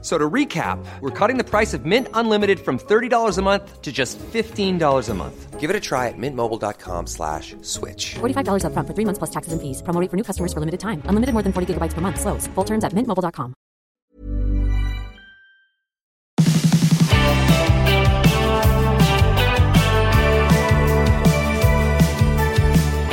F- 0.00 0.04
So 0.04 0.16
to 0.16 0.30
recap, 0.30 0.78
we're 1.00 1.10
cutting 1.10 1.38
the 1.38 1.44
price 1.44 1.74
of 1.74 1.84
Mint 1.84 2.06
Unlimited 2.14 2.60
from 2.60 2.78
$30 2.78 3.36
a 3.38 3.42
month 3.42 3.82
to 3.82 3.90
just 3.90 4.16
$15 4.18 5.08
a 5.08 5.14
month. 5.14 5.58
Give 5.58 5.70
it 5.70 5.74
a 5.76 5.80
try 5.80 6.06
at 6.06 6.14
mintmobile.com 6.16 7.06
slash 7.08 7.56
switch. 7.62 8.14
$45 8.20 8.62
upfront 8.62 8.86
for 8.86 8.94
three 8.94 9.04
months 9.04 9.18
plus 9.18 9.30
taxes 9.30 9.52
and 9.52 9.60
fees. 9.60 9.82
Promo 9.82 10.00
rate 10.00 10.08
for 10.10 10.16
new 10.16 10.22
customers 10.22 10.52
for 10.52 10.60
limited 10.60 10.78
time. 10.78 11.02
Unlimited 11.06 11.32
more 11.34 11.42
than 11.42 11.52
40 11.52 11.74
gigabytes 11.74 11.94
per 11.94 12.00
month. 12.00 12.20
Slows. 12.20 12.46
Full 12.54 12.64
terms 12.64 12.84
at 12.84 12.92
mintmobile.com. 12.92 13.54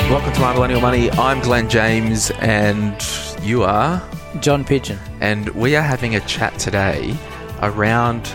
Welcome 0.09 0.33
to 0.33 0.39
My 0.39 0.53
Millennial 0.53 0.81
Money. 0.81 1.09
I'm 1.11 1.39
Glen 1.41 1.67
James, 1.67 2.31
and 2.39 2.95
you 3.41 3.63
are. 3.63 4.02
John 4.39 4.63
Pidgeon. 4.63 4.99
And 5.25 5.49
we 5.49 5.75
are 5.75 5.81
having 5.81 6.15
a 6.15 6.20
chat 6.27 6.57
today 6.59 7.17
around 7.63 8.31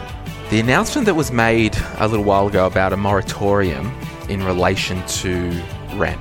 the 0.51 0.59
announcement 0.59 1.07
that 1.07 1.15
was 1.15 1.31
made 1.31 1.77
a 1.99 2.09
little 2.09 2.25
while 2.25 2.49
ago 2.49 2.67
about 2.67 2.93
a 2.93 2.97
moratorium 2.97 3.97
in 4.29 4.43
relation 4.43 5.01
to 5.23 5.51
rent, 5.95 6.21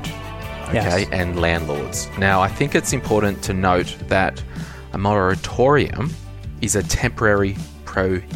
okay, 0.67 0.73
Yes. 0.75 1.09
and 1.11 1.41
landlords. 1.41 2.07
Now, 2.19 2.41
I 2.41 2.49
think 2.49 2.75
it's 2.75 2.93
important 2.93 3.41
to 3.45 3.53
note 3.53 3.97
that 4.09 4.43
a 4.93 4.99
moratorium 4.99 6.11
is 6.61 6.75
a 6.75 6.83
temporary 6.83 7.57
prohibition 7.85 8.27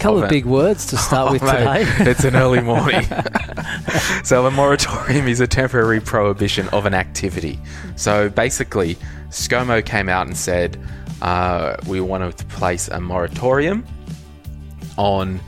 couple 0.00 0.18
Of 0.18 0.24
of 0.24 0.30
big 0.30 0.44
words 0.46 0.86
to 0.86 0.96
start 0.96 1.32
with 1.32 1.42
Oh, 1.42 1.46
mate, 1.46 1.86
today. 1.98 2.10
it's 2.10 2.24
an 2.24 2.34
early 2.36 2.60
morning. 2.60 3.02
so 4.24 4.46
a 4.46 4.50
moratorium 4.50 5.28
is 5.28 5.40
a 5.40 5.46
temporary 5.46 6.00
prohibition 6.00 6.68
of 6.70 6.86
an 6.86 6.94
activity. 6.94 7.58
So 7.96 8.28
basically, 8.30 8.96
ScoMo 9.28 9.84
came 9.84 10.08
out 10.08 10.26
and 10.26 10.36
said 10.36 10.78
uh, 11.22 11.76
we 11.86 12.00
want 12.00 12.36
to 12.36 12.44
place 12.46 12.88
a 12.88 13.00
moratorium 13.00 13.84
on 14.96 15.40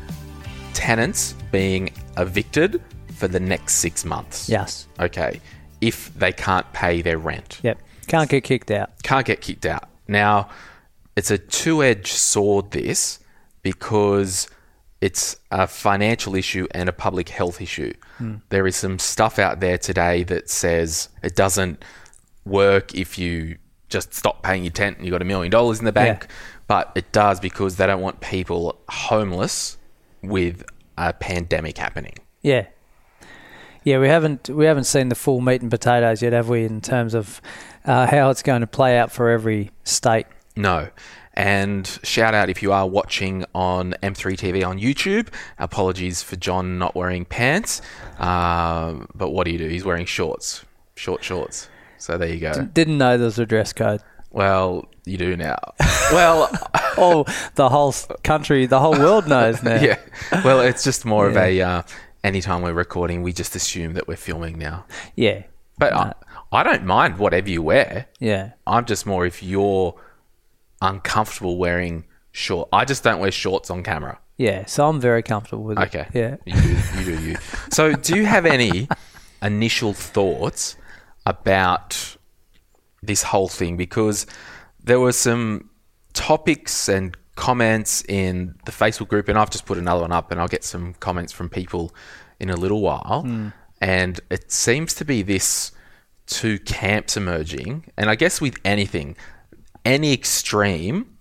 tenants 0.75 1.35
being 1.51 1.91
evicted 2.17 2.81
for 3.15 3.29
the 3.29 3.41
next 3.41 3.75
six 3.77 4.05
months. 4.05 4.49
yes. 4.49 4.89
Okay. 5.01 5.41
If 5.81 6.13
they 6.15 6.33
can't 6.33 6.71
pay 6.73 7.03
their 7.03 7.19
rent 7.19 7.59
Yep. 7.63 7.79
Can't 8.07 8.29
get 8.31 8.45
kicked 8.45 8.71
out. 8.71 8.91
can't 9.03 9.27
get 9.27 9.41
kicked 9.41 9.67
out. 9.67 9.89
Now, 10.09 10.49
it's 11.17 11.31
a 11.31 11.39
two 11.39 11.83
edged 11.83 12.09
sword, 12.09 12.71
this, 12.71 13.19
because 13.63 14.49
it's 15.01 15.37
a 15.51 15.67
financial 15.67 16.35
issue 16.37 16.67
and 16.71 16.89
a 16.89 16.93
public 16.93 17.29
health 17.29 17.61
issue. 17.61 17.93
There 18.51 18.69
is 18.69 18.77
some 18.77 19.01
stuff 19.01 19.41
out 19.41 19.59
there 19.59 19.77
today 19.77 20.23
that 20.25 20.49
says 20.49 21.09
it 21.25 21.35
doesn't 21.35 21.85
work 22.45 22.95
if 22.95 23.19
you 23.19 23.59
just 23.89 24.15
stop 24.15 24.43
paying 24.45 24.63
your 24.63 24.73
tent 24.73 24.97
and 24.97 25.07
you've 25.07 25.13
got 25.13 25.23
a 25.23 25.25
million 25.25 25.51
dollars 25.51 25.81
in 25.81 25.85
the 25.85 25.93
bank, 25.93 26.29
but 26.69 26.93
it 26.95 27.11
does 27.11 27.41
because 27.41 27.77
they 27.77 27.87
don't 27.87 28.01
want 28.01 28.21
people 28.21 28.79
homeless 28.89 29.77
with 30.23 30.65
a 30.97 31.13
pandemic 31.13 31.79
happening. 31.79 32.15
Yeah. 32.43 32.67
Yeah, 33.85 33.99
we 33.99 34.07
haven't 34.09 34.49
we 34.49 34.67
haven't 34.67 34.85
seen 34.85 35.09
the 35.09 35.17
full 35.17 35.41
meat 35.41 35.61
and 35.63 35.71
potatoes 35.71 36.23
yet, 36.23 36.33
have 36.33 36.49
we? 36.49 36.65
In 36.65 36.81
terms 36.81 37.15
of 37.15 37.41
uh, 37.85 38.07
how 38.07 38.31
it's 38.31 38.43
going 38.43 38.61
to 38.61 38.69
play 38.69 38.97
out 38.97 39.11
for 39.11 39.31
every 39.31 39.73
state. 39.83 40.27
No. 40.55 40.91
And 41.35 41.87
shout 42.03 42.35
out 42.35 42.51
if 42.51 42.63
you 42.63 42.73
are 42.73 42.87
watching 42.87 43.45
on 43.55 43.95
M3 44.03 44.35
TV 44.37 44.67
on 44.67 44.79
YouTube. 44.79 45.29
Apologies 45.59 46.23
for 46.23 46.37
John 46.37 46.79
not 46.79 46.95
wearing 46.95 47.25
pants. 47.25 47.81
Um, 48.19 49.09
but 49.15 49.31
what 49.31 49.45
do 49.45 49.51
you 49.53 49.59
do? 49.59 49.69
He's 49.69 49.85
wearing 49.85 50.07
shorts, 50.07 50.65
short 50.95 51.25
shorts. 51.25 51.69
So 51.99 52.19
there 52.19 52.29
you 52.29 52.41
go. 52.41 52.53
Didn't 52.67 52.99
know 52.99 53.17
there 53.17 53.25
was 53.27 53.39
a 53.39 53.47
dress 53.47 53.73
code. 53.73 54.03
Well, 54.31 54.89
you 55.05 55.17
do 55.17 55.37
now. 55.37 55.59
Well, 56.13 56.51
Oh, 56.97 57.25
the 57.55 57.69
whole 57.69 57.95
country, 58.23 58.67
the 58.67 58.81
whole 58.81 58.93
world 58.93 59.27
knows 59.27 59.63
now. 59.63 59.75
yeah. 59.83 59.99
Well, 60.45 60.61
it's 60.61 60.85
just 60.85 61.05
more 61.05 61.27
of 61.27 61.37
a. 61.37 61.61
Uh, 61.61 61.83
anytime 62.23 62.63
we're 62.63 62.73
recording, 62.73 63.23
we 63.23 63.33
just 63.33 63.57
assume 63.57 63.95
that 63.95 64.09
we're 64.09 64.17
filming 64.17 64.59
now. 64.59 64.85
Yeah. 65.17 65.45
But 65.79 65.93
I, 65.95 66.13
I 66.53 66.63
don't 66.63 66.85
mind 66.85 67.19
whatever 67.19 67.49
you 67.51 67.63
wear. 67.63 68.07
Yeah. 68.21 68.53
I'm 68.67 68.85
just 68.85 69.07
more 69.07 69.25
if 69.27 69.43
you're 69.43 69.95
uncomfortable 70.83 71.57
wearing 71.57 72.05
short. 72.33 72.69
I 72.73 72.85
just 72.85 73.03
don't 73.03 73.21
wear 73.21 73.31
shorts 73.31 73.71
on 73.71 73.83
camera. 73.83 74.19
Yeah. 74.37 74.67
So 74.67 74.89
I'm 74.89 75.01
very 75.01 75.23
comfortable 75.23 75.65
with 75.65 75.79
it. 75.79 75.95
Okay. 75.95 76.09
Yeah. 76.13 76.37
You 76.45 76.55
do 76.55 76.69
you. 76.69 77.05
Do 77.05 77.25
you. 77.25 77.37
So, 77.71 77.93
do 77.93 78.17
you 78.17 78.27
have 78.27 78.45
any 78.45 78.89
initial 79.43 79.93
thoughts 79.93 80.77
about 81.27 82.17
this 83.03 83.23
whole 83.23 83.49
thing? 83.49 83.77
Because 83.77 84.27
there 84.83 85.01
were 85.01 85.13
some 85.13 85.71
topics 86.13 86.89
and 86.89 87.17
comments 87.37 88.05
in 88.09 88.55
the 88.67 88.73
Facebook 88.73 89.09
group, 89.09 89.29
and 89.29 89.39
I've 89.39 89.51
just 89.51 89.65
put 89.65 89.79
another 89.79 90.03
one 90.03 90.13
up, 90.13 90.31
and 90.31 90.41
I'll 90.41 90.49
get 90.49 90.65
some 90.65 90.95
comments 90.95 91.33
from 91.33 91.49
people 91.49 91.95
in 92.41 92.51
a 92.51 92.57
little 92.57 92.81
while. 92.81 93.23
Hmm. 93.23 93.49
And 93.81 94.21
it 94.31 94.53
seems 94.53 94.95
to 94.95 95.05
be 95.05 95.23
this 95.23 95.73
two 96.27 96.59
camps 96.61 97.17
emerging. 97.17 97.91
And 97.97 98.09
I 98.09 98.15
guess 98.15 98.41
with 98.41 98.57
anything, 98.65 99.17
any 99.85 100.13
extreme, 100.13 101.17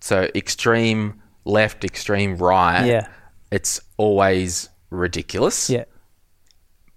so 0.00 0.28
extreme 0.34 1.20
left, 1.44 1.84
extreme 1.84 2.36
right, 2.36 2.84
Yeah. 2.86 3.08
it's 3.50 3.80
always 3.96 4.68
ridiculous. 4.90 5.68
Yeah. 5.70 5.84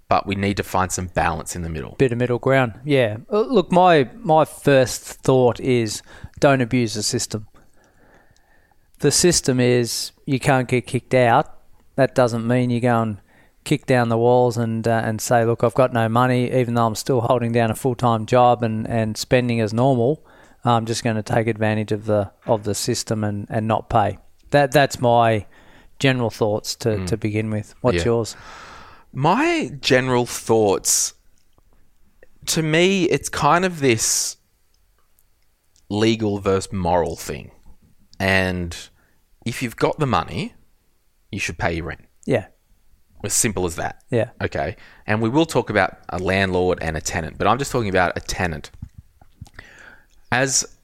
But 0.07 0.25
we 0.25 0.33
need 0.35 0.57
to 0.57 0.63
find 0.63 0.91
some 0.91 1.07
balance 1.07 1.55
in 1.55 1.61
the 1.61 1.69
middle. 1.69 1.95
bit 1.99 2.11
of 2.11 2.17
middle 2.17 2.39
ground. 2.39 2.79
Yeah. 2.83 3.17
Uh, 3.31 3.41
Look, 3.41 3.71
my 3.71 4.09
my 4.15 4.43
first 4.45 5.01
thought 5.03 5.59
is 5.59 6.01
don't 6.39 6.61
abuse 6.61 6.95
the 6.95 7.03
system. 7.03 7.47
The 8.99 9.11
system 9.11 9.59
is 9.59 10.11
you 10.25 10.39
can't 10.39 10.67
get 10.67 10.87
kicked 10.87 11.13
out. 11.13 11.57
That 11.95 12.15
doesn't 12.15 12.45
mean 12.47 12.69
you 12.69 12.79
go 12.81 13.01
and 13.01 13.17
kick 13.65 13.85
down 13.85 14.09
the 14.09 14.17
walls 14.17 14.57
and 14.57 14.87
uh, 14.87 15.01
and 15.05 15.21
say, 15.21 15.45
look, 15.45 15.63
I've 15.63 15.75
got 15.75 15.93
no 15.93 16.09
money, 16.09 16.51
even 16.51 16.73
though 16.73 16.87
I'm 16.87 16.95
still 16.95 17.21
holding 17.21 17.51
down 17.51 17.69
a 17.69 17.75
full 17.75 17.95
time 17.95 18.25
job 18.25 18.63
and, 18.63 18.87
and 18.87 19.15
spending 19.15 19.61
as 19.61 19.73
normal. 19.73 20.25
I'm 20.65 20.85
just 20.85 21.03
going 21.03 21.15
to 21.15 21.23
take 21.23 21.47
advantage 21.47 21.91
of 21.91 22.05
the 22.05 22.31
of 22.45 22.63
the 22.63 22.75
system 22.75 23.23
and, 23.23 23.47
and 23.49 23.67
not 23.67 23.89
pay. 23.89 24.17
That 24.51 24.71
that's 24.71 24.99
my 24.99 25.45
general 25.99 26.29
thoughts 26.29 26.75
to, 26.75 26.89
mm. 26.89 27.07
to 27.07 27.17
begin 27.17 27.49
with. 27.49 27.75
What's 27.81 27.97
Yeah. 27.97 28.05
yours? 28.05 28.35
My 29.11 29.71
general 29.81 30.25
thoughts 30.25 31.13
to 32.47 32.63
me, 32.63 33.03
it's 33.05 33.29
kind 33.29 33.65
of 33.65 33.79
this 33.79 34.37
legal 35.89 36.39
versus 36.39 36.71
moral 36.71 37.15
thing. 37.15 37.51
And 38.19 38.75
if 39.45 39.61
you've 39.61 39.75
got 39.75 39.99
the 39.99 40.07
money, 40.07 40.53
you 41.31 41.39
should 41.39 41.57
pay 41.57 41.73
your 41.73 41.85
rent. 41.85 42.05
Yeah. 42.25 42.47
As 43.23 43.33
simple 43.33 43.65
as 43.65 43.75
that. 43.75 44.03
Yeah. 44.09 44.29
Okay. 44.41 44.77
And 45.05 45.21
we 45.21 45.29
will 45.29 45.45
talk 45.45 45.69
about 45.69 45.97
a 46.09 46.17
landlord 46.19 46.79
and 46.81 46.95
a 46.97 47.01
tenant, 47.01 47.37
but 47.37 47.47
I'm 47.47 47.57
just 47.57 47.71
talking 47.71 47.89
about 47.89 48.17
a 48.17 48.21
tenant. 48.21 48.71
As 50.31 50.77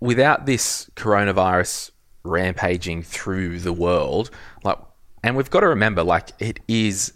without 0.00 0.46
this 0.46 0.90
coronavirus 0.96 1.90
rampaging 2.22 3.02
through 3.02 3.60
the 3.60 3.72
world, 3.72 4.30
like, 4.64 4.78
and 5.22 5.36
we've 5.36 5.50
got 5.50 5.60
to 5.60 5.68
remember, 5.68 6.02
like, 6.02 6.30
it 6.38 6.60
is 6.66 7.12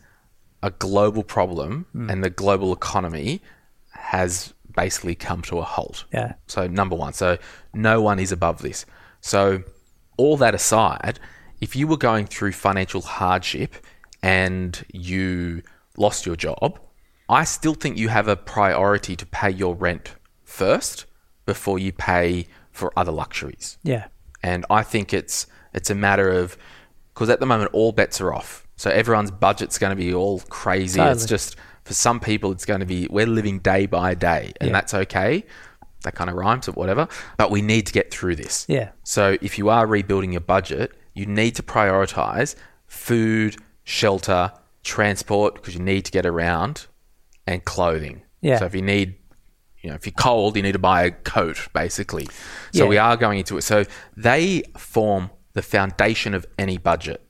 a 0.63 0.71
global 0.71 1.23
problem, 1.23 1.87
hmm. 1.93 2.11
and 2.11 2.23
the 2.23 2.31
global 2.31 2.73
economy 2.73 3.41
has 3.91 4.53
basically 4.75 5.15
come 5.15 5.43
to 5.43 5.59
a 5.59 5.63
halt. 5.63 6.05
Yeah. 6.13 6.35
So 6.47 6.67
number 6.67 6.97
one, 6.97 7.13
so 7.13 7.39
no 7.73 8.03
one 8.03 8.19
is 8.19 8.33
above 8.33 8.63
this. 8.63 8.87
So 9.21 9.63
all 10.17 10.37
that 10.39 10.55
aside, 10.55 11.19
if 11.61 11.77
you 11.77 11.87
were 11.87 11.97
going 11.97 12.27
through 12.27 12.53
financial 12.53 13.01
hardship 13.01 13.75
and 14.23 14.85
you 14.93 15.63
lost 15.97 16.27
your 16.27 16.37
job, 16.37 16.81
I 17.29 17.45
still 17.45 17.75
think 17.75 17.97
you 17.97 18.09
have 18.09 18.29
a 18.29 18.37
priority 18.37 19.17
to 19.17 19.27
pay 19.27 19.51
your 19.51 19.75
rent 19.75 20.15
first 20.45 21.07
before 21.47 21.79
you 21.79 21.93
pay 21.93 22.47
for 22.71 22.93
other 22.99 23.13
luxuries. 23.13 23.79
Yeah. 23.83 24.07
And 24.43 24.65
I 24.71 24.83
think 24.83 25.13
it's 25.15 25.47
it's 25.73 25.91
a 25.91 25.95
matter 25.95 26.31
of 26.31 26.57
because 27.13 27.31
at 27.31 27.41
the 27.41 27.47
moment 27.47 27.71
all 27.73 27.93
bets 27.93 28.21
are 28.21 28.33
off. 28.33 28.67
So 28.77 28.91
everyone's 28.91 29.31
budget's 29.31 29.79
going 29.79 29.91
to 29.91 29.97
be 29.97 30.13
all 30.13 30.41
crazy. 30.49 31.01
It's 31.01 31.27
just 31.27 31.57
for 31.85 31.95
some 31.95 32.19
people 32.21 32.51
it's 32.53 32.65
going 32.65 32.81
to 32.81 32.87
be 32.87 33.07
we're 33.11 33.27
living 33.27 33.59
day 33.61 33.87
by 33.87 34.15
day, 34.15 34.53
and 34.61 34.69
Yeah. 34.69 34.73
that's 34.73 34.95
okay. 34.95 35.45
That 36.03 36.15
kind 36.15 36.29
of 36.29 36.37
rhymes 36.37 36.69
or 36.69 36.73
whatever. 36.73 37.09
But 37.39 37.51
we 37.51 37.63
need 37.63 37.87
to 37.87 37.93
get 37.93 38.11
through 38.11 38.37
this. 38.37 38.67
Yeah. 38.69 38.91
So 39.05 39.39
if 39.41 39.57
you 39.59 39.69
are 39.71 39.87
rebuilding 39.87 40.33
your 40.33 40.43
budget, 40.43 40.93
you 41.15 41.25
need 41.25 41.55
to 41.57 41.63
prioritize 41.63 42.57
food, 42.87 43.57
shelter, 43.85 44.53
transport 44.83 45.55
because 45.55 45.75
you 45.75 45.81
need 45.81 46.05
to 46.05 46.13
get 46.13 46.27
around, 46.27 46.87
and 47.47 47.65
clothing. 47.65 48.23
Yeah. 48.43 48.59
So 48.59 48.67
if 48.67 48.75
you 48.75 48.83
need 48.83 49.15
you 49.85 49.91
know, 49.91 49.97
if 49.97 50.07
you're 50.07 50.15
cold, 50.15 50.57
you 50.57 50.63
need 50.63 50.73
to 50.73 50.79
buy 50.79 51.03
a 51.03 51.11
coat, 51.11 51.69
basically. 51.75 52.25
So 52.73 52.85
Yeah. 52.85 52.89
we 52.89 52.97
are 52.97 53.19
going 53.19 53.39
into 53.39 53.59
it. 53.59 53.63
So 53.63 53.85
they 54.17 54.63
form 54.79 55.31
the 55.53 55.61
foundation 55.61 56.33
of 56.33 56.47
any 56.59 56.79
budget. 56.79 57.21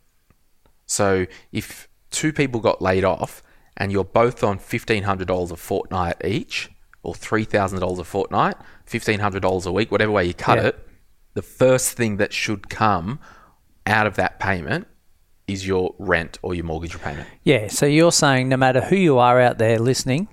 So 0.87 1.27
if 1.51 1.89
two 2.11 2.33
people 2.33 2.61
got 2.61 2.81
laid 2.81 3.05
off 3.05 3.43
and 3.77 3.91
you're 3.91 4.05
both 4.05 4.45
on 4.45 4.61
$1,500 4.61 5.51
a 5.51 5.57
fortnight 5.57 6.15
each, 6.25 6.71
or 7.03 7.13
$3,000 7.13 7.99
a 7.99 8.05
fortnight, 8.05 8.55
$1,500 8.87 9.67
a 9.67 9.73
week, 9.73 9.91
whatever 9.91 10.13
way 10.13 10.25
you 10.25 10.33
cut 10.35 10.59
Yeah. 10.59 10.69
it, 10.69 10.89
the 11.35 11.43
first 11.43 11.97
thing 11.97 12.19
that 12.19 12.33
should 12.33 12.71
come 12.71 13.19
out 13.85 14.07
of 14.07 14.15
that 14.15 14.39
payment 14.39 14.87
is 15.47 15.67
your 15.67 15.95
rent 15.99 16.39
or 16.43 16.55
your 16.55 16.65
mortgage 16.65 16.95
repayment. 16.95 17.29
Yeah, 17.43 17.69
so 17.69 17.87
you're 17.87 18.13
saying 18.13 18.49
no 18.49 18.57
matter 18.57 18.81
who 18.81 18.97
you 18.97 19.19
are 19.19 19.41
out 19.41 19.59
there 19.59 19.79
listening, 19.79 20.29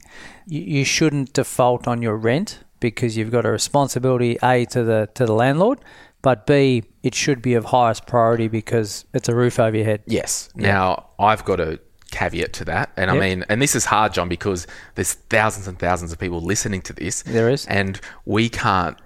you, 0.45 0.61
you 0.61 0.85
shouldn't 0.85 1.33
default 1.33 1.87
on 1.87 2.01
your 2.01 2.15
rent 2.15 2.59
because 2.79 3.17
you've 3.17 3.31
got 3.31 3.45
a 3.45 3.51
responsibility 3.51 4.37
a 4.41 4.65
to 4.65 4.83
the 4.83 5.09
to 5.13 5.25
the 5.25 5.33
landlord, 5.33 5.79
but 6.21 6.45
b 6.45 6.83
it 7.03 7.15
should 7.15 7.41
be 7.41 7.53
of 7.53 7.65
highest 7.65 8.05
priority 8.05 8.47
because 8.47 9.05
it's 9.13 9.27
a 9.27 9.35
roof 9.35 9.59
over 9.59 9.75
your 9.75 9.85
head. 9.85 10.01
Yes. 10.05 10.49
Now, 10.55 11.09
I've 11.19 11.43
got 11.45 11.59
a 11.59 11.79
caveat 12.11 12.53
to 12.53 12.65
that. 12.65 12.91
And 12.97 13.09
I 13.09 13.17
mean, 13.17 13.43
and 13.49 13.61
this 13.61 13.75
is 13.75 13.85
hard, 13.85 14.13
John, 14.13 14.29
because 14.29 14.67
there's 14.95 15.13
thousands 15.13 15.67
and 15.67 15.79
thousands 15.79 16.11
of 16.11 16.19
people 16.19 16.41
listening 16.41 16.81
to 16.83 16.93
this. 16.93 17.23
There 17.23 17.49
is. 17.49 17.65
And 17.67 17.99
we 18.25 18.49
can't 18.49 18.97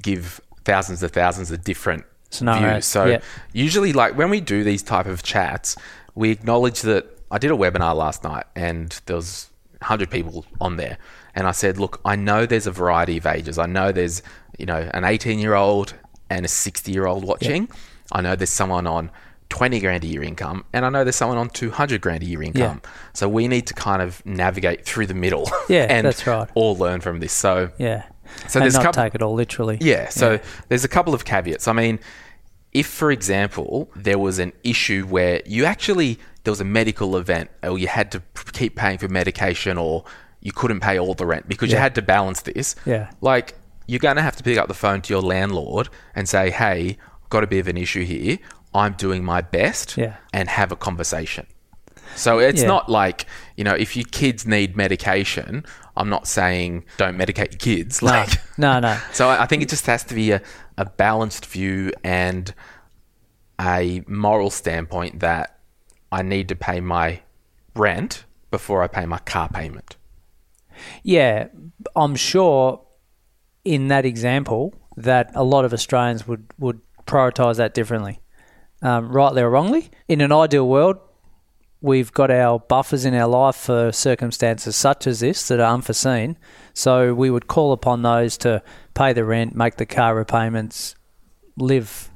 give 0.00 0.40
thousands 0.64 1.02
of 1.02 1.10
thousands 1.10 1.50
of 1.50 1.64
different 1.64 2.04
Scenarios, 2.32 2.72
views. 2.72 2.86
So 2.86 3.04
yeah. 3.06 3.20
usually, 3.52 3.92
like 3.92 4.16
when 4.16 4.30
we 4.30 4.40
do 4.40 4.64
these 4.64 4.82
type 4.82 5.06
of 5.06 5.22
chats, 5.22 5.76
we 6.14 6.30
acknowledge 6.30 6.82
that 6.82 7.06
I 7.30 7.38
did 7.38 7.50
a 7.50 7.54
webinar 7.54 7.96
last 7.96 8.24
night 8.24 8.44
and 8.54 9.00
there 9.06 9.16
was 9.16 9.48
100 9.78 10.10
people 10.10 10.44
on 10.60 10.76
there. 10.76 10.98
And 11.34 11.46
I 11.46 11.52
said, 11.52 11.78
look, 11.78 12.00
I 12.04 12.14
know 12.14 12.44
there's 12.44 12.66
a 12.66 12.70
variety 12.70 13.16
of 13.16 13.26
ages. 13.26 13.58
I 13.58 13.66
know 13.66 13.90
there's, 13.90 14.22
you 14.58 14.66
know, 14.66 14.90
an 14.92 15.04
18 15.04 15.38
year 15.38 15.54
old 15.54 15.94
and 16.28 16.44
a 16.44 16.48
60 16.48 16.92
year 16.92 17.06
old 17.06 17.24
watching. 17.24 17.70
I 18.12 18.20
know 18.20 18.36
there's 18.36 18.50
someone 18.50 18.86
on 18.86 19.10
20 19.48 19.80
grand 19.80 20.04
a 20.04 20.06
year 20.06 20.22
income 20.22 20.64
and 20.72 20.84
I 20.84 20.88
know 20.90 21.04
there's 21.04 21.16
someone 21.16 21.38
on 21.38 21.48
200 21.50 22.00
grand 22.00 22.22
a 22.22 22.26
year 22.26 22.42
income. 22.42 22.82
So 23.12 23.28
we 23.28 23.48
need 23.48 23.66
to 23.66 23.74
kind 23.74 24.02
of 24.02 24.24
navigate 24.26 24.84
through 24.84 25.06
the 25.06 25.14
middle. 25.14 25.50
Yeah, 25.68 25.86
and 25.90 26.06
that's 26.06 26.26
right. 26.26 26.48
all 26.54 26.76
learn 26.76 27.00
from 27.00 27.20
this. 27.20 27.32
So 27.32 27.70
Yeah. 27.78 28.04
So 28.48 28.58
and 28.58 28.64
there's 28.64 28.74
a 28.74 28.78
not 28.78 28.84
couple- 28.84 29.02
take 29.04 29.14
it 29.14 29.22
all 29.22 29.34
literally. 29.34 29.78
yeah. 29.80 30.08
So 30.08 30.38
there's 30.68 30.84
a 30.84 30.88
couple 30.88 31.14
of 31.14 31.24
caveats. 31.24 31.68
I 31.68 31.72
mean, 31.72 31.98
if, 32.72 32.86
for 32.86 33.10
example, 33.12 33.90
there 33.94 34.18
was 34.18 34.38
an 34.38 34.52
issue 34.64 35.04
where 35.06 35.42
you 35.46 35.64
actually 35.64 36.18
there 36.44 36.50
was 36.52 36.60
a 36.60 36.64
medical 36.64 37.16
event, 37.16 37.50
or 37.62 37.78
you 37.78 37.86
had 37.86 38.10
to 38.12 38.22
keep 38.52 38.74
paying 38.76 38.98
for 38.98 39.08
medication, 39.08 39.78
or 39.78 40.04
you 40.40 40.50
couldn't 40.52 40.80
pay 40.80 40.98
all 40.98 41.14
the 41.14 41.24
rent 41.26 41.48
because 41.48 41.70
you 41.70 41.76
had 41.78 41.94
to 41.94 42.02
balance 42.02 42.42
this. 42.42 42.74
Yeah. 42.84 43.10
Like 43.20 43.54
you're 43.86 43.98
going 44.00 44.16
to 44.16 44.22
have 44.22 44.36
to 44.36 44.42
pick 44.42 44.58
up 44.58 44.68
the 44.68 44.74
phone 44.74 45.02
to 45.02 45.12
your 45.12 45.22
landlord 45.22 45.88
and 46.14 46.28
say, 46.28 46.50
"Hey, 46.50 46.96
got 47.30 47.44
a 47.44 47.46
bit 47.46 47.60
of 47.60 47.68
an 47.68 47.76
issue 47.76 48.04
here. 48.04 48.38
I'm 48.74 48.94
doing 48.94 49.22
my 49.22 49.40
best," 49.42 49.96
Yeah. 49.96 50.16
and 50.32 50.48
have 50.48 50.72
a 50.72 50.76
conversation. 50.76 51.46
So 52.16 52.38
it's 52.38 52.62
Yeah. 52.62 52.68
not 52.68 52.88
like, 52.88 53.26
you 53.56 53.64
know, 53.64 53.74
if 53.74 53.96
your 53.96 54.04
kids 54.10 54.46
need 54.46 54.76
medication, 54.76 55.64
I'm 55.96 56.08
not 56.08 56.26
saying 56.26 56.84
don't 56.96 57.18
medicate 57.18 57.52
your 57.52 57.58
kids. 57.58 58.02
No, 58.02 58.08
Like, 58.08 58.30
no, 58.58 58.80
no. 58.80 58.98
so 59.12 59.28
I 59.28 59.42
I 59.42 59.46
think 59.46 59.62
it 59.62 59.68
just 59.68 59.86
has 59.86 60.04
to 60.04 60.14
be 60.14 60.32
a, 60.32 60.42
a 60.78 60.86
balanced 60.86 61.46
view 61.46 61.92
and 62.02 62.52
a 63.60 64.02
moral 64.06 64.50
standpoint 64.50 65.20
that 65.20 65.58
I 66.10 66.22
need 66.22 66.48
to 66.48 66.56
pay 66.56 66.80
my 66.80 67.20
rent 67.74 68.24
before 68.50 68.82
I 68.82 68.86
pay 68.86 69.06
my 69.06 69.18
car 69.18 69.48
payment. 69.48 69.96
Yeah, 71.02 71.48
I'm 71.96 72.16
sure 72.16 72.82
in 73.64 73.88
that 73.88 74.04
example 74.04 74.74
that 74.96 75.30
a 75.34 75.44
lot 75.44 75.64
of 75.64 75.72
Australians 75.72 76.26
would, 76.26 76.46
would 76.58 76.80
prioritise 77.06 77.56
that 77.56 77.74
differently, 77.74 78.20
um, 78.82 79.10
rightly 79.10 79.42
or 79.42 79.50
wrongly. 79.50 79.90
In 80.08 80.20
an 80.20 80.32
ideal 80.32 80.68
world, 80.68 80.96
we've 81.82 82.12
got 82.12 82.30
our 82.30 82.60
buffers 82.60 83.04
in 83.04 83.12
our 83.14 83.28
life 83.28 83.56
for 83.56 83.92
circumstances 83.92 84.76
such 84.76 85.06
as 85.06 85.20
this 85.20 85.48
that 85.48 85.60
are 85.60 85.74
unforeseen. 85.74 86.38
So 86.72 87.12
we 87.12 87.28
would 87.28 87.48
call 87.48 87.72
upon 87.72 88.02
those 88.02 88.38
to 88.38 88.62
pay 88.94 89.12
the 89.12 89.24
rent, 89.24 89.54
make 89.54 89.76
the 89.76 89.84
car 89.84 90.14
repayments, 90.14 90.94
live 91.56 92.08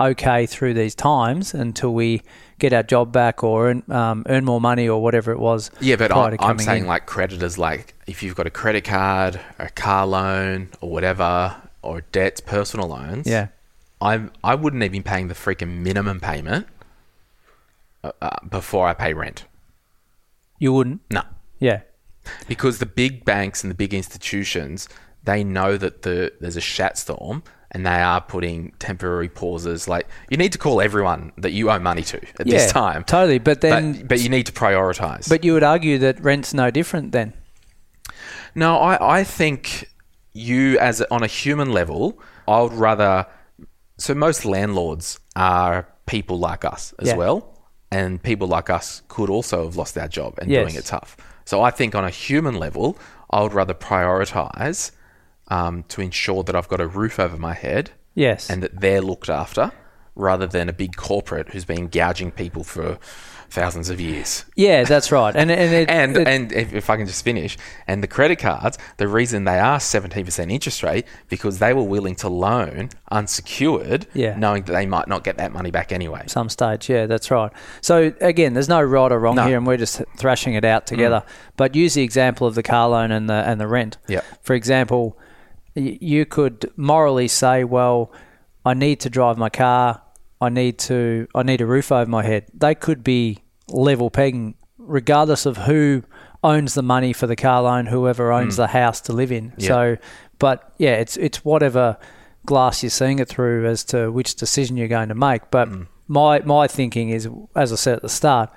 okay 0.00 0.46
through 0.46 0.74
these 0.74 0.94
times 0.94 1.54
until 1.54 1.94
we 1.94 2.22
get 2.58 2.72
our 2.72 2.82
job 2.82 3.12
back 3.12 3.44
or 3.44 3.68
earn, 3.70 3.82
um, 3.90 4.24
earn 4.28 4.44
more 4.44 4.60
money 4.60 4.88
or 4.88 5.02
whatever 5.02 5.30
it 5.30 5.38
was. 5.38 5.70
Yeah, 5.80 5.96
but 5.96 6.10
I'm, 6.10 6.36
I'm 6.40 6.58
saying 6.58 6.82
in. 6.82 6.88
like 6.88 7.06
creditors, 7.06 7.58
like 7.58 7.94
if 8.06 8.22
you've 8.22 8.34
got 8.34 8.46
a 8.46 8.50
credit 8.50 8.84
card, 8.84 9.38
a 9.58 9.68
car 9.68 10.06
loan, 10.06 10.70
or 10.80 10.90
whatever, 10.90 11.54
or 11.82 12.00
debts, 12.12 12.40
personal 12.40 12.88
loans. 12.88 13.26
Yeah. 13.26 13.48
I'm 14.00 14.30
I 14.44 14.54
wouldn't 14.54 14.82
even 14.82 15.00
be 15.00 15.02
paying 15.02 15.28
the 15.28 15.34
freaking 15.34 15.78
minimum 15.78 16.20
payment 16.20 16.66
uh, 18.04 18.12
uh, 18.22 18.30
before 18.48 18.86
I 18.88 18.94
pay 18.94 19.12
rent. 19.14 19.44
you 20.58 20.72
wouldn't. 20.72 21.00
No, 21.10 21.22
Yeah. 21.58 21.80
because 22.48 22.78
the 22.78 22.86
big 22.86 23.24
banks 23.24 23.62
and 23.62 23.70
the 23.70 23.74
big 23.74 23.92
institutions 23.94 24.88
they 25.24 25.42
know 25.44 25.76
that 25.76 26.02
the 26.02 26.32
there's 26.40 26.56
a 26.56 26.60
shat 26.60 26.96
storm 26.96 27.42
and 27.72 27.84
they 27.84 28.00
are 28.00 28.20
putting 28.20 28.72
temporary 28.78 29.28
pauses 29.28 29.88
like 29.88 30.06
you 30.30 30.36
need 30.36 30.52
to 30.52 30.58
call 30.58 30.80
everyone 30.80 31.32
that 31.36 31.50
you 31.52 31.68
owe 31.70 31.78
money 31.80 32.02
to 32.02 32.16
at 32.40 32.46
Yeah, 32.46 32.58
this 32.58 32.72
time 32.72 33.02
totally, 33.04 33.38
but 33.38 33.60
then- 33.60 33.92
but, 33.92 34.08
but 34.08 34.20
you 34.20 34.28
need 34.28 34.46
to 34.46 34.52
prioritize 34.52 35.28
But 35.28 35.44
you 35.44 35.52
would 35.54 35.64
argue 35.64 35.98
that 35.98 36.20
rent's 36.20 36.54
no 36.54 36.70
different 36.70 37.10
then. 37.12 37.32
no 38.54 38.76
i 38.78 39.18
i 39.18 39.24
think 39.24 39.88
you 40.32 40.78
as 40.78 41.00
a, 41.00 41.12
on 41.12 41.22
a 41.22 41.26
human 41.26 41.72
level 41.72 42.18
i 42.48 42.60
would 42.62 42.72
rather 42.72 43.26
so 43.98 44.14
most 44.14 44.44
landlords 44.44 45.18
are 45.34 45.88
people 46.06 46.38
like 46.38 46.64
us 46.64 46.94
as 47.00 47.08
Yeah. 47.08 47.16
well 47.16 47.55
and 47.90 48.22
people 48.22 48.48
like 48.48 48.68
us 48.70 49.02
could 49.08 49.30
also 49.30 49.64
have 49.64 49.76
lost 49.76 49.96
our 49.98 50.08
job 50.08 50.34
and 50.40 50.50
Yes. 50.50 50.64
doing 50.64 50.76
it 50.76 50.84
tough 50.86 51.16
so 51.44 51.62
i 51.62 51.70
think 51.70 51.94
on 51.94 52.04
a 52.04 52.10
human 52.10 52.56
level 52.56 52.98
i 53.30 53.40
would 53.42 53.52
rather 53.54 53.74
prioritize 53.74 54.90
um, 55.48 55.84
to 55.88 56.00
ensure 56.00 56.42
that 56.42 56.56
i've 56.56 56.68
got 56.68 56.80
a 56.80 56.86
roof 56.86 57.18
over 57.20 57.36
my 57.36 57.54
head 57.54 57.90
Yes. 58.14 58.48
and 58.50 58.62
that 58.62 58.80
they're 58.80 59.02
looked 59.02 59.28
after 59.28 59.70
rather 60.16 60.46
than 60.46 60.68
a 60.68 60.72
big 60.72 60.96
corporate 60.96 61.50
who's 61.50 61.64
been 61.64 61.86
gouging 61.88 62.30
people 62.32 62.64
for 62.64 62.98
thousands 63.48 63.88
of 63.90 64.00
years 64.00 64.44
yeah, 64.56 64.82
that's 64.82 65.12
right. 65.12 65.34
And 65.36 65.52
and 65.52 65.72
it, 65.72 65.88
and 66.00 66.16
it- 66.16 66.26
and 66.26 66.52
if, 66.52 66.72
if 66.72 66.90
I 66.90 66.96
can 66.96 67.06
just 67.06 67.22
finish, 67.24 67.56
and 67.86 68.02
the 68.02 68.08
credit 68.08 68.36
cards, 68.40 68.76
the 68.96 69.06
reason 69.06 69.44
they 69.44 69.60
are 69.60 69.78
seventeen 69.78 70.24
percent 70.24 70.50
interest 70.50 70.82
rate 70.82 71.06
because 71.28 71.60
they 71.60 71.72
were 71.72 71.84
willing 71.84 72.16
to 72.16 72.28
loan 72.28 72.88
unsecured, 73.12 74.06
Yeah. 74.14 74.36
knowing 74.36 74.64
that 74.64 74.72
they 74.72 74.86
might 74.86 75.06
not 75.06 75.22
get 75.22 75.36
that 75.38 75.52
money 75.52 75.70
back 75.70 75.92
anyway. 75.92 76.24
some 76.26 76.48
stage, 76.48 76.88
yeah, 76.88 77.06
that's 77.06 77.30
right. 77.30 77.52
So 77.82 78.12
again, 78.20 78.54
there's 78.54 78.68
no 78.68 78.82
right 78.82 79.12
or 79.12 79.20
wrong 79.20 79.36
No. 79.36 79.46
here, 79.46 79.56
and 79.58 79.66
we're 79.66 79.76
just 79.76 80.02
thrashing 80.16 80.54
it 80.54 80.64
out 80.64 80.86
together. 80.86 81.22
Mm. 81.24 81.30
But 81.56 81.74
use 81.76 81.94
the 81.94 82.02
example 82.02 82.46
of 82.48 82.54
the 82.56 82.62
car 82.64 82.88
loan 82.88 83.12
and 83.12 83.28
the 83.30 83.34
and 83.48 83.60
the 83.60 83.68
rent. 83.68 83.98
Yeah. 84.08 84.22
For 84.42 84.54
example, 84.54 85.16
you 85.74 86.24
could 86.26 86.70
morally 86.76 87.28
say, 87.28 87.62
well, 87.64 88.10
I 88.64 88.74
need 88.74 88.98
to 89.00 89.10
drive 89.10 89.38
my 89.38 89.50
car. 89.50 90.02
I 90.40 90.48
need 90.48 90.78
to. 90.80 91.28
I 91.34 91.42
need 91.42 91.60
a 91.60 91.66
roof 91.66 91.90
over 91.90 92.10
my 92.10 92.22
head. 92.22 92.46
They 92.52 92.74
could 92.74 93.02
be 93.02 93.38
level 93.68 94.10
pegging, 94.10 94.54
regardless 94.78 95.46
of 95.46 95.56
who 95.56 96.02
owns 96.44 96.74
the 96.74 96.82
money 96.82 97.12
for 97.12 97.26
the 97.26 97.36
car 97.36 97.62
loan, 97.62 97.86
whoever 97.86 98.32
owns 98.32 98.56
the 98.56 98.68
house 98.68 99.00
to 99.02 99.12
live 99.12 99.32
in. 99.32 99.52
Yeah. 99.56 99.68
So, 99.68 99.96
but 100.38 100.74
yeah, 100.78 100.96
it's 100.96 101.16
it's 101.16 101.44
whatever 101.44 101.96
glass 102.44 102.82
you're 102.82 102.90
seeing 102.90 103.18
it 103.18 103.28
through 103.28 103.66
as 103.66 103.84
to 103.84 104.10
which 104.12 104.36
decision 104.36 104.76
you're 104.76 104.88
going 104.88 105.08
to 105.08 105.14
make. 105.14 105.50
But 105.50 105.68
my 106.06 106.40
my 106.40 106.66
thinking 106.68 107.10
is, 107.10 107.28
as 107.54 107.72
I 107.72 107.76
said 107.76 107.96
at 107.96 108.02
the 108.02 108.08
start, 108.08 108.50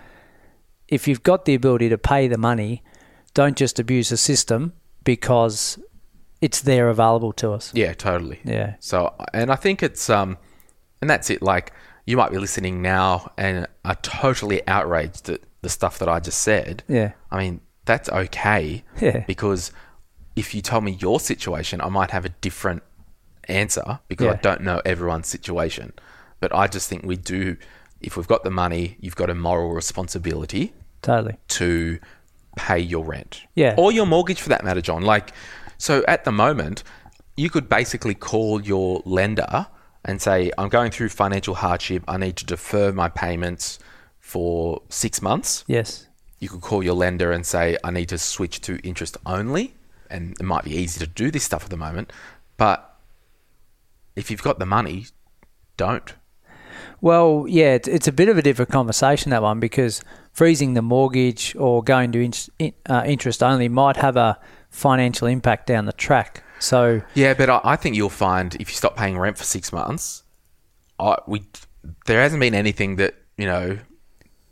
if 0.87 1.07
you've 1.07 1.23
got 1.23 1.45
the 1.45 1.55
ability 1.55 1.89
to 1.89 1.97
pay 1.97 2.27
the 2.27 2.37
money, 2.37 2.83
don't 3.33 3.57
just 3.57 3.79
abuse 3.79 4.09
the 4.09 4.17
system 4.17 4.73
because 5.03 5.79
it's 6.41 6.61
there 6.61 6.89
available 6.89 7.33
to 7.33 7.51
us. 7.51 7.71
Yeah, 7.73 7.93
totally. 7.93 8.39
Yeah. 8.43 8.75
So, 8.79 9.13
and 9.33 9.51
I 9.51 9.55
think 9.55 9.83
it's 9.83 10.09
um, 10.09 10.37
and 11.01 11.09
that's 11.09 11.29
it. 11.29 11.41
Like 11.41 11.71
you 12.05 12.17
might 12.17 12.31
be 12.31 12.37
listening 12.37 12.81
now 12.81 13.31
and 13.37 13.67
are 13.85 13.95
totally 13.95 14.67
outraged 14.67 15.29
at 15.29 15.41
the 15.61 15.69
stuff 15.69 15.99
that 15.99 16.09
I 16.09 16.19
just 16.19 16.39
said. 16.39 16.83
Yeah. 16.87 17.11
I 17.31 17.37
mean, 17.37 17.61
that's 17.85 18.09
okay. 18.09 18.83
Yeah. 19.01 19.23
Because 19.27 19.71
if 20.35 20.53
you 20.55 20.61
told 20.61 20.83
me 20.83 20.91
your 20.91 21.19
situation, 21.19 21.81
I 21.81 21.89
might 21.89 22.11
have 22.11 22.25
a 22.25 22.29
different 22.29 22.83
answer 23.45 23.99
because 24.07 24.27
I 24.27 24.35
don't 24.35 24.61
know 24.61 24.81
everyone's 24.85 25.27
situation. 25.27 25.93
But 26.39 26.55
I 26.55 26.67
just 26.67 26.87
think 26.89 27.03
we 27.03 27.15
do. 27.17 27.57
If 28.01 28.15
we've 28.15 28.27
got 28.27 28.43
the 28.43 28.51
money, 28.51 28.97
you've 29.01 29.15
got 29.17 29.29
a 29.29 29.35
moral 29.35 29.71
responsibility 29.71 30.73
Totally. 31.01 31.35
to 31.49 31.99
pay 32.55 32.79
your 32.79 33.03
rent. 33.03 33.41
Yeah. 33.55 33.75
Or 33.77 33.91
your 33.91 34.05
mortgage 34.05 34.41
for 34.41 34.49
that 34.49 34.63
matter, 34.63 34.79
John. 34.81 35.01
Like, 35.01 35.33
so 35.77 36.03
at 36.07 36.23
the 36.23 36.31
moment, 36.31 36.83
you 37.35 37.49
could 37.49 37.67
basically 37.67 38.15
call 38.15 38.61
your 38.61 39.01
lender 39.05 39.67
and 40.05 40.21
say, 40.21 40.51
I'm 40.57 40.69
going 40.69 40.91
through 40.91 41.09
financial 41.09 41.55
hardship. 41.55 42.03
I 42.07 42.17
need 42.17 42.35
to 42.37 42.45
defer 42.45 42.91
my 42.91 43.09
payments 43.09 43.79
for 44.19 44.81
six 44.89 45.21
months. 45.21 45.63
Yes. 45.67 46.07
You 46.39 46.49
could 46.49 46.61
call 46.61 46.83
your 46.83 46.93
lender 46.93 47.31
and 47.31 47.45
say, 47.45 47.77
I 47.83 47.91
need 47.91 48.09
to 48.09 48.17
switch 48.17 48.61
to 48.61 48.77
interest 48.79 49.17
only. 49.25 49.73
and 50.09 50.35
it 50.39 50.43
might 50.43 50.63
be 50.63 50.71
easy 50.75 50.99
to 50.99 51.07
do 51.07 51.29
this 51.29 51.43
stuff 51.43 51.63
at 51.65 51.69
the 51.69 51.77
moment, 51.77 52.11
but 52.57 52.97
if 54.15 54.31
you've 54.31 54.41
got 54.41 54.57
the 54.57 54.65
money, 54.65 55.05
don't. 55.77 56.15
Well, 57.01 57.45
yeah, 57.47 57.77
it's, 57.85 58.07
a 58.07 58.11
bit 58.11 58.27
of 58.27 58.37
a 58.37 58.41
different 58.41 58.71
conversation 58.71 59.29
that 59.29 59.41
one 59.41 59.59
because 59.59 60.03
freezing 60.33 60.73
the 60.73 60.81
mortgage 60.81 61.55
or 61.57 61.81
going 61.83 62.11
to 62.11 62.71
uh, 62.89 63.03
interest 63.05 63.41
only 63.41 63.69
might 63.69 63.97
have 63.97 64.17
a 64.17 64.37
financial 64.69 65.27
impact 65.27 65.67
down 65.67 65.85
the 65.85 65.93
track. 65.93 66.43
So 66.59 67.01
Yeah, 67.13 67.33
but 67.33 67.49
I, 67.49 67.61
I 67.63 67.75
think 67.75 67.95
you'll 67.95 68.09
find 68.09 68.55
if 68.55 68.69
you 68.69 68.75
stop 68.75 68.95
paying 68.95 69.17
rent 69.17 69.37
for 69.37 69.43
six 69.43 69.71
months, 69.71 70.23
I, 70.99 71.17
we 71.27 71.43
there 72.05 72.21
hasn't 72.21 72.39
been 72.39 72.55
anything 72.55 72.97
that 72.97 73.15
you 73.37 73.45
know. 73.45 73.79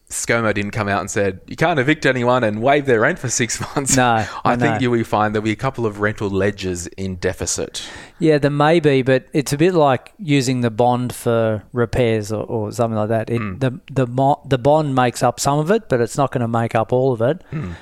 ScoMo 0.09 0.53
didn't 0.53 0.71
come 0.71 0.87
out 0.87 1.01
and 1.01 1.11
said 1.11 1.41
you 1.47 1.57
can't 1.57 1.79
evict 1.79 2.05
anyone 2.05 2.41
and 2.41 2.61
waive 2.61 2.85
their 2.85 3.01
rent 3.01 3.19
for 3.19 3.27
six 3.27 3.59
months. 3.75 3.97
No, 3.97 4.03
I, 4.05 4.27
I 4.45 4.55
think 4.55 4.79
you 4.79 4.89
will 4.89 5.03
find 5.03 5.35
there'll 5.35 5.43
be 5.43 5.51
a 5.51 5.55
couple 5.57 5.85
of 5.85 5.99
rental 5.99 6.29
ledgers 6.29 6.87
in 6.87 7.17
deficit. 7.17 7.85
yeah, 8.17 8.37
there 8.37 8.49
may 8.49 8.79
be, 8.79 9.01
but 9.01 9.25
it's 9.33 9.51
a 9.51 9.57
bit 9.57 9.73
like 9.73 10.13
using 10.17 10.61
the 10.61 10.71
bond 10.71 11.13
for 11.13 11.61
repairs 11.73 12.31
or, 12.31 12.45
or 12.45 12.71
something 12.71 12.95
like 12.95 13.09
that. 13.09 13.29
It, 13.29 13.39
hmm. 13.39 13.57
The 13.57 13.81
the 13.91 14.37
the 14.45 14.57
bond 14.57 14.95
makes 14.95 15.21
up 15.21 15.41
some 15.41 15.59
of 15.59 15.69
it, 15.71 15.89
but 15.89 15.99
it's 15.99 16.15
not 16.15 16.31
going 16.31 16.39
to 16.39 16.47
make 16.47 16.73
up 16.73 16.93
all 16.93 17.11
of 17.11 17.21
it. 17.21 17.43
Hmm. 17.49 17.73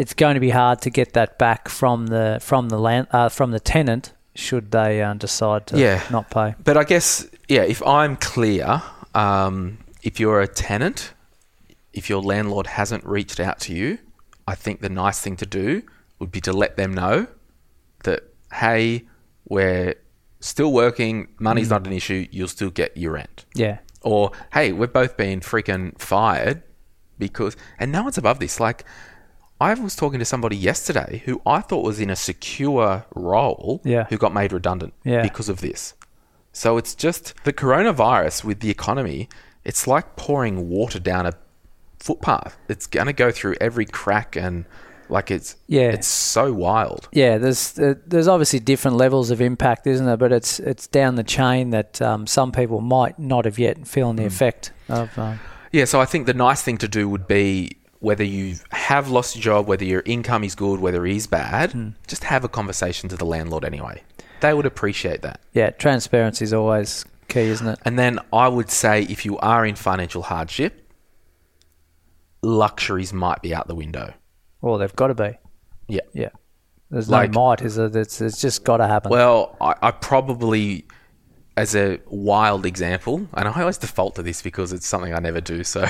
It's 0.00 0.14
going 0.14 0.34
to 0.34 0.40
be 0.40 0.50
hard 0.50 0.80
to 0.82 0.90
get 0.90 1.12
that 1.12 1.38
back 1.38 1.68
from 1.68 2.06
the 2.06 2.38
from 2.40 2.70
the 2.70 2.78
land 2.78 3.06
uh, 3.10 3.28
from 3.28 3.50
the 3.50 3.60
tenant 3.60 4.14
should 4.34 4.70
they 4.70 5.02
uh, 5.02 5.12
decide 5.14 5.66
to 5.68 5.78
Yeah. 5.78 6.02
not 6.10 6.30
pay. 6.30 6.54
But 6.64 6.76
I 6.78 6.84
guess, 6.84 7.26
yeah, 7.48 7.64
if 7.74 7.82
I'm 7.86 8.16
clear, 8.16 8.82
um, 9.14 9.78
if 10.02 10.18
you're 10.20 10.40
a 10.40 10.48
tenant, 10.48 11.12
if 11.92 12.08
your 12.08 12.22
landlord 12.22 12.66
hasn't 12.68 13.04
reached 13.04 13.40
out 13.40 13.60
to 13.66 13.74
you, 13.74 13.98
I 14.48 14.54
think 14.54 14.80
the 14.80 14.88
nice 14.88 15.20
thing 15.20 15.36
to 15.36 15.46
do 15.46 15.82
would 16.18 16.30
be 16.32 16.40
to 16.42 16.52
let 16.52 16.76
them 16.76 16.94
know 16.94 17.26
that, 18.04 18.20
hey, 18.54 19.02
we're 19.48 19.96
still 20.40 20.72
working, 20.72 21.28
money's 21.38 21.68
not 21.68 21.86
an 21.86 21.92
issue, 21.92 22.26
you'll 22.30 22.48
still 22.48 22.70
get 22.70 22.96
your 22.96 23.12
rent. 23.12 23.44
Yeah, 23.54 23.78
Or, 24.00 24.30
hey, 24.54 24.72
we've 24.72 24.92
both 24.92 25.16
been 25.18 25.40
freaking 25.40 26.00
fired 26.00 26.62
because, 27.18 27.56
and 27.78 27.92
no 27.92 28.02
one's 28.04 28.16
above 28.16 28.38
this. 28.38 28.58
Like, 28.60 28.84
I 29.60 29.74
was 29.74 29.94
talking 29.94 30.18
to 30.18 30.24
somebody 30.24 30.56
yesterday 30.56 31.22
who 31.26 31.40
I 31.46 31.60
thought 31.60 31.84
was 31.84 32.00
in 32.00 32.10
a 32.10 32.16
secure 32.16 33.04
role 33.14 33.80
Yeah. 33.84 34.06
who 34.08 34.16
got 34.16 34.32
made 34.32 34.52
redundant 34.52 34.94
Yeah. 35.04 35.22
because 35.22 35.48
of 35.48 35.60
this. 35.60 35.94
So 36.52 36.78
it's 36.78 36.94
just 36.94 37.34
the 37.44 37.52
coronavirus 37.52 38.42
with 38.44 38.60
the 38.60 38.70
economy, 38.70 39.28
it's 39.64 39.86
like 39.86 40.16
pouring 40.16 40.68
water 40.70 40.98
down 40.98 41.26
a 41.26 41.32
footpath. 41.98 42.56
It's 42.68 42.86
going 42.86 43.06
to 43.06 43.12
go 43.12 43.30
through 43.30 43.56
every 43.60 43.84
crack 43.84 44.36
and 44.36 44.64
like 45.08 45.30
it's 45.30 45.56
Yeah. 45.66 45.90
it's 45.90 46.06
so 46.06 46.52
wild. 46.52 47.08
Yeah, 47.12 47.36
there's 47.38 47.78
uh, 47.78 47.94
there's 48.06 48.28
obviously 48.28 48.60
different 48.60 48.96
levels 48.96 49.30
of 49.30 49.40
impact, 49.40 49.86
isn't 49.86 50.06
there? 50.06 50.16
But 50.16 50.32
it's 50.32 50.60
it's 50.60 50.86
down 50.86 51.16
the 51.16 51.24
chain 51.24 51.70
that 51.70 52.00
um, 52.00 52.26
some 52.26 52.52
people 52.52 52.80
might 52.80 53.18
not 53.18 53.44
have 53.44 53.58
yet 53.58 53.86
feeling 53.88 54.16
the 54.16 54.24
effect 54.24 54.72
of. 54.88 55.16
Um, 55.18 55.40
Yeah, 55.72 55.84
so 55.84 56.00
I 56.00 56.04
think 56.04 56.26
the 56.26 56.34
nice 56.34 56.62
thing 56.62 56.78
to 56.78 56.88
do 56.88 57.08
would 57.08 57.26
be 57.28 57.76
whether 58.00 58.24
you 58.24 58.56
have 58.72 59.08
lost 59.08 59.36
your 59.36 59.42
job, 59.42 59.66
whether 59.68 59.84
your 59.84 60.02
income 60.04 60.42
is 60.44 60.54
good, 60.54 60.80
whether 60.80 61.06
it 61.06 61.14
is 61.16 61.26
bad, 61.26 61.72
Hmm. 61.72 61.88
just 62.06 62.24
have 62.24 62.44
a 62.44 62.48
conversation 62.48 63.08
to 63.10 63.16
the 63.16 63.24
landlord 63.26 63.64
anyway. 63.64 64.02
They 64.40 64.52
would 64.54 64.66
appreciate 64.66 65.22
that. 65.22 65.40
yeah, 65.52 65.70
transparency 65.70 66.44
is 66.44 66.52
always 66.54 67.04
key, 67.28 67.40
isn't 67.42 67.66
it? 67.68 67.78
And 67.84 67.98
then 67.98 68.18
I 68.32 68.48
would 68.48 68.70
say 68.70 69.02
if 69.02 69.24
you 69.26 69.38
are 69.38 69.64
in 69.66 69.74
financial 69.76 70.22
hardship, 70.22 70.90
luxuries 72.42 73.12
might 73.12 73.42
be 73.42 73.54
out 73.54 73.68
the 73.68 73.74
window. 73.74 74.14
Well, 74.62 74.78
they've 74.78 74.94
got 74.96 75.08
to 75.08 75.14
be. 75.14 75.38
Yeah. 75.88 76.00
Yeah, 76.12 76.30
there's 76.90 77.08
Like- 77.10 77.32
no 77.32 77.40
might, 77.48 77.60
is 77.62 77.76
it? 77.78 77.94
It's, 77.96 78.20
it's 78.20 78.40
just 78.40 78.64
got 78.64 78.78
to 78.78 78.86
happen. 78.86 79.10
Well, 79.10 79.56
I, 79.60 79.74
I 79.82 79.90
probably, 79.90 80.86
as 81.56 81.74
a 81.76 82.00
wild 82.06 82.64
example, 82.64 83.26
and 83.34 83.46
I 83.48 83.60
always 83.60 83.76
default 83.78 84.14
to 84.16 84.22
this 84.22 84.40
because 84.40 84.72
it's 84.72 84.86
something 84.86 85.12
I 85.12 85.18
never 85.18 85.40
do. 85.40 85.64
So, 85.64 85.86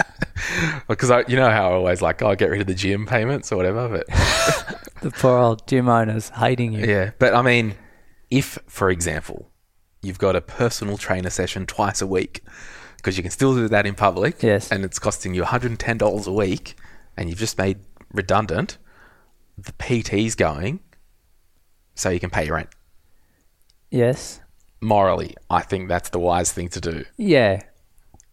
because 0.88 1.10
I, 1.10 1.24
you 1.28 1.36
know 1.36 1.50
how 1.50 1.70
I 1.70 1.72
always 1.74 2.02
like, 2.02 2.22
oh, 2.22 2.34
get 2.34 2.50
rid 2.50 2.60
of 2.60 2.66
the 2.66 2.74
gym 2.74 3.06
payments 3.06 3.50
or 3.52 3.56
whatever. 3.56 3.88
But 3.88 4.06
the 5.02 5.10
poor 5.10 5.38
old 5.38 5.66
gym 5.66 5.88
owners 5.88 6.28
hating 6.30 6.72
you. 6.72 6.84
yeah, 6.86 7.10
but 7.18 7.34
I 7.34 7.42
mean, 7.42 7.74
if 8.30 8.58
for 8.66 8.90
example, 8.90 9.50
you've 10.02 10.18
got 10.18 10.36
a 10.36 10.40
personal 10.40 10.96
trainer 10.98 11.30
session 11.30 11.66
twice 11.66 12.00
a 12.02 12.06
week, 12.06 12.42
because 12.96 13.16
you 13.16 13.22
can 13.22 13.30
still 13.32 13.54
do 13.54 13.68
that 13.68 13.86
in 13.86 13.94
public, 13.94 14.42
Yes. 14.42 14.70
and 14.70 14.84
it's 14.84 14.98
costing 14.98 15.34
you 15.34 15.42
one 15.42 15.50
hundred 15.50 15.70
and 15.72 15.80
ten 15.80 15.98
dollars 15.98 16.26
a 16.26 16.32
week, 16.32 16.76
and 17.16 17.28
you've 17.28 17.38
just 17.38 17.56
made 17.58 17.78
redundant, 18.12 18.78
the 19.58 19.72
PT's 19.74 20.34
going, 20.34 20.80
so 21.94 22.10
you 22.10 22.20
can 22.20 22.30
pay 22.30 22.46
your 22.46 22.56
rent. 22.56 22.68
Yes. 23.90 24.40
morally, 24.80 25.34
I 25.48 25.62
think 25.62 25.88
that's 25.88 26.10
the 26.10 26.18
wise 26.18 26.52
thing 26.52 26.68
to 26.70 26.80
do. 26.80 27.04
Yeah. 27.16 27.62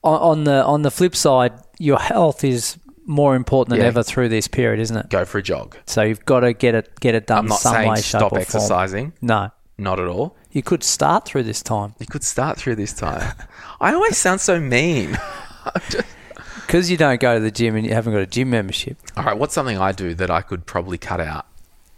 On, 0.03 0.19
on 0.19 0.43
the 0.43 0.63
on 0.65 0.81
the 0.81 0.91
flip 0.91 1.15
side, 1.15 1.53
your 1.79 1.97
health 1.99 2.43
is 2.43 2.77
more 3.05 3.35
important 3.35 3.69
than 3.71 3.79
Yeah. 3.79 3.87
ever 3.87 4.03
through 4.03 4.29
this 4.29 4.47
period, 4.47 4.79
isn't 4.79 4.95
it? 4.97 5.09
Go 5.09 5.25
for 5.25 5.37
a 5.37 5.43
jog. 5.43 5.77
So 5.85 6.01
you've 6.03 6.23
got 6.25 6.41
to 6.41 6.53
get 6.53 6.75
it 6.75 6.99
get 6.99 7.15
it 7.15 7.27
done 7.27 7.39
I'm 7.39 7.45
not 7.47 7.59
some 7.59 7.73
saying 7.73 7.89
way, 7.89 7.95
shape, 7.97 8.05
stop 8.05 8.29
form. 8.31 8.41
exercising. 8.41 9.13
No, 9.21 9.49
Not 9.77 9.99
at 9.99 10.07
all. 10.07 10.35
you 10.51 10.61
could 10.63 10.83
start 10.83 11.25
through 11.25 11.43
this 11.43 11.61
time 11.63 11.95
You 11.99 12.05
could 12.05 12.23
start 12.23 12.57
through 12.57 12.75
this 12.75 12.93
time. 12.93 13.33
I 13.81 13.93
always 13.93 14.17
sound 14.17 14.39
so 14.41 14.59
mean. 14.59 15.17
because 16.65 16.89
you 16.89 16.97
don't 16.97 17.19
go 17.19 17.35
to 17.35 17.39
the 17.39 17.51
gym 17.51 17.75
and 17.75 17.85
you 17.85 17.93
haven't 17.93 18.13
got 18.13 18.21
a 18.21 18.25
gym 18.25 18.49
membership. 18.49 18.97
All 19.17 19.23
right, 19.23 19.37
what's 19.37 19.53
something 19.53 19.77
I 19.77 19.91
do 19.91 20.13
that 20.15 20.29
I 20.31 20.41
could 20.41 20.65
probably 20.65 20.97
cut 20.97 21.19
out? 21.19 21.45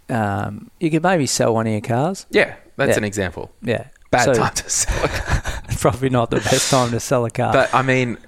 Um, 0.08 0.70
you 0.80 0.90
could 0.90 1.02
maybe 1.02 1.26
sell 1.26 1.54
one 1.54 1.66
of 1.66 1.72
your 1.72 1.80
cars. 1.80 2.26
Yeah, 2.30 2.54
that's 2.76 2.90
Yeah. 2.90 2.96
an 2.98 3.04
example. 3.04 3.50
Yeah, 3.62 3.86
Bad 4.10 4.24
So, 4.24 4.34
time 4.34 4.54
to 4.54 4.70
sell. 4.70 5.42
Probably 5.80 6.10
not 6.10 6.30
the 6.30 6.36
best 6.36 6.70
time 6.70 6.90
to 6.90 7.00
sell 7.00 7.24
a 7.26 7.30
car. 7.30 7.52
But 7.52 7.74
I 7.74 7.82
mean, 7.82 8.18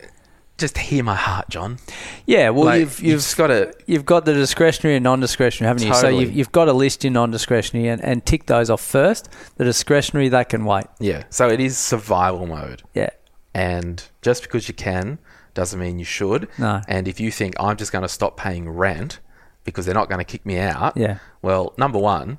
just 0.59 0.77
hear 0.79 1.05
my 1.05 1.15
heart, 1.15 1.49
John. 1.49 1.79
yeah, 2.27 2.51
well, 2.51 2.65
Like, 2.67 2.81
you've 2.81 3.01
you've 3.01 3.13
you've 3.23 3.37
got 3.37 3.47
to. 3.49 3.75
You've 3.87 4.05
got 4.07 4.25
the 4.25 4.35
discretionary 4.35 4.97
and 4.97 5.05
non-discretionary, 5.05 5.69
haven't 5.69 5.87
you? 5.87 5.95
So 5.95 6.09
you've, 6.09 6.33
you've 6.33 6.53
got 6.53 6.65
to 6.67 6.73
list 6.73 7.05
your 7.05 7.13
non-discretionary 7.13 7.89
and, 7.89 8.03
and 8.03 8.25
tick 8.27 8.47
those 8.47 8.69
off 8.71 8.81
first. 8.81 9.29
The 9.57 9.65
discretionary, 9.65 10.29
they 10.29 10.45
can 10.45 10.65
wait. 10.65 10.87
Yeah, 10.99 11.25
so 11.31 11.49
it 11.49 11.61
is 11.61 11.79
survival 11.79 12.47
mode. 12.47 12.83
Yeah. 12.95 13.11
And 13.55 14.03
just 14.23 14.43
because 14.43 14.69
you 14.69 14.75
can 14.75 15.19
doesn't 15.55 15.81
mean 15.81 15.99
you 15.99 16.05
should. 16.05 16.49
No. 16.59 16.83
And 16.87 17.09
if 17.09 17.19
you 17.19 17.31
think 17.33 17.55
I'm 17.59 17.77
just 17.77 17.91
going 17.93 18.03
to 18.03 18.09
stop 18.09 18.37
paying 18.37 18.69
rent 18.69 19.19
because 19.65 19.85
they're 19.87 19.95
not 19.95 20.09
going 20.09 20.19
to 20.21 20.25
kick 20.25 20.47
me 20.47 20.59
out, 20.59 20.97
Yeah. 20.97 21.19
well, 21.43 21.75
number 21.77 21.99
one, 21.99 22.39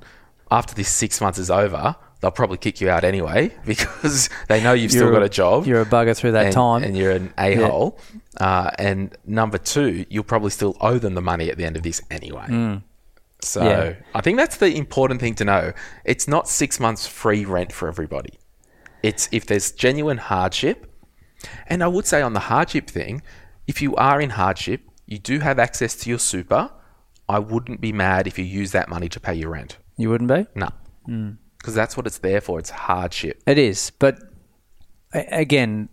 after 0.50 0.74
this 0.74 0.88
six 0.88 1.20
months 1.20 1.38
is 1.38 1.50
over, 1.50 1.96
they'll 2.20 2.30
probably 2.30 2.58
kick 2.58 2.80
you 2.80 2.90
out 2.90 3.04
anyway 3.04 3.52
because 3.64 4.28
they 4.48 4.62
know 4.62 4.72
you've 4.72 4.90
still 4.92 5.10
got 5.10 5.22
a 5.22 5.28
job. 5.28 5.66
You're 5.66 5.80
a 5.82 5.86
bugger 5.86 6.16
through 6.16 6.32
that 6.32 6.46
and, 6.46 6.54
time. 6.54 6.82
and 6.84 6.96
you're 6.96 7.12
an 7.12 7.32
a 7.38 7.54
hole. 7.56 7.98
Uh, 8.36 8.70
and 8.78 9.16
number 9.24 9.58
two, 9.58 10.04
you'll 10.08 10.24
probably 10.24 10.50
still 10.50 10.76
owe 10.80 10.98
them 10.98 11.14
the 11.14 11.22
money 11.22 11.50
at 11.50 11.56
the 11.56 11.64
end 11.64 11.76
of 11.76 11.82
this 11.82 12.00
anyway. 12.10 12.46
So 13.42 13.62
Mm. 13.62 13.64
Yeah. 13.64 13.94
I 14.14 14.20
think 14.20 14.36
that's 14.36 14.58
the 14.58 14.76
important 14.76 15.20
thing 15.20 15.34
to 15.36 15.44
know. 15.44 15.72
It's 16.04 16.28
not 16.28 16.46
six 16.48 16.78
months 16.78 17.06
free 17.06 17.44
rent 17.44 17.72
for 17.72 17.88
everybody. 17.88 18.38
It's 19.02 19.28
if 19.32 19.46
there's 19.46 19.72
genuine 19.72 20.18
hardship. 20.18 20.86
And 21.66 21.82
I 21.82 21.86
would 21.86 22.06
say 22.06 22.20
on 22.20 22.34
the 22.34 22.40
hardship 22.40 22.90
thing, 22.90 23.22
if 23.66 23.80
you 23.80 23.96
are 23.96 24.20
in 24.20 24.30
hardship, 24.30 24.82
you 25.06 25.18
do 25.18 25.38
have 25.40 25.58
access 25.58 25.94
to 25.96 26.10
your 26.10 26.18
super. 26.18 26.70
I 27.30 27.38
wouldn't 27.38 27.80
be 27.80 27.92
mad 27.92 28.26
if 28.26 28.38
you 28.38 28.44
use 28.44 28.72
that 28.72 28.90
money 28.90 29.08
to 29.08 29.18
pay 29.20 29.34
your 29.34 29.50
rent. 29.50 29.78
you 29.96 30.10
wouldn't 30.10 30.28
be? 30.28 30.46
No. 30.54 30.68
Mm. 31.08 31.38
Because 31.60 31.74
that's 31.74 31.96
what 31.96 32.06
it's 32.06 32.18
there 32.18 32.40
for. 32.40 32.58
It's 32.58 32.70
hardship. 32.70 33.42
It 33.46 33.58
is, 33.58 33.92
but 33.98 34.18
again, 35.12 35.88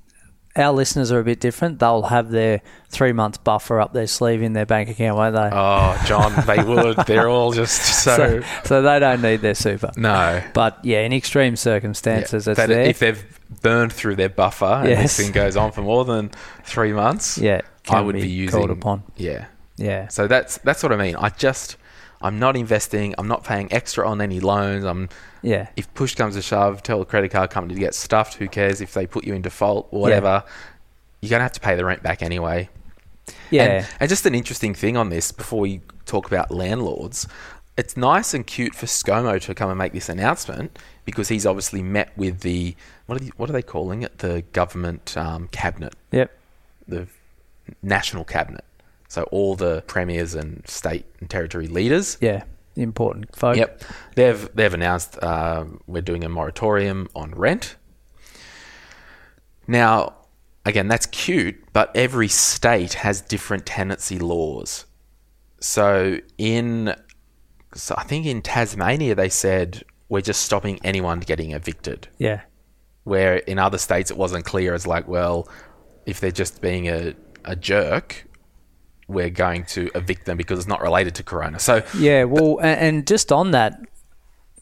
our 0.56 0.72
listeners 0.72 1.12
are 1.12 1.20
a 1.20 1.24
bit 1.24 1.40
different. 1.40 1.80
They'll 1.80 2.04
have 2.04 2.32
their 2.32 2.62
three 2.90 3.12
month 3.14 3.44
buffer 3.44 3.80
up 3.80 3.94
their 3.94 4.08
sleeve 4.08 4.42
in 4.42 4.54
their 4.54 4.66
bank 4.66 4.90
account, 4.90 5.18
won't 5.18 5.36
they? 5.36 5.50
Oh, 5.52 6.04
John, 6.08 6.34
they 6.48 6.64
would. 6.64 6.98
They're 7.06 7.30
all 7.30 7.52
just 7.52 8.04
so. 8.04 8.16
so, 8.16 8.42
so 8.64 8.82
they 8.82 9.00
don't 9.00 9.22
need 9.22 9.42
their 9.42 9.54
super. 9.56 9.92
no. 9.98 10.42
But 10.54 10.80
yeah, 10.84 11.02
in 11.02 11.14
extreme 11.14 11.56
circumstances, 11.56 12.48
it's 12.48 12.58
That- 12.58 12.70
there. 12.70 12.82
If 12.82 13.00
they've 13.00 13.24
burned 13.62 13.94
through 13.94 14.16
their 14.16 14.30
buffer 14.30 14.66
and 14.66 14.90
Yes. 14.90 15.02
this 15.16 15.26
thing 15.26 15.32
goes 15.34 15.56
on 15.56 15.72
for 15.72 15.82
more 15.82 16.06
than 16.06 16.32
three 16.64 16.92
months, 16.94 17.38
yeah, 17.38 17.62
I 17.90 18.02
would 18.02 18.16
be, 18.16 18.28
using. 18.28 18.58
called 18.58 18.72
upon. 18.72 19.04
Yeah. 19.16 19.46
Yeah, 19.80 20.08
So 20.08 20.26
that's 20.28 20.58
that's 20.60 20.82
what 20.82 20.92
I 20.92 20.96
mean. 20.96 21.16
I 21.18 21.30
just 21.30 21.78
I'm 22.22 22.40
not 22.40 22.56
investing. 22.56 23.14
I'm 23.18 23.28
not 23.28 23.44
paying 23.44 23.72
extra 23.72 24.08
on 24.08 24.22
any 24.22 24.40
loans. 24.40 24.84
I'm 24.86 25.10
yeah, 25.42 25.70
if 25.76 25.94
push 25.94 26.16
comes 26.16 26.36
to 26.36 26.42
shove, 26.42 26.84
tell 26.84 27.00
the 27.00 27.06
credit 27.06 27.32
card 27.32 27.50
company 27.50 27.76
to 27.76 27.80
get 27.80 27.94
stuffed. 27.94 28.36
Who 28.36 28.48
cares 28.48 28.82
if 28.82 28.94
they 28.94 29.06
put 29.06 29.26
you 29.26 29.34
in 29.34 29.42
default 29.42 29.88
or 29.92 30.02
whatever? 30.02 30.44
You're 31.22 31.30
gonna 31.30 31.44
have 31.44 31.54
to 31.54 31.60
pay 31.60 31.76
the 31.76 31.86
rent 31.86 32.04
back 32.04 32.22
anyway. 32.22 32.70
yeah. 33.52 33.64
And, 33.64 33.88
and 34.00 34.10
just 34.10 34.26
an 34.26 34.36
interesting 34.36 34.74
thing 34.74 34.98
on 34.98 35.10
this 35.10 35.32
before 35.32 35.60
we 35.60 35.82
talk 36.06 36.28
about 36.28 36.52
landlords, 36.52 37.28
it's 37.78 37.96
nice 37.96 38.34
and 38.34 38.46
cute 38.46 38.74
for 38.74 38.88
ScoMo 38.88 39.40
to 39.42 39.54
come 39.54 39.70
and 39.70 39.78
make 39.78 39.94
this 39.94 40.10
announcement 40.10 40.80
because 41.06 41.30
he's 41.30 41.46
obviously 41.46 41.84
met 41.84 42.16
with 42.18 42.42
the 42.42 42.76
what 43.06 43.22
are, 43.22 43.24
the, 43.24 43.32
what 43.38 43.50
are 43.50 43.54
they 43.54 43.62
calling 43.62 44.02
it? 44.02 44.18
The 44.18 44.44
government 44.52 45.16
um, 45.16 45.48
cabinet, 45.50 45.96
yep. 46.12 46.36
the 46.88 47.08
national 47.84 48.26
cabinet. 48.26 48.66
So 49.08 49.24
all 49.24 49.56
the 49.56 49.84
premiers 49.88 50.36
and 50.36 50.68
state 50.68 51.06
and 51.20 51.30
territory 51.30 51.68
leaders. 51.68 52.18
Yeah. 52.22 52.44
important 52.76 53.36
folk. 53.36 53.58
Yep, 53.58 53.84
they've 54.16 54.50
they've 54.54 54.74
announced 54.74 55.22
um, 55.24 55.82
we're 55.88 56.02
doing 56.02 56.24
a 56.24 56.30
moratorium 56.30 57.08
on 57.16 57.32
rent. 57.32 57.76
Now, 59.68 60.14
again, 60.66 60.88
that's 60.88 61.06
cute, 61.08 61.56
but 61.74 61.92
every 61.96 62.28
state 62.28 62.94
has 62.94 63.22
different 63.22 63.66
tenancy 63.66 64.20
laws. 64.20 64.86
So 65.60 66.20
in, 66.38 66.94
so 67.74 67.96
I 67.98 68.04
think 68.04 68.26
in 68.26 68.42
Tasmania 68.42 69.16
they 69.16 69.30
said 69.30 69.84
we're 70.10 70.22
just 70.22 70.44
stopping 70.44 70.80
anyone 70.84 71.20
getting 71.20 71.52
evicted. 71.52 72.08
Yeah. 72.18 72.42
Where 73.04 73.38
in 73.38 73.58
other 73.60 73.78
states 73.78 74.12
it 74.12 74.18
wasn't 74.18 74.46
clear 74.46 74.74
as 74.74 74.86
like, 74.86 75.08
well, 75.08 75.50
if 76.06 76.20
they're 76.20 76.32
just 76.32 76.62
being 76.62 76.88
a, 76.88 77.14
a 77.44 77.56
jerk, 77.56 78.27
we're 79.08 79.30
going 79.30 79.64
to 79.66 79.90
evict 79.96 80.26
them 80.26 80.38
because 80.38 80.60
it's 80.60 80.68
not 80.68 80.82
related 80.82 81.16
to 81.16 81.24
Corona. 81.24 81.60
So 81.60 81.84
Yeah, 81.98 82.26
well, 82.26 82.60
and 82.62 83.08
just 83.08 83.32
on 83.32 83.52
that, 83.52 83.80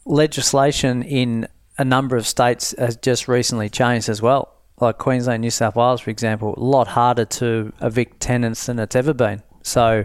legislation 0.06 1.02
in 1.02 1.48
a 1.78 1.84
number 1.84 2.16
of 2.16 2.26
states 2.26 2.74
has 2.78 2.96
just 2.96 3.28
recently 3.28 3.68
changed 3.68 4.08
as 4.08 4.22
well. 4.22 4.54
Like 4.80 4.98
Queensland, 4.98 5.40
New 5.40 5.50
South 5.50 5.74
Wales, 5.74 6.00
for 6.00 6.10
example, 6.10 6.54
a 6.56 6.60
lot 6.60 6.88
harder 6.88 7.24
to 7.24 7.72
evict 7.80 8.20
tenants 8.20 8.66
than 8.66 8.78
it's 8.78 8.94
ever 8.94 9.12
been. 9.12 9.42
So, 9.62 10.04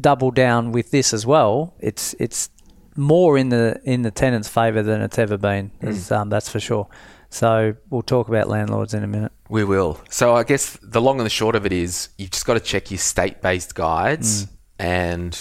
double 0.00 0.30
down 0.30 0.72
with 0.72 0.90
this 0.90 1.14
as 1.14 1.24
well. 1.24 1.74
It's 1.78 2.14
it's 2.18 2.50
more 2.96 3.38
in 3.38 3.48
the 3.48 3.80
in 3.84 4.02
the 4.02 4.10
tenant's 4.10 4.48
favour 4.48 4.82
than 4.82 5.00
it's 5.00 5.18
ever 5.18 5.38
been. 5.38 5.70
Is, 5.80 6.10
um, 6.10 6.28
that's 6.28 6.48
for 6.48 6.60
sure. 6.60 6.88
So 7.32 7.74
we'll 7.88 8.02
talk 8.02 8.28
about 8.28 8.48
landlords 8.48 8.92
in 8.92 9.02
a 9.02 9.06
minute. 9.06 9.32
We 9.48 9.64
will. 9.64 9.98
So 10.10 10.34
I 10.34 10.42
guess 10.44 10.78
the 10.82 11.00
long 11.00 11.18
and 11.18 11.24
the 11.24 11.30
short 11.30 11.56
of 11.56 11.64
it 11.64 11.72
is 11.72 12.10
you've 12.18 12.30
just 12.30 12.44
got 12.44 12.54
to 12.54 12.60
check 12.60 12.90
your 12.90 12.98
state-based 12.98 13.74
guides 13.74 14.48
and 14.78 15.38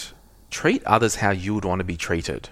treat 0.50 0.82
others 0.86 1.16
how 1.16 1.32
you 1.32 1.54
would 1.54 1.66
want 1.66 1.80
to 1.80 1.84
be 1.84 1.98
treated. 1.98 2.48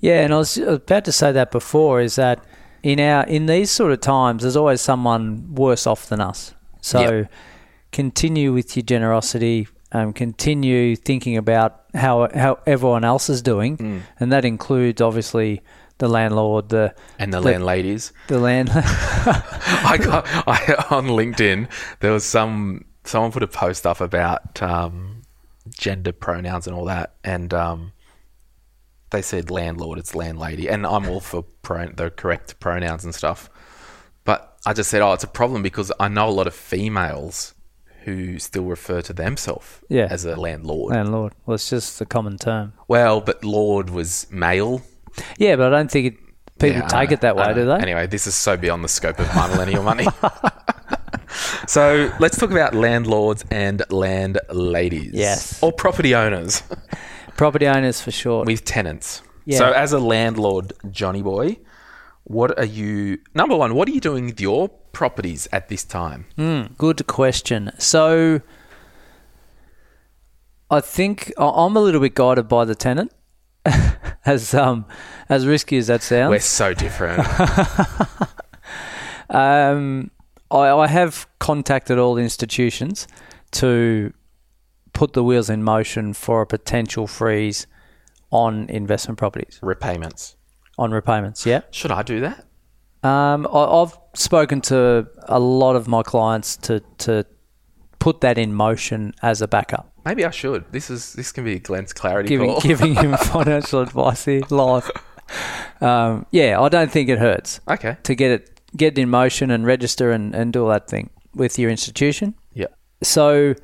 Yeah, 0.00 0.22
and 0.22 0.32
I 0.32 0.38
was 0.38 0.56
about 0.56 1.04
to 1.04 1.12
say 1.12 1.30
that 1.30 1.50
before 1.50 2.00
is 2.00 2.16
that 2.16 2.42
in 2.82 3.00
our 3.00 3.24
in 3.26 3.44
these 3.44 3.70
sort 3.70 3.92
of 3.92 4.00
times, 4.00 4.42
there's 4.42 4.56
always 4.56 4.80
someone 4.80 5.54
worse 5.54 5.86
off 5.86 6.06
than 6.08 6.22
us. 6.22 6.54
So 6.80 7.00
Yep. 7.00 7.32
continue 7.92 8.52
with 8.54 8.74
your 8.76 8.82
generosity. 8.84 9.68
Um, 9.92 10.14
continue 10.14 10.96
thinking 10.96 11.36
about 11.36 11.82
how 11.94 12.28
how 12.34 12.60
everyone 12.64 13.04
else 13.04 13.28
is 13.28 13.42
doing, 13.42 14.02
and 14.18 14.32
that 14.32 14.44
includes 14.46 15.02
obviously 15.02 15.60
the 16.00 16.08
landlord, 16.08 16.68
the 16.70 16.94
And 17.18 17.32
the, 17.32 17.40
The- 17.40 17.52
landladies. 17.52 18.12
the 18.26 18.38
land. 18.40 18.70
I 18.74 19.98
got 20.02 20.26
I, 20.48 20.86
on 20.90 21.06
LinkedIn. 21.06 21.68
There 22.00 22.10
was 22.12 22.24
some 22.24 22.84
someone 23.04 23.30
put 23.32 23.42
a 23.42 23.46
post 23.48 23.86
up 23.86 24.00
about 24.00 24.60
um, 24.62 25.22
gender 25.68 26.12
pronouns 26.12 26.66
and 26.66 26.74
all 26.76 26.86
that, 26.86 27.14
and 27.24 27.54
um, 27.54 27.92
they 29.10 29.22
said 29.22 29.50
landlord, 29.50 29.98
it's 29.98 30.14
landlady, 30.14 30.68
and 30.68 30.86
I'm 30.86 31.08
all 31.08 31.20
for 31.20 31.42
pro- 31.62 31.88
the 31.92 32.10
correct 32.10 32.58
pronouns 32.60 33.04
and 33.04 33.14
stuff. 33.14 33.48
But 34.24 34.56
I 34.66 34.72
just 34.72 34.90
said, 34.90 35.02
oh, 35.02 35.12
it's 35.12 35.24
a 35.24 35.28
problem 35.28 35.62
because 35.62 35.90
I 35.98 36.08
know 36.08 36.28
a 36.28 36.30
lot 36.30 36.46
of 36.46 36.54
females 36.54 37.54
who 38.04 38.38
still 38.38 38.64
refer 38.64 39.02
to 39.02 39.12
themselves 39.12 39.80
Yeah. 39.88 40.08
as 40.10 40.24
a 40.24 40.36
landlord. 40.36 40.92
landlord. 40.94 41.34
Well, 41.44 41.54
it's 41.56 41.68
just 41.68 42.00
a 42.00 42.06
common 42.06 42.38
term. 42.38 42.72
Well, 42.88 43.20
but 43.20 43.44
lord 43.44 43.90
was 43.90 44.26
male. 44.30 44.82
Yeah, 45.38 45.56
but 45.56 45.72
I 45.72 45.76
don't 45.76 45.90
think 45.90 46.06
it, 46.06 46.18
people 46.58 46.80
Yeah, 46.80 46.86
take 46.88 47.12
it 47.12 47.20
that 47.22 47.36
way, 47.36 47.52
do 47.54 47.66
they? 47.66 47.74
Anyway, 47.78 48.06
this 48.06 48.26
is 48.26 48.34
so 48.34 48.56
beyond 48.56 48.84
the 48.84 48.88
scope 48.88 49.18
of 49.18 49.34
my 49.34 49.48
millennial 49.48 49.82
money. 49.82 50.06
so 51.66 52.12
let's 52.20 52.38
talk 52.38 52.50
about 52.50 52.74
landlords 52.74 53.44
and 53.50 53.82
landladies. 53.90 55.12
Yes. 55.12 55.62
Or 55.62 55.72
property 55.72 56.14
owners 56.14 56.62
Property 57.36 57.66
owners 57.66 58.00
for 58.00 58.10
sure. 58.10 58.44
with 58.44 58.64
tenants. 58.64 59.22
Yeah. 59.46 59.58
So 59.58 59.72
as 59.72 59.92
a 59.92 59.98
landlord, 59.98 60.74
Johnny 60.90 61.22
boy, 61.22 61.56
what 62.24 62.56
are 62.58 62.64
you 62.64 63.18
number 63.34 63.56
one, 63.56 63.74
what 63.74 63.88
are 63.88 63.92
you 63.92 64.00
doing 64.00 64.26
with 64.26 64.40
your 64.40 64.68
properties 64.68 65.48
at 65.52 65.68
this 65.68 65.84
time? 65.84 66.26
Hmm, 66.36 66.74
good 66.78 67.06
question. 67.06 67.72
So, 67.78 68.40
I 70.70 70.80
think 70.80 71.32
I'm 71.36 71.74
a 71.76 71.80
little 71.80 72.00
bit 72.00 72.14
guided 72.14 72.46
by 72.48 72.64
the 72.64 72.74
tenant, 72.76 73.12
as 74.26 74.54
um 74.54 74.84
as 75.28 75.46
risky 75.46 75.76
as 75.76 75.86
that 75.88 76.02
sounds. 76.02 76.30
We're 76.30 76.40
so 76.40 76.74
different. 76.74 77.26
Um, 79.30 80.10
I, 80.50 80.68
I 80.70 80.86
have 80.88 81.26
contacted 81.38 81.98
all 81.98 82.18
institutions 82.18 83.06
to 83.52 84.12
put 84.92 85.12
the 85.12 85.22
wheels 85.22 85.48
in 85.48 85.62
motion 85.62 86.12
for 86.12 86.42
a 86.42 86.46
potential 86.46 87.06
freeze 87.06 87.66
on 88.32 88.68
investment 88.68 89.18
properties 89.18 89.58
Repayments. 89.62 90.36
on 90.78 90.90
repayments. 90.90 91.46
Yeah. 91.46 91.62
Should 91.70 91.92
I 91.92 92.02
do 92.02 92.20
that? 92.20 92.46
Um, 93.02 93.46
I, 93.46 93.64
I've 93.64 93.96
spoken 94.14 94.60
to 94.62 95.06
a 95.22 95.38
lot 95.40 95.76
of 95.76 95.88
my 95.88 96.02
clients 96.02 96.56
to 96.58 96.80
to 96.98 97.24
put 97.98 98.20
that 98.20 98.36
in 98.36 98.52
motion 98.52 99.14
as 99.22 99.40
a 99.42 99.48
backup. 99.48 99.89
Maybe 100.04 100.24
I 100.24 100.30
should. 100.30 100.64
This 100.72 100.90
is 100.90 101.12
this 101.14 101.32
can 101.32 101.44
be 101.44 101.54
a 101.54 101.58
Glen's 101.58 101.92
clarity 101.92 102.28
giving 102.28 102.50
call. 102.50 102.60
giving 102.60 102.94
him 102.94 103.16
financial 103.16 103.80
advice 103.80 104.24
here 104.24 104.42
live. 104.50 104.90
Um, 105.80 106.26
yeah, 106.30 106.60
I 106.60 106.68
don't 106.68 106.90
think 106.90 107.08
it 107.08 107.18
hurts 107.18 107.60
okay. 107.68 107.96
to 108.02 108.14
get 108.14 108.30
it 108.30 108.60
get 108.76 108.98
it 108.98 109.02
in 109.02 109.10
motion 109.10 109.50
and 109.50 109.66
register 109.66 110.10
and, 110.10 110.34
and 110.34 110.52
do 110.52 110.62
all 110.62 110.70
that 110.70 110.88
thing 110.88 111.10
with 111.34 111.58
your 111.58 111.70
institution. 111.70 112.34
Yeah. 112.54 112.66
So 113.02 113.54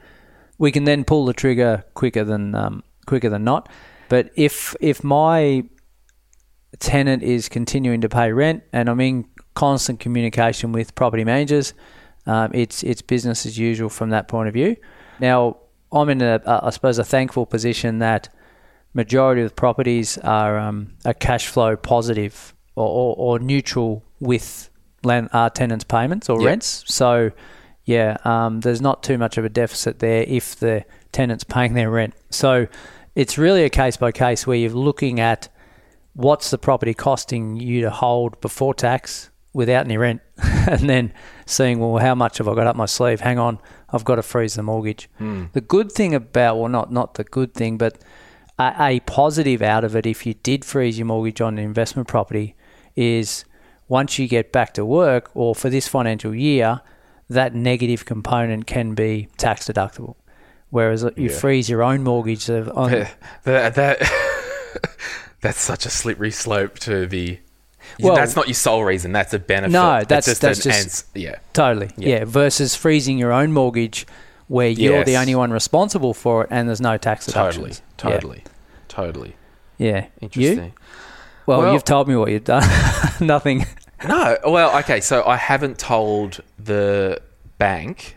we 0.59 0.73
can 0.73 0.85
then 0.85 1.05
pull 1.05 1.25
the 1.27 1.33
trigger 1.33 1.85
quicker 1.95 2.25
than 2.25 2.55
um, 2.55 2.83
quicker 3.07 3.29
than 3.29 3.45
not. 3.45 3.69
But 4.09 4.31
if 4.37 4.75
if 4.81 5.03
my 5.03 5.65
tenant 6.79 7.23
is 7.23 7.49
continuing 7.49 8.01
to 8.03 8.09
pay 8.09 8.33
rent 8.33 8.63
and 8.73 8.89
I'm 8.89 9.01
in 9.01 9.27
constant 9.55 10.01
communication 10.01 10.73
with 10.73 10.95
property 10.95 11.25
managers, 11.25 11.75
um, 12.27 12.51
it's 12.55 12.83
it's 12.83 13.03
business 13.03 13.47
as 13.47 13.59
usual 13.59 13.89
from 13.89 14.11
that 14.11 14.29
point 14.29 14.49
of 14.49 14.55
view. 14.55 14.77
Now 15.21 15.57
I'm 15.93 16.09
in 16.09 16.23
a, 16.23 16.41
a 16.45 16.61
I 16.65 16.71
suppose 16.71 16.99
a 16.99 17.05
thankful 17.05 17.47
position 17.47 17.99
that 18.01 18.29
majority 18.95 19.43
of 19.43 19.51
the 19.51 19.55
properties 19.55 20.19
are 20.19 20.59
um, 20.59 20.95
are 21.05 21.15
cash 21.15 21.47
flow 21.49 21.77
positive 21.77 22.55
or, 22.75 22.87
or, 22.89 23.15
or 23.17 23.39
neutral 23.39 24.03
with 24.21 24.71
land 25.05 25.29
uh, 25.33 25.51
tenants 25.51 25.85
payments 25.85 26.29
or 26.29 26.41
Yep. 26.41 26.47
rents. 26.47 26.85
So 26.87 27.31
yeah, 27.85 28.17
um, 28.25 28.61
there's 28.61 28.81
not 28.81 29.03
too 29.03 29.17
much 29.19 29.39
of 29.39 29.45
a 29.45 29.49
deficit 29.49 30.01
there 30.01 30.25
if 30.27 30.57
the 30.57 30.85
tenant's 31.13 31.45
paying 31.55 31.75
their 31.75 31.91
rent. 31.91 32.15
So 32.31 32.67
it's 33.15 33.39
really 33.39 33.63
a 33.65 33.71
case 33.71 33.97
by 33.97 34.13
case 34.13 34.47
where 34.47 34.57
you're 34.57 34.71
looking 34.71 35.21
at 35.21 35.49
what's 36.15 36.51
the 36.51 36.59
property 36.59 36.95
costing 36.95 37.57
you 37.57 37.83
to 37.83 37.91
hold 37.91 38.41
before 38.41 38.75
tax 38.75 39.31
without 39.53 39.85
any 39.87 39.97
rent, 39.97 40.21
and 40.43 40.89
then 40.89 41.13
seeing 41.47 41.79
well 41.79 41.97
how 41.99 42.15
much 42.15 42.39
have 42.39 42.49
I 42.49 42.55
got 42.55 42.67
up 42.67 42.77
my 42.77 42.87
sleeve? 42.87 43.21
Hang 43.21 43.39
on, 43.39 43.59
I've 43.91 44.05
got 44.05 44.17
to 44.17 44.23
freeze 44.23 44.55
the 44.55 44.63
mortgage. 44.63 45.09
Hmm. 45.19 45.45
The 45.53 45.61
good 45.61 45.93
thing 45.93 46.15
about 46.15 46.59
well 46.59 46.69
not 46.69 46.93
not 46.93 47.15
the 47.15 47.25
good 47.25 47.55
thing, 47.55 47.79
but 47.79 47.99
a, 48.59 48.75
a 48.79 49.01
positive 49.01 49.63
out 49.63 49.85
of 49.85 49.95
it 49.95 50.07
if 50.07 50.27
you 50.27 50.35
did 50.35 50.65
freeze 50.65 50.99
your 50.99 51.07
mortgage 51.07 51.41
on 51.41 51.59
an 51.59 51.65
investment 51.65 52.09
property 52.09 52.55
is 52.95 53.45
once 53.89 54.19
you 54.19 54.27
get 54.27 54.53
back 54.53 54.73
to 54.75 54.85
work 54.85 55.31
or 55.35 55.55
for 55.55 55.71
this 55.71 55.87
financial 55.87 56.35
year, 56.35 56.81
that 57.29 57.55
negative 57.55 58.05
component 58.05 58.67
can 58.67 58.95
be 58.95 59.29
tax 59.37 59.67
deductible. 59.67 60.17
Whereas 60.71 61.05
you 61.17 61.29
freeze 61.31 61.71
your 61.71 61.83
own 61.83 62.03
mortgage 62.03 62.51
on, 62.51 62.91
that, 63.45 63.75
that 63.75 63.99
that's 65.41 65.61
such 65.61 65.87
a 65.87 65.91
slippery 65.91 66.31
slope 66.31 66.79
to 66.81 67.07
the. 67.07 67.39
Well- 68.01 68.15
that's 68.15 68.37
not 68.37 68.47
your 68.49 68.55
sole 68.55 68.85
reason. 68.85 69.13
That's 69.13 69.33
a 69.35 69.39
benefit. 69.39 69.73
No, 69.73 69.97
It's 69.97 70.09
that's- 70.09 70.27
just 70.27 70.41
that's 70.41 70.65
an 70.67 70.73
just- 70.73 70.83
ans- 70.85 71.05
yeah. 71.15 71.37
Totally. 71.53 71.91
Yeah. 71.97 72.25
Versus 72.27 72.75
freezing 72.75 73.19
your 73.19 73.33
own 73.33 73.53
mortgage 73.53 74.07
where 74.49 74.69
you're 74.69 75.05
the 75.05 75.17
only 75.17 75.35
one 75.35 75.51
responsible 75.53 76.15
for 76.15 76.45
it 76.45 76.49
and 76.53 76.69
there's 76.69 76.81
no 76.81 76.97
tax 76.97 77.27
Totally, 77.27 77.71
deductions. 77.71 77.83
totally, 77.97 78.45
totally. 78.89 79.37
Yeah. 79.79 79.89
yeah. 79.89 80.07
Interesting. 80.21 80.65
You? 80.67 80.73
Well, 81.47 81.61
Well- 81.63 81.73
you've 81.73 81.85
told 81.85 82.07
me 82.09 82.17
what 82.17 82.31
you've 82.31 82.45
done. 82.45 82.63
Nothing. 83.21 83.67
No, 84.07 84.37
well, 84.47 84.77
okay. 84.81 85.01
So 85.01 85.25
I 85.25 85.37
haven't 85.37 85.79
told 85.79 86.41
the 86.59 87.21
bank 87.59 88.17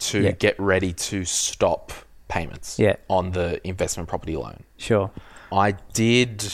to 0.00 0.20
Yeah. 0.20 0.30
get 0.32 0.54
ready 0.60 0.92
to 0.92 1.24
stop 1.24 1.92
payments 2.28 2.78
Yeah. 2.78 2.96
on 3.08 3.30
the 3.32 3.66
investment 3.66 4.08
property 4.08 4.36
loan. 4.36 4.64
Sure. 4.76 5.10
I 5.52 5.72
did 5.92 6.44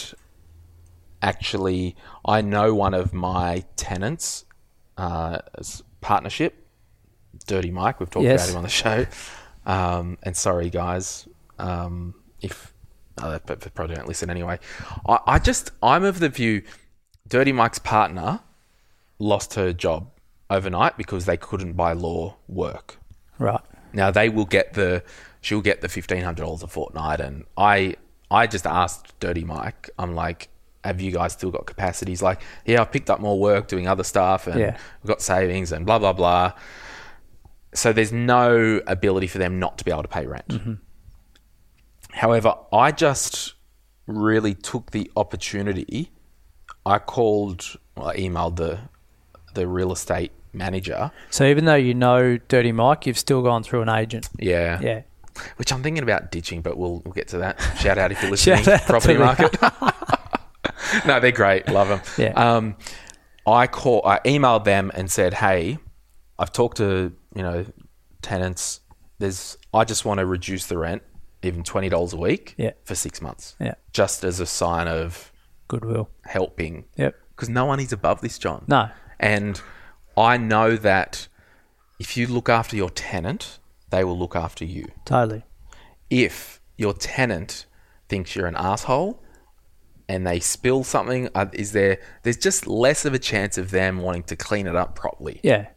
actually. 1.22 1.96
I 2.24 2.40
know 2.40 2.74
one 2.74 2.94
of 2.94 3.12
my 3.12 3.64
tenants, 3.76 4.44
uh, 4.96 5.38
partnership, 6.00 6.66
Dirty 7.46 7.70
Mike. 7.70 8.00
We've 8.00 8.10
talked 8.10 8.24
Yes. 8.24 8.44
about 8.44 8.50
him 8.52 8.56
on 8.58 8.62
the 8.64 8.68
show. 8.68 9.06
Um, 9.66 10.18
and 10.22 10.36
sorry, 10.36 10.70
guys, 10.70 11.28
um, 11.58 12.14
if 12.40 12.72
uh, 13.18 13.38
they 13.44 13.56
probably 13.70 13.96
don't 13.96 14.08
listen 14.08 14.30
anyway. 14.30 14.58
I, 15.06 15.18
I 15.26 15.38
just 15.38 15.70
I'm 15.82 16.04
of 16.04 16.18
the 16.20 16.28
view, 16.28 16.62
Dirty 17.28 17.52
Mike's 17.52 17.78
partner 17.78 18.40
lost 19.18 19.54
her 19.54 19.72
job 19.72 20.10
overnight 20.48 20.96
because 20.96 21.26
they 21.26 21.36
couldn't 21.36 21.74
by 21.74 21.92
law 21.92 22.36
work. 22.48 22.98
Right. 23.38 23.60
Now 23.92 24.10
they 24.10 24.28
will 24.28 24.46
get 24.46 24.74
the 24.74 25.02
she'll 25.40 25.60
get 25.60 25.80
the 25.82 25.88
fifteen 25.88 26.22
hundred 26.22 26.44
dollars 26.44 26.62
a 26.62 26.66
fortnight, 26.68 27.20
and 27.20 27.44
I 27.56 27.96
I 28.30 28.46
just 28.46 28.66
asked 28.66 29.18
Dirty 29.20 29.44
Mike, 29.44 29.90
I'm 29.98 30.14
like, 30.14 30.48
have 30.84 31.00
you 31.00 31.10
guys 31.12 31.32
still 31.32 31.50
got 31.50 31.66
capacities? 31.66 32.22
Like, 32.22 32.40
yeah, 32.64 32.80
I've 32.80 32.90
picked 32.92 33.10
up 33.10 33.20
more 33.20 33.38
work 33.38 33.68
doing 33.68 33.86
other 33.88 34.04
stuff 34.04 34.46
and 34.46 34.58
Yeah. 34.58 34.76
we've 35.02 35.08
got 35.08 35.20
savings 35.22 35.72
and 35.72 35.84
blah, 35.86 35.98
blah, 35.98 36.12
blah. 36.12 36.52
So 37.74 37.92
there's 37.92 38.12
no 38.12 38.80
ability 38.86 39.26
for 39.28 39.38
them 39.38 39.58
not 39.58 39.78
to 39.78 39.84
be 39.84 39.90
able 39.90 40.02
to 40.02 40.08
pay 40.08 40.26
rent. 40.26 40.48
Mm-hmm. 40.48 40.72
However, 42.12 42.54
I 42.72 42.92
just 42.92 43.54
really 44.06 44.54
took 44.54 44.90
the 44.90 45.10
opportunity. 45.16 46.10
I 46.84 46.98
called, 46.98 47.76
well, 47.96 48.08
I 48.08 48.16
emailed 48.16 48.56
the 48.56 48.80
the 49.54 49.66
real 49.66 49.90
estate 49.92 50.30
manager. 50.52 51.10
So 51.30 51.44
even 51.44 51.64
though 51.64 51.74
you 51.74 51.92
know 51.92 52.38
Dirty 52.48 52.70
Mike, 52.72 53.06
you've 53.06 53.18
still 53.18 53.42
gone 53.42 53.62
through 53.64 53.82
an 53.82 53.88
agent. 53.88 54.28
Yeah. 54.38 54.80
Yeah. 54.80 55.02
Which 55.56 55.72
I'm 55.72 55.82
thinking 55.82 56.02
about 56.02 56.30
ditching, 56.30 56.60
but 56.62 56.76
we'll, 56.76 57.00
we'll 57.04 57.12
get 57.14 57.28
to 57.28 57.38
that. 57.38 57.60
Shout 57.78 57.98
out 57.98 58.12
if 58.12 58.22
you're 58.22 58.30
listening. 58.36 58.64
Property 58.86 59.16
market. 59.16 59.56
no, 61.06 61.20
they're 61.20 61.32
great. 61.32 61.68
Love 61.68 61.88
them. 61.88 62.00
Yeah. 62.18 62.32
Um, 62.56 62.76
I 63.46 63.66
call. 63.66 64.02
I 64.04 64.18
emailed 64.20 64.64
them 64.64 64.90
and 64.94 65.10
said, 65.10 65.34
"Hey, 65.34 65.78
I've 66.38 66.52
talked 66.52 66.76
to 66.78 67.12
you 67.34 67.42
know 67.42 67.66
tenants. 68.22 68.80
There's. 69.18 69.56
I 69.74 69.84
just 69.84 70.04
want 70.04 70.18
to 70.20 70.26
reduce 70.26 70.66
the 70.66 70.78
rent, 70.78 71.02
even 71.42 71.62
twenty 71.62 71.88
dollars 71.88 72.12
a 72.12 72.16
week, 72.16 72.54
Yeah. 72.58 72.72
for 72.84 72.94
six 72.94 73.20
months, 73.22 73.56
Yeah. 73.60 73.74
just 73.92 74.24
as 74.24 74.40
a 74.40 74.46
sign 74.46 74.88
of 74.88 75.32
Goodwill. 75.68 76.08
helping. 76.24 76.84
Yep. 76.96 77.14
Because 77.30 77.48
no 77.48 77.64
one 77.64 77.80
is 77.80 77.92
above 77.92 78.20
this, 78.20 78.38
John. 78.38 78.64
No. 78.68 78.90
And 79.18 79.60
I 80.16 80.36
know 80.36 80.76
that 80.76 81.28
if 81.98 82.16
you 82.16 82.26
look 82.26 82.48
after 82.48 82.76
your 82.76 82.90
tenant, 82.90 83.58
they 83.90 84.04
will 84.04 84.18
look 84.18 84.34
after 84.36 84.64
you 84.64 84.86
Totally. 85.04 85.44
if 86.10 86.60
your 86.76 86.92
tenant 86.94 87.66
thinks 88.08 88.34
you're 88.34 88.46
an 88.46 88.56
asshole 88.56 89.19
and 90.10 90.26
they 90.26 90.40
spill 90.40 90.82
something, 90.82 91.28
uh, 91.36 91.46
is 91.52 91.70
there? 91.70 92.00
There's 92.24 92.36
just 92.36 92.66
less 92.66 93.04
of 93.04 93.14
a 93.14 93.18
chance 93.18 93.56
of 93.56 93.70
them 93.70 93.98
wanting 93.98 94.24
to 94.24 94.34
clean 94.36 94.66
it 94.66 94.74
up 94.74 94.96
properly. 94.96 95.38
Yeah. 95.44 95.68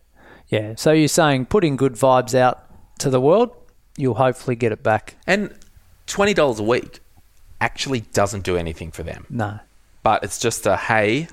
Yeah. 0.48 0.74
So 0.76 0.92
you're 0.92 1.08
saying 1.08 1.46
putting 1.46 1.76
good 1.76 1.94
vibes 1.94 2.34
out 2.34 2.66
to 3.00 3.12
the 3.12 3.22
world, 3.22 3.52
you'll 3.96 4.16
hopefully 4.16 4.56
get 4.56 4.72
it 4.72 4.82
back. 4.82 5.16
And 5.28 5.54
twenty 6.08 6.34
dollars 6.34 6.60
a 6.60 6.64
week 6.64 7.00
actually 7.62 8.02
doesn't 8.02 8.44
do 8.44 8.58
anything 8.58 8.90
for 8.92 9.04
them. 9.04 9.26
No. 9.30 9.60
But 10.02 10.24
it's 10.24 10.40
just 10.40 10.66
a 10.66 10.78
hey, 10.78 11.28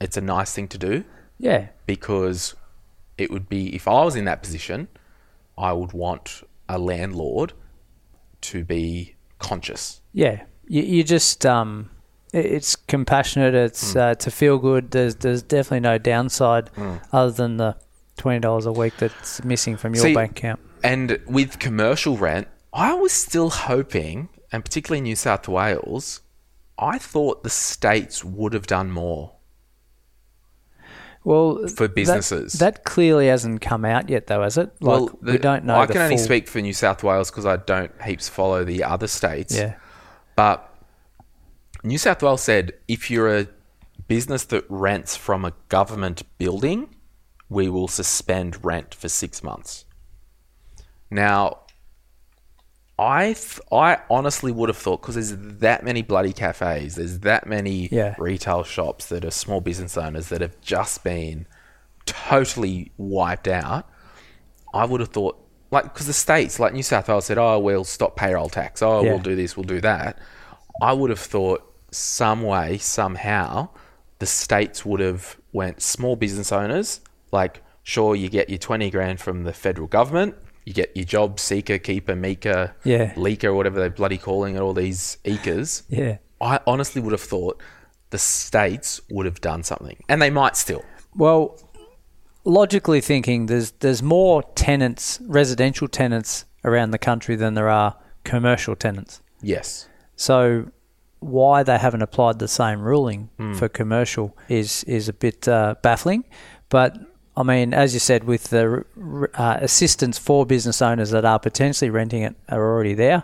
it's 0.00 0.16
a 0.16 0.20
nice 0.22 0.52
thing 0.54 0.68
to 0.68 0.78
do 0.78 1.04
Yeah. 1.38 1.68
because 1.84 2.54
it 3.18 3.30
would 3.32 3.48
be 3.48 3.74
if 3.74 3.88
I 3.88 4.04
was 4.04 4.14
in 4.14 4.24
that 4.26 4.40
position, 4.42 4.86
I 5.58 5.72
would 5.72 5.92
want 5.92 6.42
a 6.68 6.78
landlord 6.78 7.54
to 8.42 8.64
be 8.64 9.16
conscious. 9.40 10.00
Yeah. 10.12 10.44
You, 10.68 10.82
you 10.82 11.04
just 11.04 11.44
um, 11.46 11.90
it- 12.32 12.46
it's 12.46 12.76
compassionate. 12.76 13.54
It's 13.54 13.96
uh, 13.96 14.14
to 14.16 14.30
feel 14.30 14.58
good. 14.58 14.90
There's 14.90 15.16
there's 15.16 15.42
definitely 15.42 15.80
no 15.80 15.98
downside 15.98 16.70
other 17.12 17.30
than 17.32 17.56
the 17.56 17.76
twenty 18.16 18.40
dollars 18.40 18.66
a 18.66 18.72
week 18.72 18.94
that's 18.98 19.42
missing 19.44 19.76
from 19.76 19.94
your 19.94 20.04
See, 20.04 20.14
bank 20.14 20.32
account. 20.38 20.60
And 20.84 21.18
with 21.26 21.58
commercial 21.58 22.16
rent, 22.16 22.48
I 22.72 22.94
was 22.94 23.12
still 23.12 23.50
hoping, 23.50 24.28
and 24.52 24.64
particularly 24.64 24.98
in 24.98 25.04
New 25.04 25.16
South 25.16 25.48
Wales, 25.48 26.20
I 26.78 26.98
thought 26.98 27.42
the 27.42 27.50
states 27.50 28.24
would 28.24 28.52
have 28.52 28.66
done 28.66 28.90
more. 28.92 29.32
Well, 31.24 31.66
For 31.68 31.88
businesses. 31.88 32.54
that, 32.54 32.84
clearly 32.84 33.26
hasn't 33.26 33.60
come 33.60 33.84
out 33.84 34.08
yet, 34.08 34.28
though, 34.28 34.42
has 34.42 34.56
it? 34.56 34.70
Like, 34.80 35.00
well, 35.00 35.18
we 35.20 35.36
don't 35.36 35.64
know. 35.64 35.74
I 35.78 35.84
the 35.86 35.92
can 35.94 36.02
only 36.02 36.16
speak 36.16 36.48
for 36.48 36.60
New 36.60 36.72
South 36.72 37.02
Wales 37.02 37.30
because 37.30 37.44
I 37.44 37.56
don't 37.56 37.90
heaps 38.02 38.28
follow 38.28 38.64
the 38.64 38.84
other 38.84 39.08
states. 39.08 39.54
Yeah. 39.54 39.74
But 40.38 40.72
New 41.82 41.98
South 41.98 42.22
Wales 42.22 42.42
said 42.42 42.72
if 42.86 43.10
you're 43.10 43.36
a 43.38 43.48
business 44.06 44.44
that 44.44 44.64
rents 44.68 45.16
from 45.16 45.44
a 45.44 45.52
government 45.68 46.22
building, 46.38 46.94
we 47.48 47.68
will 47.68 47.88
suspend 47.88 48.64
rent 48.64 48.94
for 48.94 49.08
six 49.08 49.42
months. 49.42 49.84
Now, 51.10 51.62
I 52.96 53.32
th- 53.32 53.58
I 53.72 53.98
honestly 54.08 54.52
would 54.52 54.68
have 54.68 54.78
thought 54.78 55.02
because 55.02 55.16
there's 55.16 55.34
that 55.58 55.82
many 55.82 56.02
bloody 56.02 56.32
cafes, 56.32 56.94
there's 56.94 57.18
that 57.20 57.48
many 57.48 57.88
Yeah. 57.90 58.14
retail 58.16 58.62
shops 58.62 59.06
that 59.06 59.24
are 59.24 59.32
small 59.32 59.60
business 59.60 59.96
owners 59.96 60.28
that 60.28 60.40
have 60.40 60.60
just 60.60 61.02
been 61.02 61.46
totally 62.06 62.92
wiped 62.96 63.48
out. 63.48 63.90
I 64.72 64.84
would 64.84 65.00
have 65.00 65.08
thought, 65.10 65.44
like, 65.70 65.84
because 65.84 66.06
the 66.06 66.12
states, 66.12 66.58
like 66.58 66.72
New 66.72 66.82
South 66.82 67.08
Wales, 67.08 67.26
said, 67.26 67.38
"Oh, 67.38 67.58
we'll 67.58 67.84
stop 67.84 68.16
payroll 68.16 68.48
tax. 68.48 68.82
Oh, 68.82 69.02
Yeah. 69.02 69.10
we'll 69.12 69.18
do 69.20 69.36
this, 69.36 69.56
we'll 69.56 69.64
do 69.64 69.80
that." 69.80 70.18
I 70.82 70.92
would 70.92 71.10
have 71.10 71.18
thought 71.20 71.62
some 71.90 72.42
way, 72.42 72.78
somehow, 72.78 73.68
the 74.18 74.26
states 74.26 74.84
would 74.84 75.00
have 75.00 75.36
went 75.52 75.82
small 75.82 76.16
business 76.16 76.52
owners. 76.52 77.00
Like, 77.32 77.62
sure, 77.82 78.14
you 78.14 78.28
get 78.28 78.48
your 78.48 78.58
twenty 78.58 78.90
grand 78.90 79.20
from 79.20 79.44
the 79.44 79.52
federal 79.52 79.88
government. 79.88 80.34
You 80.64 80.74
get 80.74 80.94
your 80.94 81.06
job 81.06 81.40
seeker, 81.40 81.78
keeper, 81.78 82.14
meeker, 82.14 82.74
Yeah. 82.84 83.14
leaker, 83.14 83.54
whatever 83.54 83.78
they're 83.80 83.88
bloody 83.90 84.18
calling 84.18 84.54
it, 84.54 84.60
all 84.60 84.74
these 84.74 85.16
eekers. 85.24 85.82
Yeah. 85.88 86.18
I 86.40 86.60
honestly 86.66 87.00
would 87.00 87.12
have 87.12 87.22
thought 87.22 87.60
the 88.10 88.18
states 88.18 89.00
would 89.10 89.26
have 89.26 89.40
done 89.40 89.62
something, 89.62 89.96
and 90.08 90.20
they 90.22 90.30
might 90.30 90.56
still. 90.56 90.84
Well, 91.16 91.58
logically 92.44 93.00
thinking, 93.00 93.46
there's 93.46 93.72
there's 93.80 94.02
more 94.02 94.42
tenants, 94.54 95.20
residential 95.26 95.88
tenants 95.88 96.44
around 96.64 96.90
the 96.90 96.98
country 96.98 97.36
than 97.36 97.54
there 97.54 97.68
are 97.68 97.96
commercial 98.24 98.74
tenants. 98.76 99.20
Yes. 99.42 99.88
So 100.16 100.70
why 101.20 101.62
they 101.62 101.78
haven't 101.78 102.02
applied 102.02 102.38
the 102.38 102.48
same 102.48 102.80
ruling 102.80 103.28
for 103.56 103.68
commercial 103.68 104.36
is 104.48 104.84
is 104.84 105.08
a 105.08 105.12
bit 105.12 105.46
uh, 105.48 105.74
baffling. 105.82 106.24
But 106.68 106.96
I 107.36 107.42
mean, 107.44 107.72
as 107.72 107.94
you 107.94 108.00
said, 108.00 108.24
with 108.24 108.44
the 108.50 108.84
uh, 109.34 109.58
assistance 109.60 110.18
for 110.18 110.44
business 110.44 110.82
owners 110.82 111.10
that 111.10 111.24
are 111.24 111.38
potentially 111.38 111.90
renting 111.90 112.22
it 112.22 112.34
are 112.48 112.60
already 112.60 112.94
there. 112.94 113.22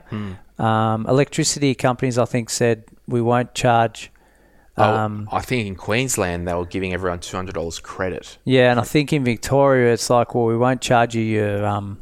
Um, 0.58 1.06
electricity 1.08 1.74
companies, 1.74 2.16
I 2.16 2.24
think, 2.24 2.48
said 2.50 2.84
we 3.08 3.20
won't 3.20 3.54
charge. 3.54 4.10
Um, 4.76 5.28
oh, 5.30 5.36
I 5.36 5.40
think 5.40 5.66
in 5.68 5.76
Queensland 5.76 6.48
they 6.48 6.54
were 6.54 6.66
giving 6.66 6.92
everyone 6.92 7.20
two 7.20 7.36
hundred 7.36 7.54
dollars 7.54 7.78
credit. 7.78 8.38
Yeah, 8.44 8.70
and 8.70 8.80
I 8.80 8.82
think 8.84 9.12
in 9.12 9.24
Victoria 9.24 9.92
it's 9.92 10.10
like, 10.10 10.34
well, 10.34 10.46
we 10.46 10.56
won't 10.56 10.80
charge 10.80 11.14
you 11.14 11.22
your 11.22 11.64
um, 11.64 12.00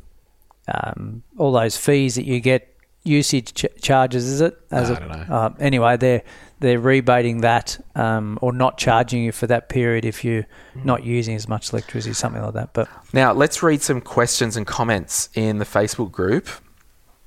um, 0.73 1.23
all 1.37 1.53
those 1.53 1.77
fees 1.77 2.15
that 2.15 2.25
you 2.25 2.41
get 2.41 2.69
usage 3.05 3.53
ch- 3.55 3.67
charges. 3.83 4.25
Is 4.27 4.41
it? 4.41 4.59
As 4.71 4.91
a- 4.91 4.95
don't 4.97 5.09
know. 5.09 5.35
Uh, 5.35 5.51
anyway, 5.59 5.97
they're 5.97 6.23
they're 6.61 6.79
rebating 6.79 7.41
that 7.41 7.79
um, 7.97 8.39
or 8.41 8.53
not 8.53 8.79
charging 8.79 9.23
you 9.25 9.33
for 9.33 9.47
that 9.49 9.69
period 9.69 10.05
if 10.05 10.25
you're 10.25 10.47
not 10.85 11.03
using 11.05 11.35
as 11.35 11.49
much 11.49 11.73
electricity, 11.73 12.15
something 12.15 12.41
like 12.41 12.55
that. 12.55 12.73
But 12.73 12.89
Now 13.13 13.33
let's 13.33 13.63
read 13.63 13.83
some 13.83 14.01
questions 14.01 14.57
and 14.57 14.67
comments 14.67 15.29
in 15.35 15.59
the 15.59 15.65
Facebook 15.65 16.13
group. 16.13 16.49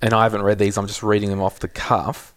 And 0.02 0.14
I 0.14 0.24
haven't 0.24 0.44
read 0.44 0.60
these; 0.60 0.78
I'm 0.78 0.88
just 0.88 1.04
reading 1.04 1.30
them 1.30 1.42
off 1.42 1.60
the 1.60 1.68
cuff. 1.68 2.34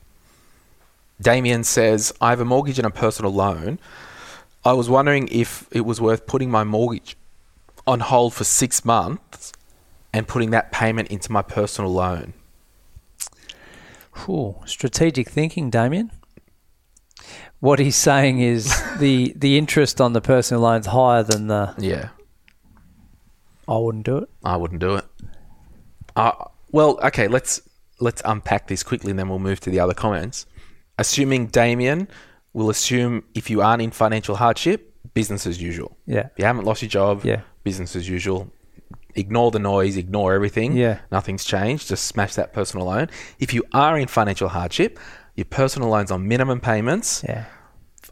Damien 1.20 1.64
says, 1.64 2.12
"I 2.20 2.30
have 2.30 2.40
a 2.40 2.44
mortgage 2.44 2.78
and 2.78 2.86
a 2.86 2.90
personal 2.90 3.32
loan. 3.32 3.78
I 4.64 4.72
was 4.72 4.88
wondering 4.88 5.28
if 5.30 5.66
it 5.70 5.82
was 5.82 6.00
worth 6.00 6.26
putting 6.26 6.50
my 6.50 6.64
mortgage 6.64 7.16
on 7.86 8.00
hold 8.00 8.34
for 8.34 8.44
six 8.44 8.84
months 8.84 9.52
and 10.12 10.28
putting 10.28 10.50
that 10.50 10.72
payment 10.72 11.08
into 11.08 11.32
my 11.32 11.42
personal 11.42 11.92
loan." 11.92 12.34
Whew, 14.24 14.56
strategic 14.66 15.28
thinking, 15.28 15.70
Damien. 15.70 16.10
What 17.60 17.78
he's 17.78 17.96
saying 17.96 18.40
is 18.40 18.72
the 18.98 19.32
the 19.36 19.58
interest 19.58 20.00
on 20.00 20.12
the 20.12 20.20
personal 20.20 20.62
loan's 20.62 20.86
higher 20.86 21.22
than 21.22 21.48
the. 21.48 21.74
Yeah. 21.78 22.10
I 23.68 23.76
wouldn't 23.76 24.06
do 24.06 24.16
it. 24.18 24.30
I 24.42 24.56
wouldn't 24.56 24.80
do 24.80 24.96
it. 24.96 25.04
Uh, 26.16 26.32
well, 26.72 26.98
okay, 27.02 27.28
let's 27.28 27.60
let's 28.00 28.22
unpack 28.24 28.68
this 28.68 28.82
quickly 28.82 29.10
and 29.10 29.18
then 29.18 29.28
we'll 29.28 29.38
move 29.38 29.60
to 29.60 29.70
the 29.70 29.80
other 29.80 29.94
comments. 29.94 30.46
Assuming 30.98 31.46
Damien 31.46 32.08
will 32.52 32.70
assume 32.70 33.24
if 33.34 33.48
you 33.50 33.60
aren't 33.62 33.82
in 33.82 33.90
financial 33.90 34.36
hardship, 34.36 34.94
business 35.14 35.46
as 35.46 35.60
usual. 35.62 35.96
Yeah. 36.06 36.26
If 36.26 36.38
you 36.38 36.44
haven't 36.44 36.64
lost 36.64 36.82
your 36.82 36.88
job, 36.88 37.24
Yeah. 37.24 37.40
business 37.64 37.94
as 37.96 38.08
usual. 38.08 38.48
Ignore 39.14 39.50
the 39.50 39.58
noise, 39.58 39.96
ignore 39.96 40.34
everything. 40.34 40.76
Yeah. 40.76 40.98
Nothing's 41.10 41.44
changed. 41.44 41.88
Just 41.88 42.04
smash 42.06 42.34
that 42.34 42.52
personal 42.52 42.86
loan. 42.86 43.08
If 43.38 43.52
you 43.54 43.64
are 43.72 43.98
in 43.98 44.06
financial 44.08 44.48
hardship, 44.48 44.98
your 45.34 45.44
personal 45.46 45.88
loan's 45.88 46.10
on 46.10 46.26
minimum 46.28 46.60
payments 46.60 47.24
Yeah. 47.26 47.44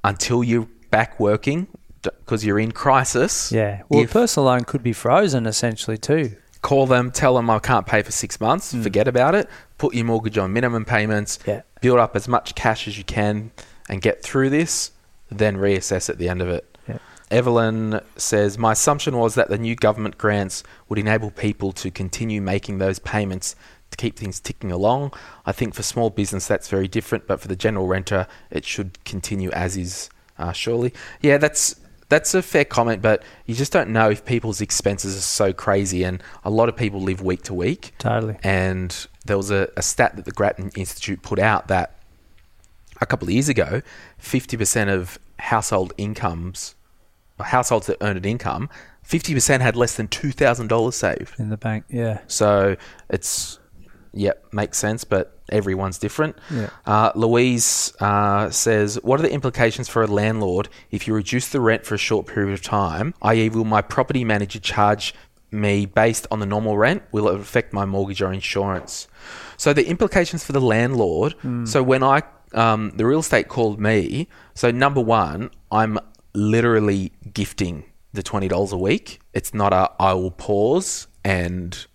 until 0.05 0.43
you're 0.45 0.69
back 0.91 1.19
working 1.21 1.67
because 2.03 2.45
you're 2.45 2.59
in 2.61 2.73
crisis. 2.73 3.51
Yeah. 3.53 3.83
Well, 3.89 4.03
If- 4.05 4.13
personal 4.13 4.47
loan 4.47 4.65
could 4.65 4.83
be 4.83 4.93
frozen 4.93 5.47
essentially 5.47 5.99
too. 5.99 6.37
Call 6.63 6.87
them, 6.87 7.11
tell 7.11 7.37
them 7.37 7.49
I 7.51 7.59
can't 7.59 7.87
pay 7.87 8.03
for 8.03 8.13
six 8.13 8.41
months, 8.41 8.75
forget 8.75 9.07
about 9.09 9.35
it, 9.35 9.49
put 9.79 9.95
your 9.95 10.05
mortgage 10.05 10.39
on 10.39 10.53
minimum 10.53 10.85
payments, 10.85 11.39
Yeah. 11.47 11.63
build 11.81 11.99
up 11.99 12.17
as 12.17 12.27
much 12.29 12.55
cash 12.55 12.89
as 12.89 12.99
you 12.99 13.05
can 13.05 13.51
and 13.89 14.01
get 14.03 14.23
through 14.23 14.51
this, 14.51 14.91
then 15.31 15.57
reassess 15.57 16.09
at 16.09 16.19
the 16.19 16.29
end 16.29 16.43
of 16.43 16.49
it. 16.49 16.77
Yeah. 16.89 16.99
Evelyn 17.31 18.01
says, 18.17 18.59
My 18.59 18.73
assumption 18.73 19.17
was 19.17 19.35
that 19.35 19.49
the 19.49 19.59
new 19.59 19.75
government 19.77 20.19
grants 20.19 20.63
would 20.89 20.99
enable 20.99 21.31
people 21.31 21.73
to 21.73 21.91
continue 21.91 22.41
making 22.41 22.79
those 22.79 22.99
payments 22.99 23.55
to 23.91 23.97
keep 23.97 24.17
things 24.19 24.41
ticking 24.41 24.73
along. 24.73 25.13
I 25.45 25.53
think 25.53 25.75
for 25.75 25.83
small 25.83 26.11
business 26.11 26.47
that's 26.47 26.69
very 26.69 26.89
different, 26.89 27.27
but 27.27 27.41
for 27.41 27.49
the 27.49 27.57
general 27.57 27.87
renter, 27.87 28.27
it 28.51 28.65
should 28.65 29.03
continue 29.05 29.51
as 29.51 29.77
is. 29.77 30.11
Uh, 30.39 30.53
surely, 30.53 30.93
yeah, 31.23 31.39
that's 31.39 31.77
that's 32.09 32.35
a 32.35 32.43
fair 32.43 32.65
comment, 32.65 33.03
but 33.03 33.23
you 33.47 33.55
just 33.55 33.73
don't 33.73 33.91
know 33.91 34.11
if 34.11 34.25
people's 34.25 34.61
expenses 34.61 35.17
are 35.17 35.21
so 35.21 35.53
crazy, 35.53 36.05
and 36.05 36.23
a 36.45 36.51
lot 36.51 36.69
of 36.69 36.77
people 36.77 37.01
live 37.01 37.21
week 37.21 37.43
to 37.45 37.55
week. 37.55 37.93
Totally. 37.99 38.37
And 38.43 39.07
there 39.25 39.37
was 39.37 39.51
a, 39.51 39.69
a 39.77 39.83
stat 39.83 40.17
that 40.17 40.25
the 40.25 40.31
Grattan 40.31 40.71
Institute 40.77 41.23
put 41.23 41.39
out 41.39 41.69
that 41.69 41.99
a 43.01 43.07
couple 43.07 43.29
of 43.29 43.33
years 43.35 43.49
ago, 43.49 43.83
50% 44.23 44.89
of 44.89 45.19
household 45.39 45.93
incomes, 45.99 46.75
households 47.41 47.87
that 47.89 47.99
earned 48.01 48.19
an 48.19 48.25
income, 48.25 48.71
50% 49.07 49.61
had 49.61 49.77
less 49.77 49.97
than 49.97 50.09
$2,000 50.09 50.93
saved. 50.93 51.39
in 51.39 51.51
the 51.51 51.57
bank. 51.57 51.85
Yeah. 51.89 52.21
So 52.27 52.77
it's, 53.11 53.59
yep, 54.17 54.45
makes 54.53 54.79
sense, 54.79 55.05
but 55.05 55.39
everyone's 55.51 55.99
different. 55.99 56.37
Yeah. 56.51 56.71
Uh, 56.85 57.13
Louise 57.15 57.93
uh, 58.01 58.51
says, 58.51 58.99
What 59.03 59.21
are 59.21 59.23
the 59.23 59.33
implications 59.33 59.89
for 59.89 60.03
a 60.03 60.07
landlord 60.07 60.69
if 60.91 61.07
you 61.07 61.15
reduce 61.15 61.49
the 61.49 61.61
rent 61.61 61.85
for 61.85 61.95
a 61.95 61.99
short 61.99 62.27
period 62.27 62.53
of 62.53 62.63
time? 62.63 63.15
I.e., 63.23 63.49
will 63.49 63.65
my 63.65 63.83
property 63.83 64.25
manager 64.25 64.59
charge 64.59 65.15
me 65.51 65.87
based 65.87 66.27
on 66.31 66.41
the 66.41 66.47
normal 66.47 66.77
rent? 66.77 67.03
Will 67.13 67.29
it 67.29 67.39
affect 67.39 67.73
my 67.73 67.85
mortgage 67.85 68.21
or 68.23 68.33
insurance? 68.33 69.07
So 69.57 69.73
the 69.73 69.87
implications 69.87 70.45
for 70.45 70.53
the 70.53 70.61
landlord. 70.61 71.35
So 71.67 71.83
when 71.83 72.03
I, 72.03 72.23
um, 72.53 72.93
the 72.97 73.07
real 73.07 73.21
estate 73.21 73.49
called 73.49 73.81
me. 73.81 74.29
So 74.55 74.71
number 74.71 75.01
one, 75.01 75.51
I'm 75.71 75.99
literally 76.35 77.13
gifting 77.33 77.85
the 78.13 78.23
twenty 78.23 78.49
dollars 78.49 78.73
a 78.73 78.79
week. 78.79 79.21
It's 79.35 79.53
not 79.55 79.73
a 79.73 79.91
I 80.01 80.15
will 80.15 80.31
pause 80.31 81.07
and 81.25 81.87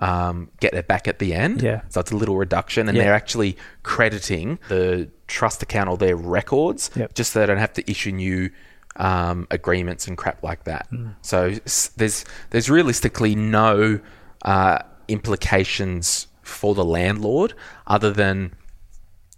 um, 0.00 0.50
get 0.60 0.74
it 0.74 0.88
back 0.88 1.06
at 1.06 1.18
the 1.18 1.32
end. 1.34 1.62
Yeah. 1.62 1.82
So 1.90 2.00
it's 2.00 2.10
a 2.10 2.16
little 2.16 2.36
reduction, 2.36 2.88
and 2.88 2.96
Yeah. 2.96 3.04
they're 3.04 3.14
actually 3.14 3.56
crediting 3.82 4.58
the 4.68 5.08
trust 5.28 5.62
account 5.62 5.88
or 5.88 5.96
their 5.96 6.16
records, 6.16 6.90
Yep. 6.96 7.14
just 7.14 7.32
so 7.32 7.40
they 7.40 7.46
don't 7.46 7.58
have 7.58 7.74
to 7.74 7.88
issue 7.90 8.10
new 8.12 8.50
um, 8.96 9.46
agreements 9.52 10.08
and 10.08 10.18
crap 10.18 10.42
like 10.42 10.64
that. 10.64 10.88
So 11.22 11.54
there's 11.96 12.24
there's 12.50 12.68
realistically 12.68 13.34
no 13.36 14.00
uh, 14.42 14.78
implications 15.06 16.26
for 16.42 16.74
the 16.74 16.84
landlord 16.84 17.54
other 17.86 18.10
than 18.10 18.52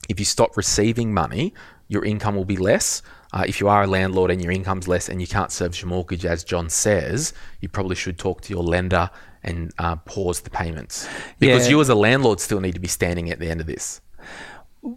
if 0.09 0.19
you 0.19 0.25
stop 0.25 0.57
receiving 0.57 1.13
money, 1.13 1.53
your 1.89 2.05
income 2.05 2.35
will 2.35 2.45
be 2.47 2.57
less. 2.57 3.03
Uh, 3.33 3.45
if 3.47 3.61
you 3.61 3.69
are 3.69 3.83
a 3.85 3.87
landlord 3.87 4.31
and 4.31 4.43
your 4.43 4.53
income's 4.53 4.89
less 4.89 5.09
and 5.09 5.21
you 5.21 5.27
can't 5.27 5.53
service 5.53 5.81
your 5.83 5.89
mortgage, 5.89 6.25
as 6.25 6.45
John 6.45 6.69
says, 6.71 7.33
you 7.61 7.69
probably 7.69 7.95
should 7.97 8.19
talk 8.19 8.41
to 8.43 8.53
your 8.53 8.63
lender 8.63 9.11
and 9.45 9.73
uh, 9.79 9.97
pause 9.97 10.41
the 10.41 10.51
payments 10.51 11.09
because 11.39 11.65
Yeah. 11.67 11.71
you, 11.73 11.81
as 11.81 11.89
a 11.89 11.95
landlord, 11.95 12.41
still 12.41 12.61
need 12.61 12.75
to 12.75 12.81
be 12.81 12.89
standing 12.89 13.31
at 13.31 13.39
the 13.39 13.49
end 13.51 13.61
of 13.61 13.67
this. 13.67 14.01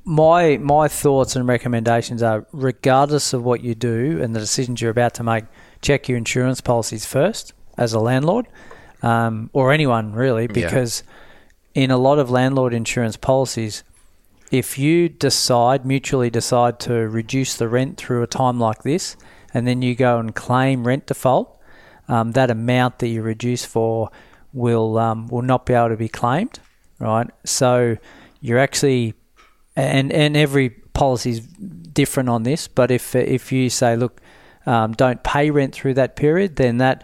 my 0.04 0.58
my 0.58 0.88
thoughts 0.88 1.36
and 1.36 1.48
recommendations 1.48 2.24
are 2.24 2.48
regardless 2.52 3.34
of 3.34 3.44
what 3.44 3.62
you 3.62 3.76
do 3.76 4.20
and 4.22 4.36
the 4.36 4.40
decisions 4.40 4.82
you're 4.82 4.90
about 4.90 5.14
to 5.14 5.24
make 5.24 5.46
check 5.82 6.10
your 6.10 6.18
insurance 6.18 6.60
policies 6.60 7.06
first 7.06 7.54
as 7.78 7.94
a 7.94 8.00
landlord 8.00 8.48
um, 9.04 9.48
or 9.54 9.72
anyone 9.72 10.12
really 10.14 10.48
because 10.48 11.04
in 11.76 11.92
a 11.92 11.98
lot 11.98 12.18
of 12.18 12.32
landlord 12.32 12.74
insurance 12.74 13.16
policies 13.16 13.84
if 14.52 14.80
you 14.80 15.08
decide 15.08 15.86
mutually 15.86 16.32
decide 16.32 16.80
to 16.80 16.94
reduce 16.94 17.56
the 17.56 17.68
rent 17.68 17.96
through 17.98 18.24
a 18.24 18.28
time 18.28 18.60
like 18.60 18.82
this 18.82 19.16
and 19.54 19.68
then 19.68 19.84
you 19.84 19.94
go 19.94 20.18
and 20.18 20.34
claim 20.34 20.88
rent 20.88 21.06
default 21.06 21.60
um, 22.08 22.32
that 22.32 22.50
amount 22.50 22.98
that 23.00 23.08
you 23.08 23.22
reduce 23.22 23.66
for 23.66 24.10
will 24.56 24.98
um, 24.98 25.28
will 25.28 25.44
not 25.44 25.66
be 25.66 25.74
able 25.74 25.90
to 25.90 25.98
be 25.98 26.10
claimed 26.10 26.60
right 27.00 27.30
so 27.44 27.98
you're 28.42 28.58
actually 28.58 29.14
and 29.76 30.12
and 30.12 30.36
every 30.38 30.70
policy 30.70 31.32
is 31.32 31.42
different 31.96 32.30
on 32.30 32.44
this. 32.44 32.68
But 32.68 32.90
if 32.90 33.16
if 33.16 33.52
you 33.52 33.70
say, 33.70 33.96
look, 33.96 34.20
um, 34.66 34.94
don't 34.94 35.24
pay 35.24 35.52
rent 35.52 35.76
through 35.76 35.96
that 35.96 36.16
period, 36.16 36.56
then 36.56 36.78
that 36.78 37.04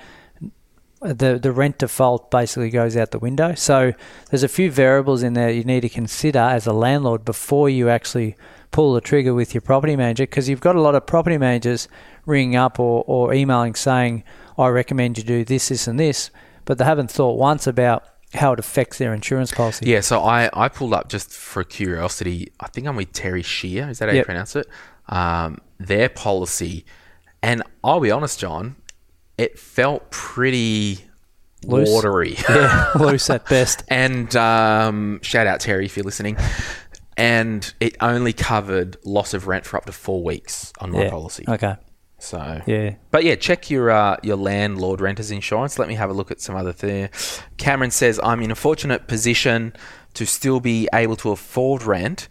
the 1.01 1.39
the 1.39 1.51
rent 1.51 1.79
default 1.79 2.31
basically 2.31 2.69
goes 2.69 2.97
out 2.97 3.11
the 3.11 3.19
window. 3.19 3.53
So 3.53 3.93
there's 4.29 4.43
a 4.43 4.47
few 4.47 4.71
variables 4.71 5.21
in 5.21 5.33
there 5.33 5.51
you 5.51 5.63
need 5.63 5.81
to 5.81 5.89
consider 5.89 6.39
as 6.39 6.65
a 6.65 6.73
landlord 6.73 7.25
before 7.25 7.69
you 7.69 7.89
actually 7.89 8.35
pull 8.71 8.93
the 8.93 9.01
trigger 9.01 9.33
with 9.33 9.53
your 9.53 9.61
property 9.61 9.95
manager 9.95 10.23
because 10.23 10.47
you've 10.47 10.61
got 10.61 10.77
a 10.77 10.81
lot 10.81 10.95
of 10.95 11.05
property 11.05 11.37
managers 11.37 11.89
ringing 12.25 12.55
up 12.55 12.79
or, 12.79 13.03
or 13.05 13.33
emailing 13.33 13.75
saying 13.75 14.23
I 14.57 14.69
recommend 14.69 15.17
you 15.17 15.25
do 15.25 15.43
this, 15.43 15.67
this, 15.67 15.87
and 15.87 15.99
this, 15.99 16.29
but 16.71 16.77
they 16.77 16.85
haven't 16.85 17.11
thought 17.11 17.37
once 17.37 17.67
about 17.67 18.05
how 18.33 18.53
it 18.53 18.59
affects 18.59 18.97
their 18.97 19.13
insurance 19.13 19.51
policy. 19.51 19.89
Yeah, 19.89 19.99
so 19.99 20.21
I, 20.21 20.49
I 20.53 20.69
pulled 20.69 20.93
up 20.93 21.09
just 21.09 21.33
for 21.33 21.65
curiosity. 21.65 22.53
I 22.61 22.67
think 22.67 22.87
I'm 22.87 22.95
with 22.95 23.11
Terri 23.11 23.43
Scheer. 23.43 23.89
Is 23.89 23.99
that 23.99 24.07
how 24.07 24.15
you 24.15 24.23
pronounce 24.23 24.55
it? 24.55 24.67
Um, 25.09 25.57
their 25.81 26.07
policy, 26.07 26.85
and 27.43 27.61
I'll 27.83 27.99
be 27.99 28.09
honest, 28.09 28.39
John, 28.39 28.77
it 29.37 29.59
felt 29.59 30.11
pretty 30.11 30.99
Loose. 31.65 31.89
watery. 31.89 32.37
yeah, 32.49 32.91
loose 32.97 33.29
at 33.29 33.45
best. 33.49 33.83
and 33.89 34.33
um, 34.37 35.19
shout 35.23 35.45
out 35.45 35.59
Terri 35.59 35.83
if 35.83 35.97
you're 35.97 36.05
listening. 36.05 36.37
And 37.17 37.73
it 37.81 37.97
only 37.99 38.31
covered 38.31 38.95
loss 39.03 39.33
of 39.33 39.45
rent 39.47 39.65
for 39.65 39.75
up 39.75 39.85
to 39.87 39.91
four 39.91 40.23
weeks 40.23 40.71
on 40.79 40.91
my 40.91 41.03
Yeah. 41.03 41.09
policy. 41.09 41.43
Okay. 41.49 41.75
So 42.21 42.61
Yeah. 42.67 42.95
but 43.09 43.23
yeah, 43.23 43.35
check 43.35 43.69
your 43.71 43.89
uh, 43.89 44.17
your 44.21 44.35
landlord 44.37 45.01
renters 45.01 45.31
insurance. 45.31 45.79
Let 45.79 45.87
me 45.87 45.95
have 45.95 46.09
a 46.09 46.13
look 46.13 46.29
at 46.29 46.39
some 46.39 46.55
other 46.55 46.71
thing. 46.71 47.09
Cameron 47.57 47.91
says 47.91 48.19
I'm 48.23 48.41
in 48.41 48.51
a 48.51 48.55
fortunate 48.55 49.07
position 49.07 49.73
to 50.13 50.25
still 50.25 50.59
be 50.59 50.87
able 50.93 51.15
to 51.17 51.31
afford 51.31 51.83
rent. 51.83 52.27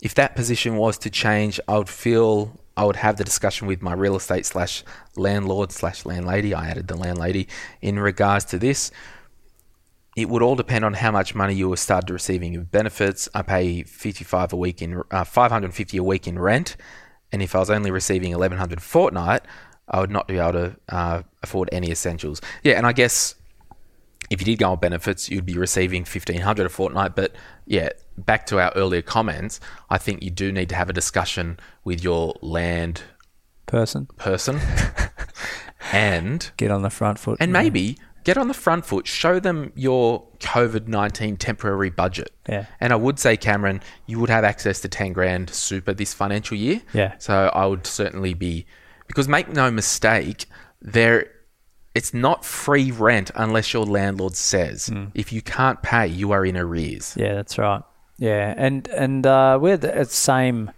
If 0.00 0.14
that 0.14 0.34
position 0.36 0.76
was 0.76 0.96
to 0.98 1.10
change, 1.10 1.60
I 1.68 1.76
would 1.78 1.88
feel 1.88 2.58
I 2.78 2.84
would 2.84 2.96
have 2.96 3.16
the 3.16 3.24
discussion 3.24 3.66
with 3.66 3.82
my 3.82 3.92
real 3.92 4.16
estate 4.16 4.46
slash 4.46 4.82
landlord 5.16 5.70
slash 5.72 6.04
landlady. 6.06 6.54
I 6.54 6.68
added 6.68 6.88
the 6.88 6.96
landlady 6.96 7.48
in 7.80 7.98
regards 7.98 8.44
to 8.46 8.58
this. 8.58 8.90
It 10.16 10.30
would 10.30 10.42
all 10.42 10.56
depend 10.56 10.84
on 10.84 10.94
how 10.94 11.10
much 11.10 11.34
money 11.34 11.54
you 11.54 11.68
were 11.68 11.76
started 11.76 12.10
receiving 12.10 12.54
in 12.54 12.64
benefits. 12.64 13.28
I 13.34 13.42
pay 13.42 13.82
55 13.82 14.54
a 14.54 14.56
week 14.56 14.80
in 14.80 15.02
uh, 15.10 15.24
550 15.24 15.96
a 15.98 16.02
week 16.02 16.26
in 16.26 16.38
rent, 16.38 16.76
and 17.32 17.42
if 17.42 17.54
I 17.54 17.58
was 17.58 17.70
only 17.70 17.90
receiving 17.90 18.30
1100 18.32 18.80
fortnight, 18.82 19.42
I 19.88 20.00
would 20.00 20.10
not 20.10 20.26
be 20.28 20.38
able 20.38 20.52
to 20.52 20.76
uh, 20.88 21.22
afford 21.42 21.68
any 21.72 21.90
essentials. 21.90 22.40
Yeah, 22.62 22.74
and 22.74 22.86
I 22.86 22.92
guess 22.92 23.34
if 24.30 24.40
you 24.40 24.44
did 24.44 24.58
go 24.58 24.72
on 24.72 24.78
benefits, 24.80 25.28
you'd 25.30 25.46
be 25.46 25.56
receiving 25.56 26.02
1500 26.02 26.66
a 26.66 26.68
fortnight. 26.68 27.14
But 27.14 27.34
yeah, 27.66 27.90
back 28.18 28.46
to 28.46 28.58
our 28.58 28.72
earlier 28.74 29.02
comments, 29.02 29.60
I 29.88 29.98
think 29.98 30.22
you 30.22 30.30
do 30.30 30.50
need 30.50 30.68
to 30.70 30.74
have 30.74 30.90
a 30.90 30.92
discussion 30.92 31.58
with 31.84 32.02
your 32.02 32.34
land 32.40 33.02
Person. 33.66 34.06
person 34.16 34.60
and 35.92 36.50
Get 36.56 36.70
on 36.70 36.82
the 36.82 36.90
front 36.90 37.18
foot. 37.18 37.36
and 37.40 37.52
maybe 37.52 37.98
get 38.26 38.36
on 38.36 38.48
the 38.48 38.54
front 38.54 38.84
foot, 38.84 39.06
show 39.06 39.38
them 39.38 39.72
your 39.76 40.26
COVID 40.40 40.88
19 40.88 41.36
temporary 41.36 41.90
budget. 41.90 42.32
Yeah. 42.48 42.66
And 42.80 42.92
I 42.92 42.96
would 42.96 43.20
say, 43.20 43.36
Cameron, 43.36 43.80
you 44.06 44.18
would 44.18 44.30
have 44.30 44.42
access 44.42 44.80
to 44.80 44.88
10 44.88 45.12
grand 45.12 45.48
super 45.48 45.94
this 45.94 46.12
financial 46.12 46.56
year. 46.56 46.82
Yeah. 46.92 47.14
So 47.18 47.52
I 47.54 47.66
would 47.66 47.86
certainly 47.86 48.34
be, 48.34 48.66
because 49.06 49.28
make 49.28 49.48
no 49.48 49.70
mistake, 49.70 50.46
there. 50.82 51.30
It's 51.94 52.12
not 52.12 52.44
free 52.44 52.90
rent 52.90 53.30
unless 53.36 53.72
your 53.72 53.86
landlord 53.86 54.36
says. 54.36 54.88
Hmm. 54.88 55.06
If 55.14 55.32
you 55.32 55.40
can't 55.40 55.80
pay, 55.80 56.08
you 56.08 56.32
are 56.32 56.44
in 56.44 56.54
arrears. 56.54 57.14
Yeah, 57.16 57.32
that's 57.32 57.56
right. 57.56 57.82
Yeah, 58.18 58.52
and 58.54 58.86
and 58.88 59.26
uh, 59.26 59.58
we 59.58 59.70
had 59.70 59.80
the 59.80 60.04
same 60.04 60.72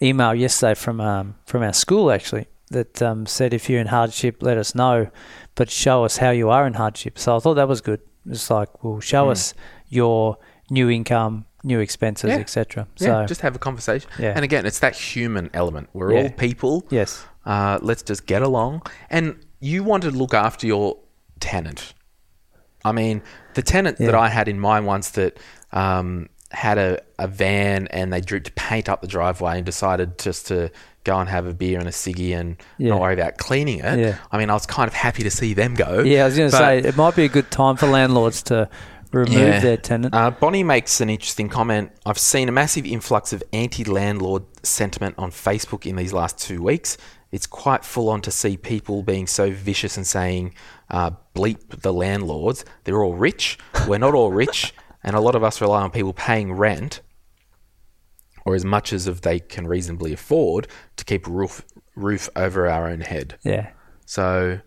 email 0.00 0.32
yesterday 0.32 0.74
from 0.74 1.00
um, 1.00 1.34
from 1.44 1.64
our 1.64 1.72
school 1.72 2.12
actually 2.12 2.46
that 2.70 3.02
um, 3.02 3.26
said 3.26 3.52
if 3.52 3.68
you're 3.68 3.80
in 3.80 3.88
hardship, 3.88 4.42
let 4.42 4.56
us 4.58 4.74
know, 4.74 5.10
but 5.54 5.70
show 5.70 6.04
us 6.04 6.16
how 6.18 6.30
you 6.30 6.50
are 6.50 6.66
in 6.66 6.74
hardship. 6.74 7.18
So 7.18 7.36
I 7.36 7.40
thought 7.40 7.54
that 7.54 7.68
was 7.68 7.80
good. 7.80 8.00
It's 8.28 8.50
like, 8.50 8.82
well, 8.84 9.00
show 9.00 9.30
us 9.30 9.54
your 9.88 10.36
new 10.70 10.88
income, 10.88 11.46
new 11.64 11.80
expenses, 11.80 12.30
Yeah. 12.30 12.36
etc. 12.36 12.86
Yeah, 12.98 13.06
So 13.22 13.26
just 13.26 13.40
have 13.40 13.56
a 13.56 13.58
conversation. 13.58 14.08
Yeah. 14.18 14.32
And 14.34 14.44
again, 14.44 14.66
it's 14.66 14.78
that 14.80 14.94
human 14.96 15.50
element. 15.52 15.88
We're 15.92 16.12
Yeah. 16.12 16.22
all 16.22 16.30
people. 16.30 16.86
Yes. 16.90 17.24
Uh, 17.44 17.78
let's 17.82 18.02
just 18.02 18.26
get 18.26 18.42
along. 18.42 18.82
And 19.08 19.36
you 19.58 19.82
want 19.82 20.02
to 20.04 20.10
look 20.10 20.32
after 20.34 20.66
your 20.66 20.96
tenant. 21.40 21.94
I 22.84 22.92
mean, 22.92 23.22
the 23.54 23.62
tenant 23.62 23.98
that 23.98 24.14
I 24.14 24.28
had 24.28 24.48
in 24.48 24.60
mind 24.60 24.86
once 24.86 25.10
that 25.10 25.38
um, 25.72 26.28
had 26.50 26.78
a, 26.78 27.00
a 27.18 27.26
van 27.28 27.86
and 27.88 28.12
they 28.12 28.20
dripped 28.20 28.54
paint 28.54 28.88
up 28.88 29.00
the 29.02 29.06
driveway 29.06 29.56
and 29.56 29.66
decided 29.66 30.18
just 30.18 30.46
to 30.48 30.70
go 31.04 31.18
and 31.18 31.28
have 31.28 31.46
a 31.46 31.54
beer 31.54 31.78
and 31.78 31.88
a 31.88 31.92
ciggy 31.92 32.36
and 32.38 32.56
Yeah. 32.78 32.90
not 32.90 33.00
worry 33.00 33.14
about 33.14 33.38
cleaning 33.38 33.78
it. 33.80 33.98
Yeah. 33.98 34.16
I 34.30 34.38
mean, 34.38 34.50
I 34.50 34.54
was 34.54 34.66
kind 34.66 34.86
of 34.86 34.94
happy 34.94 35.22
to 35.22 35.30
see 35.30 35.54
them 35.54 35.74
go. 35.74 36.00
yeah, 36.00 36.22
I 36.22 36.26
was 36.26 36.36
going 36.36 36.50
to 36.50 36.56
say 36.56 36.78
it 36.78 36.96
might 36.96 37.16
be 37.16 37.24
a 37.24 37.28
good 37.28 37.50
time 37.50 37.76
for 37.76 37.86
landlords 37.86 38.42
to 38.44 38.68
remove 39.12 39.62
their 39.62 39.76
tenant. 39.76 40.14
uh, 40.14 40.30
Bonnie 40.30 40.62
makes 40.62 41.00
an 41.00 41.10
interesting 41.10 41.48
comment. 41.48 41.90
I've 42.06 42.18
seen 42.18 42.48
a 42.48 42.52
massive 42.52 42.84
influx 42.86 43.32
of 43.32 43.42
anti 43.52 43.84
landlord 43.84 44.44
sentiment 44.62 45.14
on 45.18 45.30
Facebook 45.30 45.86
in 45.86 45.96
these 45.96 46.12
last 46.12 46.38
two 46.38 46.62
weeks. 46.62 46.96
It's 47.32 47.46
quite 47.46 47.84
full 47.84 48.08
on 48.08 48.20
to 48.22 48.30
see 48.30 48.56
people 48.56 49.02
being 49.02 49.26
so 49.26 49.50
vicious 49.52 49.96
and 49.96 50.06
saying, 50.06 50.52
uh, 50.90 51.12
bleep 51.34 51.82
the 51.82 51.92
landlords. 51.92 52.64
They're 52.84 53.02
all 53.02 53.14
rich. 53.14 53.56
We're 53.86 53.98
not 53.98 54.14
all 54.14 54.32
rich. 54.32 54.74
and 55.04 55.14
a 55.16 55.20
lot 55.20 55.34
of 55.34 55.42
us 55.44 55.60
rely 55.60 55.82
on 55.82 55.90
people 55.90 56.12
paying 56.12 56.52
rent 56.52 57.00
or 58.44 58.54
as 58.54 58.64
much 58.64 58.92
as 58.92 59.06
of 59.06 59.20
they 59.22 59.38
can 59.40 59.66
reasonably 59.66 60.12
afford 60.12 60.66
to 60.96 61.04
keep 61.04 61.26
roof 61.26 61.62
roof 61.96 62.28
over 62.36 62.68
our 62.68 62.88
own 62.88 63.00
head. 63.00 63.36
Yeah. 63.42 63.70
So 64.06 64.60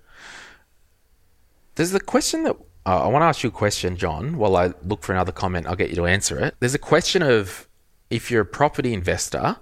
there's 1.75 1.91
the 1.91 1.99
question 1.99 2.43
that 2.43 2.55
uh, 2.85 3.03
I 3.03 3.07
want 3.07 3.23
to 3.23 3.27
ask 3.27 3.43
you 3.43 3.49
a 3.49 3.51
question, 3.51 3.95
John. 3.97 4.37
While 4.37 4.55
I 4.55 4.73
look 4.83 5.03
for 5.03 5.13
another 5.13 5.31
comment, 5.31 5.67
I'll 5.67 5.75
get 5.75 5.89
you 5.89 5.95
to 5.95 6.05
answer 6.05 6.37
it. 6.39 6.55
There's 6.59 6.75
a 6.75 6.79
question 6.79 7.21
of 7.23 7.67
if 8.09 8.29
you're 8.29 8.41
a 8.41 8.45
property 8.45 8.93
investor, 8.93 9.55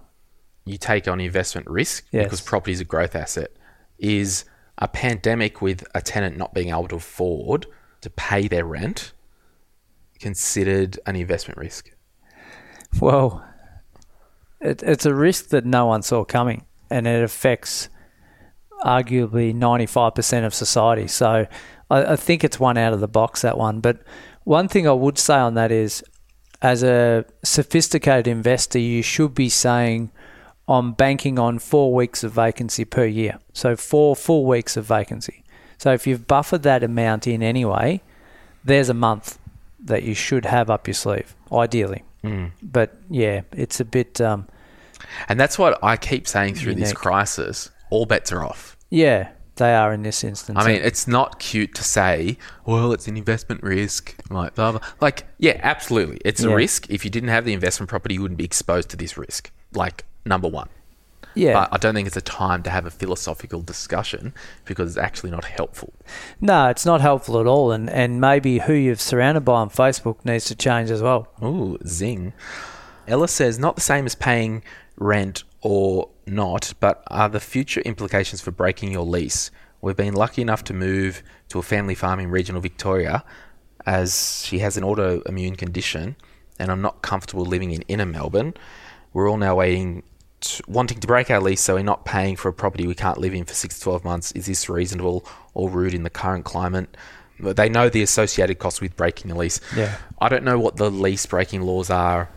you 0.65 0.77
take 0.77 1.07
on 1.07 1.21
investment 1.21 1.67
risk 1.67 2.05
Yes. 2.11 2.25
because 2.25 2.41
property 2.41 2.71
is 2.73 2.81
a 2.81 2.85
growth 2.85 3.15
asset. 3.15 3.51
Is 3.99 4.45
a 4.79 4.87
pandemic 4.87 5.61
with 5.61 5.85
a 5.93 6.01
tenant 6.01 6.35
not 6.37 6.53
being 6.53 6.69
able 6.69 6.87
to 6.87 6.95
afford 6.95 7.67
to 8.01 8.09
pay 8.09 8.47
their 8.47 8.65
rent 8.65 9.13
considered 10.19 10.99
an 11.05 11.15
investment 11.15 11.57
risk? 11.59 11.91
Well, 12.99 13.45
it, 14.61 14.83
it's 14.83 15.05
a 15.05 15.13
risk 15.13 15.49
that 15.49 15.65
no 15.65 15.87
one 15.87 16.01
saw 16.01 16.23
coming, 16.23 16.65
and 16.89 17.07
it 17.07 17.23
affects 17.23 17.89
arguably 18.83 19.53
95% 19.53 20.45
of 20.45 20.53
society. 20.53 21.07
So 21.07 21.47
I, 21.89 22.13
I 22.13 22.15
think 22.15 22.43
it's 22.43 22.59
one 22.59 22.77
out 22.77 22.93
of 22.93 22.99
the 22.99 23.07
box, 23.07 23.41
that 23.41 23.57
one. 23.57 23.79
But 23.79 24.01
one 24.43 24.67
thing 24.67 24.87
I 24.87 24.93
would 24.93 25.17
say 25.17 25.35
on 25.35 25.53
that 25.55 25.71
is, 25.71 26.03
as 26.61 26.83
a 26.83 27.25
sophisticated 27.43 28.27
investor, 28.27 28.79
you 28.79 29.01
should 29.01 29.33
be 29.33 29.49
saying, 29.49 30.11
I'm 30.67 30.93
banking 30.93 31.39
on 31.39 31.59
four 31.59 31.93
weeks 31.93 32.23
of 32.23 32.31
vacancy 32.31 32.85
per 32.85 33.05
year. 33.05 33.39
So 33.53 33.75
four 33.75 34.15
full 34.15 34.45
weeks 34.45 34.77
of 34.77 34.85
vacancy. 34.85 35.43
So 35.77 35.91
if 35.91 36.05
you've 36.05 36.27
buffered 36.27 36.63
that 36.63 36.83
amount 36.83 37.25
in 37.25 37.41
anyway, 37.41 38.01
there's 38.63 38.89
a 38.89 38.93
month 38.93 39.39
that 39.83 40.03
you 40.03 40.13
should 40.13 40.45
have 40.45 40.69
up 40.69 40.87
your 40.87 40.93
sleeve, 40.93 41.35
ideally. 41.51 42.03
But 42.61 42.97
yeah, 43.09 43.41
it's 43.51 43.79
a 43.79 43.85
bit. 43.85 44.21
Um, 44.21 44.47
And 45.27 45.39
that's 45.39 45.57
what 45.57 45.79
I 45.83 45.97
keep 45.97 46.27
saying 46.27 46.55
through 46.55 46.75
this 46.75 46.93
crisis. 46.93 47.69
All 47.89 48.05
bets 48.05 48.31
are 48.31 48.43
off. 48.43 48.77
yeah, 48.89 49.29
they 49.55 49.73
are 49.75 49.93
in 49.93 50.01
this 50.03 50.23
instance. 50.23 50.57
I 50.59 50.65
mean, 50.67 50.81
it's 50.81 51.07
not 51.07 51.39
cute 51.39 51.75
to 51.75 51.83
say, 51.83 52.37
well, 52.65 52.93
it's 52.93 53.07
an 53.07 53.17
investment 53.17 53.61
risk, 53.63 54.15
like 54.29 54.55
blah, 54.55 54.71
blah. 54.71 54.81
Like, 55.01 55.25
yeah, 55.39 55.59
absolutely. 55.61 56.19
It's 56.23 56.41
a 56.43 56.49
risk. 56.55 56.89
If 56.89 57.03
you 57.05 57.11
didn't 57.11 57.29
have 57.29 57.43
the 57.45 57.53
investment 57.53 57.89
property, 57.89 58.15
you 58.15 58.21
wouldn't 58.21 58.37
be 58.37 58.45
exposed 58.45 58.89
to 58.89 58.97
this 58.97 59.17
risk. 59.17 59.51
Like, 59.73 60.05
number 60.25 60.47
one. 60.47 60.69
Yeah, 61.35 61.53
But 61.53 61.69
I 61.71 61.77
don't 61.77 61.93
think 61.93 62.07
it's 62.07 62.17
a 62.17 62.21
time 62.21 62.63
to 62.63 62.69
have 62.69 62.85
a 62.85 62.91
philosophical 62.91 63.61
discussion 63.61 64.33
because 64.65 64.89
it's 64.89 64.97
actually 64.97 65.31
not 65.31 65.45
helpful. 65.45 65.93
no, 66.39 66.67
it's 66.69 66.85
not 66.85 67.01
helpful 67.01 67.39
at 67.39 67.47
all. 67.47 67.71
And 67.71 67.89
and 67.89 68.19
maybe 68.19 68.59
who 68.59 68.73
you've 68.73 69.01
surrounded 69.01 69.41
by 69.41 69.53
on 69.53 69.69
Facebook 69.69 70.23
needs 70.25 70.45
to 70.45 70.55
change 70.55 70.91
as 70.91 71.01
well. 71.01 71.27
Ooh, 71.43 71.77
zing. 71.85 72.33
Ella 73.07 73.27
says, 73.27 73.57
not 73.59 73.75
the 73.75 73.81
same 73.81 74.05
as 74.05 74.15
paying 74.15 74.63
rent 74.97 75.43
or 75.61 76.09
not, 76.25 76.73
but 76.79 77.03
are 77.07 77.29
the 77.29 77.39
future 77.39 77.81
implications 77.81 78.41
for 78.41 78.51
breaking 78.51 78.91
your 78.91 79.05
lease? 79.05 79.51
We've 79.81 79.95
been 79.95 80.13
lucky 80.13 80.41
enough 80.41 80.63
to 80.65 80.73
move 80.73 81.23
to 81.49 81.59
a 81.59 81.63
family 81.63 81.95
farm 81.95 82.19
in 82.19 82.29
regional 82.29 82.61
Victoria 82.61 83.23
as 83.85 84.45
she 84.45 84.59
has 84.59 84.77
an 84.77 84.83
autoimmune 84.83 85.57
condition 85.57 86.15
and 86.59 86.71
I'm 86.71 86.81
not 86.81 87.01
comfortable 87.01 87.43
living 87.43 87.71
in 87.71 87.81
inner 87.83 88.05
Melbourne. 88.05 88.53
We're 89.13 89.29
all 89.29 89.37
now 89.37 89.55
waiting, 89.55 90.03
wanting 90.67 90.99
to 90.99 91.07
break 91.07 91.29
our 91.29 91.39
lease 91.39 91.61
so 91.61 91.75
we're 91.75 91.83
not 91.83 92.05
paying 92.05 92.35
for 92.35 92.49
a 92.49 92.53
property 92.53 92.87
we 92.87 92.95
can't 92.95 93.17
live 93.17 93.33
in 93.33 93.45
for 93.45 93.53
six 93.53 93.77
to 93.77 93.83
12 93.83 94.03
months. 94.03 94.31
Is 94.33 94.45
this 94.45 94.69
reasonable 94.69 95.25
or 95.53 95.69
rude 95.69 95.93
in 95.93 96.03
the 96.03 96.09
current 96.09 96.45
climate? 96.45 96.95
They 97.39 97.69
know 97.69 97.89
the 97.89 98.03
associated 98.03 98.59
costs 98.59 98.81
with 98.81 98.95
breaking 98.95 99.31
a 99.31 99.37
lease. 99.37 99.59
Yeah. 99.75 99.97
I 100.19 100.29
don't 100.29 100.43
know 100.43 100.59
what 100.59 100.77
the 100.77 100.91
lease 100.91 101.25
breaking 101.25 101.61
laws 101.61 101.89
are 101.89 102.29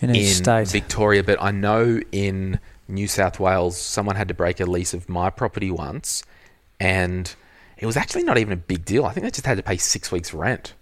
In 0.00 0.14
in 0.14 0.26
state, 0.26 0.68
Victoria, 0.68 1.22
but 1.22 1.40
I 1.40 1.50
know 1.50 2.00
in 2.12 2.60
New 2.88 3.08
South 3.08 3.40
Wales, 3.40 3.76
someone 3.76 4.16
had 4.16 4.28
to 4.28 4.34
break 4.34 4.60
a 4.60 4.66
lease 4.66 4.94
of 4.94 5.08
my 5.08 5.28
property 5.30 5.70
once, 5.70 6.22
and 6.80 7.34
it 7.76 7.86
was 7.86 7.96
actually 7.96 8.22
not 8.22 8.38
even 8.38 8.52
a 8.52 8.56
big 8.56 8.84
deal. 8.84 9.04
I 9.04 9.12
think 9.12 9.24
they 9.24 9.30
just 9.30 9.46
had 9.46 9.56
to 9.56 9.62
pay 9.62 9.76
six 9.76 10.10
weeks' 10.12 10.32
rent. 10.32 10.74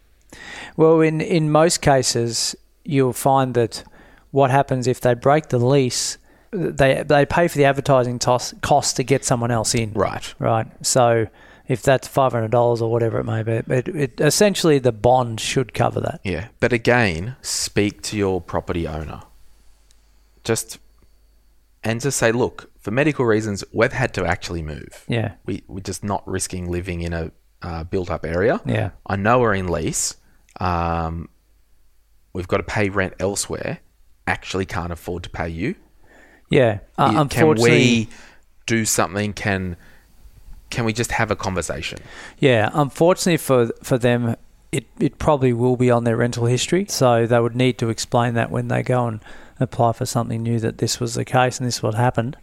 Well, 0.76 1.00
in 1.00 1.20
in 1.20 1.50
most 1.50 1.80
cases, 1.80 2.54
you'll 2.84 3.12
find 3.12 3.54
that 3.54 3.84
what 4.30 4.50
happens 4.50 4.86
if 4.86 5.00
they 5.00 5.14
break 5.14 5.48
the 5.48 5.58
lease, 5.58 6.18
they 6.54 7.02
they 7.02 7.26
pay 7.26 7.48
for 7.48 7.58
the 7.58 7.64
advertising 7.64 8.18
tos- 8.18 8.54
cost 8.62 8.96
to 8.96 9.02
get 9.02 9.24
someone 9.24 9.50
else 9.50 9.74
in. 9.74 9.92
Right. 9.92 10.34
Right. 10.38 10.66
So 10.86 11.26
if 11.66 11.82
that's 11.82 12.06
five 12.06 12.32
hundred 12.32 12.50
dollars 12.50 12.80
or 12.80 12.90
whatever 12.90 13.18
it 13.18 13.24
may 13.24 13.42
be, 13.42 13.52
it, 13.52 13.88
it 13.88 14.20
essentially 14.20 14.78
the 14.78 14.92
bond 14.92 15.40
should 15.40 15.74
cover 15.74 16.00
that. 16.00 16.20
Yeah. 16.22 16.48
But 16.60 16.72
again, 16.72 17.36
speak 17.42 18.02
to 18.02 18.16
your 18.16 18.40
property 18.40 18.86
owner. 18.86 19.22
Just 20.44 20.78
and 21.82 22.00
just 22.00 22.18
say, 22.18 22.32
look, 22.32 22.70
for 22.78 22.90
medical 22.90 23.24
reasons, 23.24 23.64
we've 23.72 23.92
had 23.92 24.14
to 24.14 24.24
actually 24.24 24.62
move. 24.62 25.04
Yeah. 25.08 25.34
We 25.46 25.62
we're 25.66 25.80
just 25.80 26.04
not 26.04 26.26
risking 26.28 26.70
living 26.70 27.00
in 27.00 27.12
a 27.12 27.32
uh, 27.62 27.84
built-up 27.84 28.26
area. 28.26 28.60
Yeah. 28.66 28.90
I 29.06 29.16
know 29.16 29.40
we're 29.40 29.54
in 29.54 29.68
lease. 29.68 30.16
Um, 30.60 31.30
we've 32.34 32.46
got 32.46 32.58
to 32.58 32.62
pay 32.62 32.90
rent 32.90 33.14
elsewhere. 33.18 33.80
Actually, 34.26 34.66
can't 34.66 34.92
afford 34.92 35.22
to 35.24 35.30
pay 35.30 35.48
you. 35.48 35.74
Yeah. 36.54 36.78
Uh, 36.96 37.10
Can 37.10 37.20
unfortunately, 37.20 37.70
we 37.70 38.08
do 38.66 38.84
something? 38.84 39.32
Can 39.32 39.76
can 40.70 40.84
we 40.84 40.92
just 40.92 41.12
have 41.12 41.30
a 41.30 41.36
conversation? 41.36 42.00
Yeah, 42.38 42.70
unfortunately 42.72 43.36
for 43.36 43.68
for 43.82 43.98
them, 43.98 44.36
it, 44.72 44.86
it 44.98 45.18
probably 45.18 45.52
will 45.52 45.76
be 45.76 45.90
on 45.90 46.04
their 46.04 46.16
rental 46.16 46.46
history. 46.46 46.86
So 46.88 47.26
they 47.26 47.40
would 47.40 47.54
need 47.54 47.78
to 47.78 47.90
explain 47.90 48.34
that 48.34 48.50
when 48.50 48.68
they 48.68 48.82
go 48.82 49.06
and 49.06 49.20
apply 49.60 49.92
for 49.92 50.06
something 50.06 50.42
new 50.42 50.58
that 50.60 50.78
this 50.78 50.98
was 50.98 51.14
the 51.14 51.24
case 51.24 51.58
and 51.58 51.66
this 51.66 51.76
is 51.76 51.82
what 51.82 51.94
happened. 51.94 52.36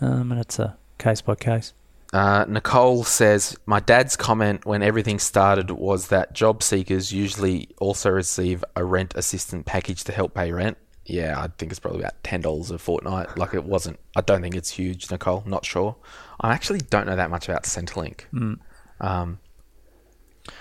Um, 0.00 0.32
and 0.32 0.40
it's 0.40 0.58
a 0.58 0.76
case 0.98 1.20
by 1.20 1.34
case. 1.34 1.72
Uh, 2.12 2.44
Nicole 2.48 3.04
says, 3.04 3.56
My 3.66 3.78
dad's 3.78 4.16
comment 4.16 4.66
when 4.66 4.82
everything 4.82 5.20
started 5.20 5.70
was 5.70 6.08
that 6.08 6.32
job 6.32 6.62
seekers 6.62 7.12
usually 7.12 7.68
also 7.78 8.10
receive 8.10 8.64
a 8.74 8.84
rent 8.84 9.14
assistant 9.14 9.64
package 9.66 10.02
to 10.04 10.12
help 10.12 10.34
pay 10.34 10.50
rent. 10.50 10.76
Yeah, 11.06 11.40
I 11.40 11.48
think 11.58 11.72
it's 11.72 11.80
probably 11.80 12.00
about 12.00 12.22
$10 12.22 12.70
a 12.70 12.78
fortnight. 12.78 13.36
Like 13.36 13.54
it 13.54 13.64
wasn't, 13.64 13.98
I 14.16 14.20
don't 14.20 14.42
think 14.42 14.54
it's 14.54 14.70
huge, 14.70 15.10
Nicole. 15.10 15.42
Not 15.46 15.64
sure. 15.64 15.96
I 16.40 16.52
actually 16.52 16.80
don't 16.80 17.06
know 17.06 17.16
that 17.16 17.30
much 17.30 17.48
about 17.48 17.64
Centrelink. 17.64 18.22
Um, 19.00 19.38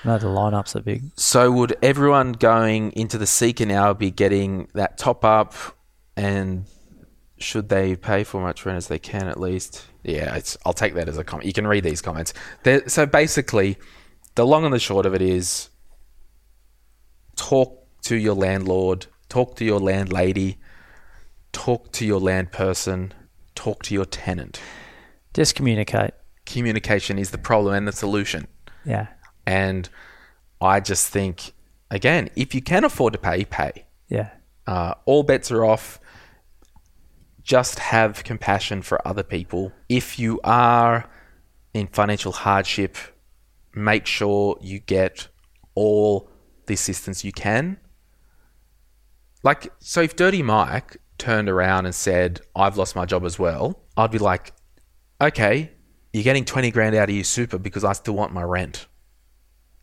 No, 0.03 0.17
the 0.17 0.27
lineups 0.27 0.75
are 0.75 0.81
big. 0.81 1.03
So 1.15 1.51
would 1.51 1.77
everyone 1.83 2.33
going 2.33 2.91
into 2.93 3.17
the 3.17 3.27
Seeker 3.27 3.65
now 3.65 3.93
be 3.93 4.11
getting 4.11 4.69
that 4.73 4.97
top 4.97 5.23
up, 5.23 5.53
and 6.15 6.65
should 7.37 7.69
they 7.69 7.95
pay 7.95 8.23
for 8.23 8.41
much 8.41 8.65
rent 8.65 8.77
as 8.77 8.87
they 8.87 8.99
can 8.99 9.27
at 9.27 9.39
least? 9.39 9.85
Yeah, 10.03 10.35
it's, 10.35 10.57
I'll 10.65 10.73
take 10.73 10.93
that 10.95 11.07
as 11.09 11.17
a 11.17 11.23
comment. 11.23 11.45
You 11.47 11.53
can 11.53 11.67
read 11.67 11.83
these 11.83 12.01
comments. 12.01 12.33
There, 12.63 12.87
so 12.89 13.05
basically, 13.05 13.77
the 14.35 14.45
long 14.45 14.63
and 14.65 14.73
the 14.73 14.79
short 14.79 15.05
of 15.05 15.13
it 15.13 15.21
is, 15.21 15.69
talk 17.35 17.85
to 18.03 18.15
your 18.15 18.35
landlord, 18.35 19.07
talk 19.29 19.55
to 19.55 19.65
your 19.65 19.79
landlady, 19.79 20.57
talk 21.51 21.91
to 21.93 22.05
your 22.05 22.19
land 22.19 22.51
person, 22.51 23.13
talk 23.55 23.83
to 23.83 23.93
your 23.93 24.05
tenant. 24.05 24.59
Just 25.33 25.55
communicate. 25.55 26.11
Communication 26.45 27.19
is 27.19 27.31
the 27.31 27.37
problem 27.37 27.75
and 27.75 27.87
the 27.87 27.91
solution. 27.91 28.47
Yeah. 28.83 29.07
And 29.45 29.87
I 30.59 30.79
just 30.79 31.09
think, 31.09 31.53
again, 31.91 32.29
if 32.35 32.53
you 32.53 32.61
can 32.61 32.83
afford 32.83 33.13
to 33.13 33.19
pay, 33.19 33.45
pay. 33.45 33.85
Yeah. 34.09 34.31
Uh, 34.65 34.95
all 35.05 35.23
bets 35.23 35.51
are 35.51 35.63
off. 35.63 35.99
Just 37.43 37.79
have 37.79 38.23
compassion 38.23 38.81
for 38.81 39.07
other 39.07 39.23
people. 39.23 39.71
If 39.87 40.19
you 40.19 40.39
are 40.43 41.09
in 41.73 41.87
financial 41.87 42.31
hardship, 42.31 42.97
make 43.73 44.05
sure 44.05 44.57
you 44.61 44.79
get 44.79 45.27
all 45.75 46.29
the 46.65 46.73
assistance 46.73 47.23
you 47.23 47.31
can. 47.31 47.77
Like, 49.43 49.71
so 49.79 50.01
if 50.01 50.15
Dirty 50.15 50.41
Mike 50.41 50.97
turned 51.17 51.49
around 51.49 51.85
and 51.85 51.95
said, 51.95 52.41
I've 52.55 52.77
lost 52.77 52.95
my 52.95 53.05
job 53.05 53.23
as 53.25 53.39
well, 53.39 53.81
I'd 53.95 54.11
be 54.11 54.17
like, 54.17 54.53
okay, 55.21 55.71
you're 56.13 56.23
getting 56.23 56.45
20 56.45 56.71
grand 56.71 56.95
out 56.95 57.09
of 57.09 57.15
your 57.15 57.23
super 57.23 57.57
because 57.57 57.83
I 57.83 57.93
still 57.93 58.15
want 58.15 58.33
my 58.33 58.43
rent. 58.43 58.87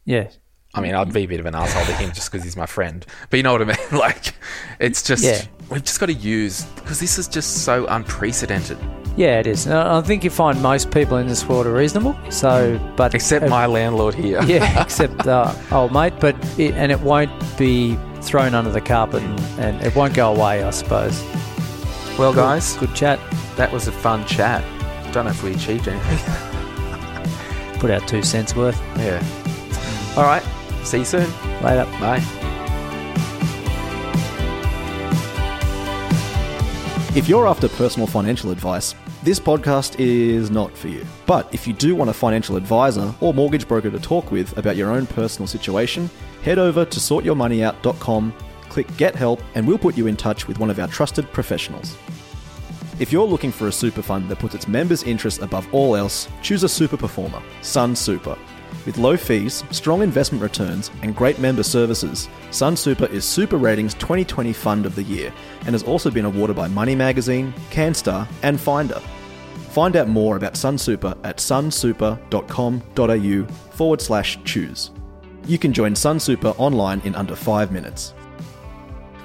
Yeah. 0.05 0.31
I 0.77 0.81
mean, 0.81 0.95
I'd 0.95 1.13
be 1.13 1.23
a 1.25 1.27
bit 1.27 1.41
of 1.41 1.47
an 1.47 1.55
asshole 1.55 1.87
to 1.87 1.93
him 1.95 2.13
just 2.13 2.31
because 2.31 2.45
he's 2.45 2.57
my 2.57 2.67
friend. 2.67 3.05
But 3.31 3.39
you 3.39 3.43
know 3.43 3.53
what 3.53 3.63
I 3.63 3.65
mean? 3.65 3.77
Like, 3.99 4.35
it's 4.79 5.03
just, 5.03 5.25
Yeah. 5.25 5.41
we've 5.71 5.83
just 5.83 5.99
got 5.99 6.07
to 6.07 6.13
use, 6.13 6.65
because 6.77 7.01
this 7.01 7.19
is 7.19 7.27
just 7.29 7.65
so 7.65 7.87
unprecedented. 7.87 8.77
Yeah, 9.17 9.39
it 9.41 9.47
is. 9.47 9.65
And 9.67 9.75
I 9.79 10.03
think 10.03 10.23
you 10.25 10.29
find 10.31 10.61
most 10.63 10.91
people 10.91 11.17
in 11.17 11.27
this 11.29 11.47
world 11.49 11.67
are 11.67 11.73
reasonable. 11.73 12.15
So, 12.31 12.79
but 12.97 13.15
Except 13.15 13.49
my 13.49 13.65
landlord 13.65 14.15
here. 14.15 14.43
yeah, 14.43 14.83
except 14.85 15.27
uh, 15.27 15.55
old 15.73 15.93
mate. 15.95 16.13
But 16.21 16.37
it, 16.59 16.75
and 16.75 16.93
it 16.93 17.01
won't 17.01 17.33
be 17.57 17.97
thrown 18.21 18.55
under 18.55 18.71
the 18.71 18.83
carpet, 18.83 19.23
and, 19.23 19.41
and 19.59 19.83
it 19.87 19.97
won't 19.97 20.13
go 20.13 20.35
away. 20.35 20.63
I 20.63 20.69
suppose. 20.71 21.23
Well, 22.19 22.35
guys, 22.35 22.75
good 22.77 22.95
chat. 22.95 23.19
that 23.57 23.73
was 23.73 23.89
a 23.89 23.93
fun 23.93 24.27
chat. 24.27 24.63
Don't 25.15 25.25
know 25.25 25.31
if 25.31 25.43
we 25.43 25.55
achieved 25.55 25.89
anything. 25.89 26.19
Put 27.81 27.91
out 27.91 28.07
two 28.07 28.23
cents 28.23 28.55
worth. 28.55 28.79
yeah. 28.99 29.23
All 30.19 30.25
right. 30.25 30.43
See 30.87 30.99
you 30.99 31.05
soon. 31.05 31.29
Later. 31.63 31.85
Bye. 32.01 32.23
If 37.17 37.29
you're 37.29 37.49
after 37.49 37.69
personal 37.69 38.07
financial 38.07 38.51
advice, 38.53 38.95
this 39.25 39.41
podcast 39.41 39.99
is 39.99 40.51
not 40.51 40.77
for 40.77 40.87
you. 40.87 41.05
But 41.27 41.53
if 41.53 41.67
you 41.67 41.73
do 41.73 41.97
want 41.97 42.11
a 42.11 42.13
financial 42.13 42.57
advisor 42.57 43.13
or 43.21 43.35
mortgage 43.35 43.67
broker 43.67 43.91
to 43.91 43.99
talk 43.99 44.31
with 44.31 44.57
about 44.59 44.77
your 44.77 44.93
own 44.93 45.07
personal 45.07 45.49
situation, 45.49 46.09
head 46.43 46.59
over 46.59 46.85
to 46.85 47.01
sortyourmoneyout.com, 47.01 48.33
click 48.69 48.97
Get 48.97 49.17
Help, 49.17 49.41
and 49.57 49.67
we'll 49.67 49.79
put 49.79 49.97
you 49.97 50.07
in 50.07 50.17
touch 50.17 50.47
with 50.47 50.61
one 50.61 50.71
of 50.71 50.79
our 50.79 50.87
trusted 50.87 51.27
professionals. 51.33 51.97
If 53.01 53.11
you're 53.11 53.27
looking 53.27 53.51
for 53.51 53.67
a 53.67 53.73
super 53.73 54.03
fund 54.03 54.29
that 54.29 54.39
puts 54.39 54.55
its 54.55 54.69
members' 54.69 55.03
interests 55.03 55.43
above 55.43 55.67
all 55.75 55.97
else, 55.97 56.29
choose 56.43 56.63
a 56.63 56.69
super 56.69 56.97
performer, 56.97 57.43
Sun 57.63 57.97
Super. 57.97 58.39
With 58.87 58.99
low 58.99 59.17
fees, 59.17 59.65
strong 59.73 60.01
investment 60.01 60.43
returns, 60.43 60.93
and 61.03 61.17
great 61.17 61.41
member 61.41 61.65
services, 61.65 62.29
Sun 62.53 62.77
Super 62.77 63.07
is 63.07 63.25
Super 63.25 63.57
Ratings 63.57 63.95
2020 63.95 64.53
Fund 64.53 64.87
of 64.87 64.95
the 64.95 65.03
Year 65.03 65.33
and 65.63 65.71
has 65.71 65.83
also 65.83 66.09
been 66.09 66.25
awarded 66.25 66.55
by 66.55 66.69
Money 66.69 66.95
Magazine, 66.95 67.53
CanStar, 67.71 68.29
and 68.45 68.61
Finder. 68.61 69.01
Find 69.71 69.97
out 69.97 70.09
more 70.09 70.37
about 70.37 70.57
Sun 70.57 70.79
Super 70.79 71.17
at 71.25 71.39
sunsuper.com.au 71.39 73.53
forward 73.73 74.01
slash 74.01 74.39
choose. 74.45 74.93
You 75.47 75.59
can 75.59 75.73
join 75.73 75.97
Sun 75.97 76.21
Super 76.21 76.51
online 76.51 77.01
in 77.01 77.17
under 77.17 77.35
five 77.35 77.73
minutes. 77.73 78.15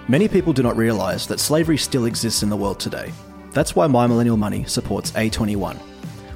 Many 0.07 0.27
people 0.27 0.53
do 0.53 0.63
not 0.63 0.75
realise 0.75 1.27
that 1.27 1.39
slavery 1.39 1.77
still 1.77 2.05
exists 2.05 2.41
in 2.41 2.49
the 2.49 2.57
world 2.57 2.79
today. 2.79 3.11
That's 3.51 3.75
why 3.75 3.85
My 3.85 4.07
Millennial 4.07 4.37
Money 4.37 4.65
supports 4.65 5.11
A21. 5.11 5.90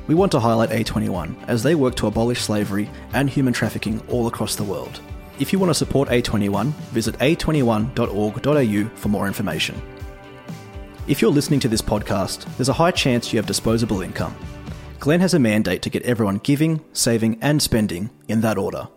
We 0.08 0.16
want 0.16 0.32
to 0.34 0.40
highlight 0.40 0.70
A21 0.70 1.48
as 1.48 1.64
they 1.64 1.74
work 1.74 1.96
to 1.96 2.08
abolish 2.08 2.42
slavery 2.42 2.90
and 3.14 3.30
human 3.30 3.54
trafficking 3.54 4.02
all 4.08 4.28
across 4.28 4.56
the 4.56 4.64
world. 4.64 5.00
If 5.40 5.52
you 5.52 5.60
want 5.60 5.72
to 5.72 5.76
support 5.76 6.10
A21, 6.10 6.68
visit 6.92 7.18
a21.org.au 7.20 8.98
for 8.98 9.10
more 9.10 9.28
information. 9.28 9.82
If 11.08 11.22
you're 11.22 11.32
listening 11.32 11.60
to 11.62 11.68
this 11.68 11.82
podcast, 11.82 12.46
there's 12.56 12.70
a 12.70 12.74
high 12.74 12.92
chance 12.92 13.34
you 13.34 13.38
have 13.38 13.46
disposable 13.46 14.02
income. 14.02 14.36
Glen 15.00 15.20
has 15.20 15.34
a 15.34 15.40
mandate 15.40 15.82
to 15.82 15.90
get 15.90 16.04
everyone 16.04 16.38
giving, 16.38 16.82
saving, 16.94 17.38
and 17.42 17.62
spending 17.62 18.10
in 18.28 18.42
that 18.42 18.58
order. 18.58 18.88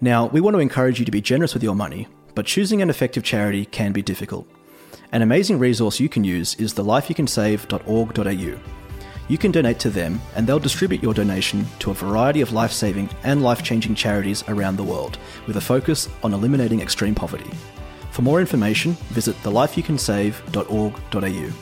Now, 0.00 0.26
we 0.26 0.40
want 0.40 0.54
to 0.54 0.60
encourage 0.60 0.98
you 0.98 1.04
to 1.04 1.10
be 1.10 1.20
generous 1.20 1.54
with 1.54 1.62
your 1.62 1.74
money, 1.74 2.08
but 2.34 2.46
choosing 2.46 2.80
an 2.80 2.90
effective 2.90 3.22
charity 3.22 3.64
can 3.66 3.92
be 3.92 4.02
difficult. 4.02 4.48
An 5.12 5.22
amazing 5.22 5.58
resource 5.58 6.00
you 6.00 6.08
can 6.08 6.24
use 6.24 6.54
is 6.56 6.74
the 6.74 6.84
lifeyoucansave.org.au. 6.84 8.81
You 9.32 9.38
can 9.38 9.50
donate 9.50 9.78
to 9.78 9.88
them, 9.88 10.20
and 10.36 10.46
they'll 10.46 10.58
distribute 10.58 11.02
your 11.02 11.14
donation 11.14 11.64
to 11.78 11.90
a 11.90 11.94
variety 11.94 12.42
of 12.42 12.52
life 12.52 12.70
saving 12.70 13.08
and 13.24 13.42
life 13.42 13.62
changing 13.62 13.94
charities 13.94 14.44
around 14.46 14.76
the 14.76 14.84
world, 14.84 15.16
with 15.46 15.56
a 15.56 15.60
focus 15.62 16.10
on 16.22 16.34
eliminating 16.34 16.82
extreme 16.82 17.14
poverty. 17.14 17.50
For 18.10 18.20
more 18.20 18.40
information, 18.40 18.92
visit 19.08 19.34
thelifeyoucansave.org.au. 19.36 21.52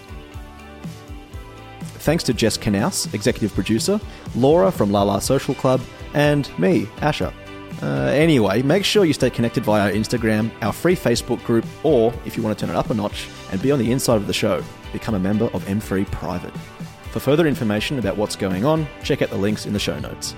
Thanks 2.00 2.24
to 2.24 2.34
Jess 2.34 2.58
Knaus, 2.58 3.14
executive 3.14 3.54
producer, 3.54 4.00
Laura 4.34 4.72
from 4.72 4.90
La 4.90 5.04
La 5.04 5.20
Social 5.20 5.54
Club, 5.54 5.80
and 6.12 6.50
me, 6.58 6.88
Asher. 7.02 7.32
Uh, 7.80 8.06
anyway, 8.06 8.62
make 8.62 8.84
sure 8.84 9.04
you 9.04 9.12
stay 9.12 9.30
connected 9.30 9.62
via 9.62 9.82
our 9.82 9.92
Instagram, 9.92 10.50
our 10.60 10.72
free 10.72 10.96
Facebook 10.96 11.40
group, 11.44 11.64
or 11.84 12.12
if 12.26 12.36
you 12.36 12.42
want 12.42 12.58
to 12.58 12.66
turn 12.66 12.74
it 12.74 12.76
up 12.76 12.90
a 12.90 12.94
notch 12.94 13.28
and 13.52 13.62
be 13.62 13.70
on 13.70 13.78
the 13.78 13.92
inside 13.92 14.16
of 14.16 14.26
the 14.26 14.32
show, 14.32 14.60
become 14.92 15.14
a 15.14 15.20
member 15.20 15.44
of 15.54 15.64
M3 15.66 16.04
Private. 16.10 16.52
For 17.10 17.20
further 17.20 17.46
information 17.46 17.98
about 17.98 18.16
what's 18.16 18.36
going 18.36 18.64
on, 18.64 18.86
check 19.02 19.20
out 19.20 19.30
the 19.30 19.36
links 19.36 19.66
in 19.66 19.72
the 19.72 19.78
show 19.78 19.98
notes. 19.98 20.34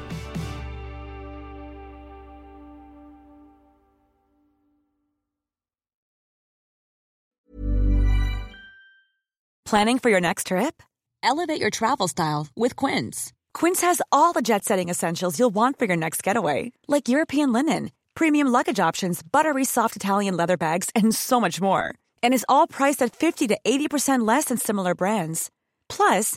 Planning 9.72 9.98
for 9.98 10.10
your 10.10 10.20
next 10.20 10.48
trip? 10.48 10.82
Elevate 11.22 11.58
your 11.58 11.70
travel 11.70 12.06
style 12.06 12.46
with 12.54 12.76
Quince. 12.76 13.32
Quince 13.54 13.80
has 13.80 14.02
all 14.10 14.34
the 14.34 14.42
jet 14.42 14.66
setting 14.66 14.90
essentials 14.90 15.38
you'll 15.38 15.54
want 15.54 15.78
for 15.78 15.86
your 15.86 15.96
next 15.96 16.22
getaway, 16.22 16.72
like 16.88 17.08
European 17.08 17.52
linen, 17.54 17.90
premium 18.14 18.48
luggage 18.48 18.78
options, 18.80 19.22
buttery 19.22 19.64
soft 19.64 19.96
Italian 19.96 20.36
leather 20.36 20.58
bags, 20.58 20.90
and 20.94 21.14
so 21.14 21.40
much 21.40 21.58
more. 21.58 21.94
And 22.22 22.34
is 22.34 22.44
all 22.50 22.66
priced 22.66 23.00
at 23.00 23.16
50 23.16 23.46
to 23.48 23.58
80% 23.64 24.28
less 24.28 24.46
than 24.46 24.58
similar 24.58 24.94
brands. 24.94 25.50
Plus, 25.88 26.36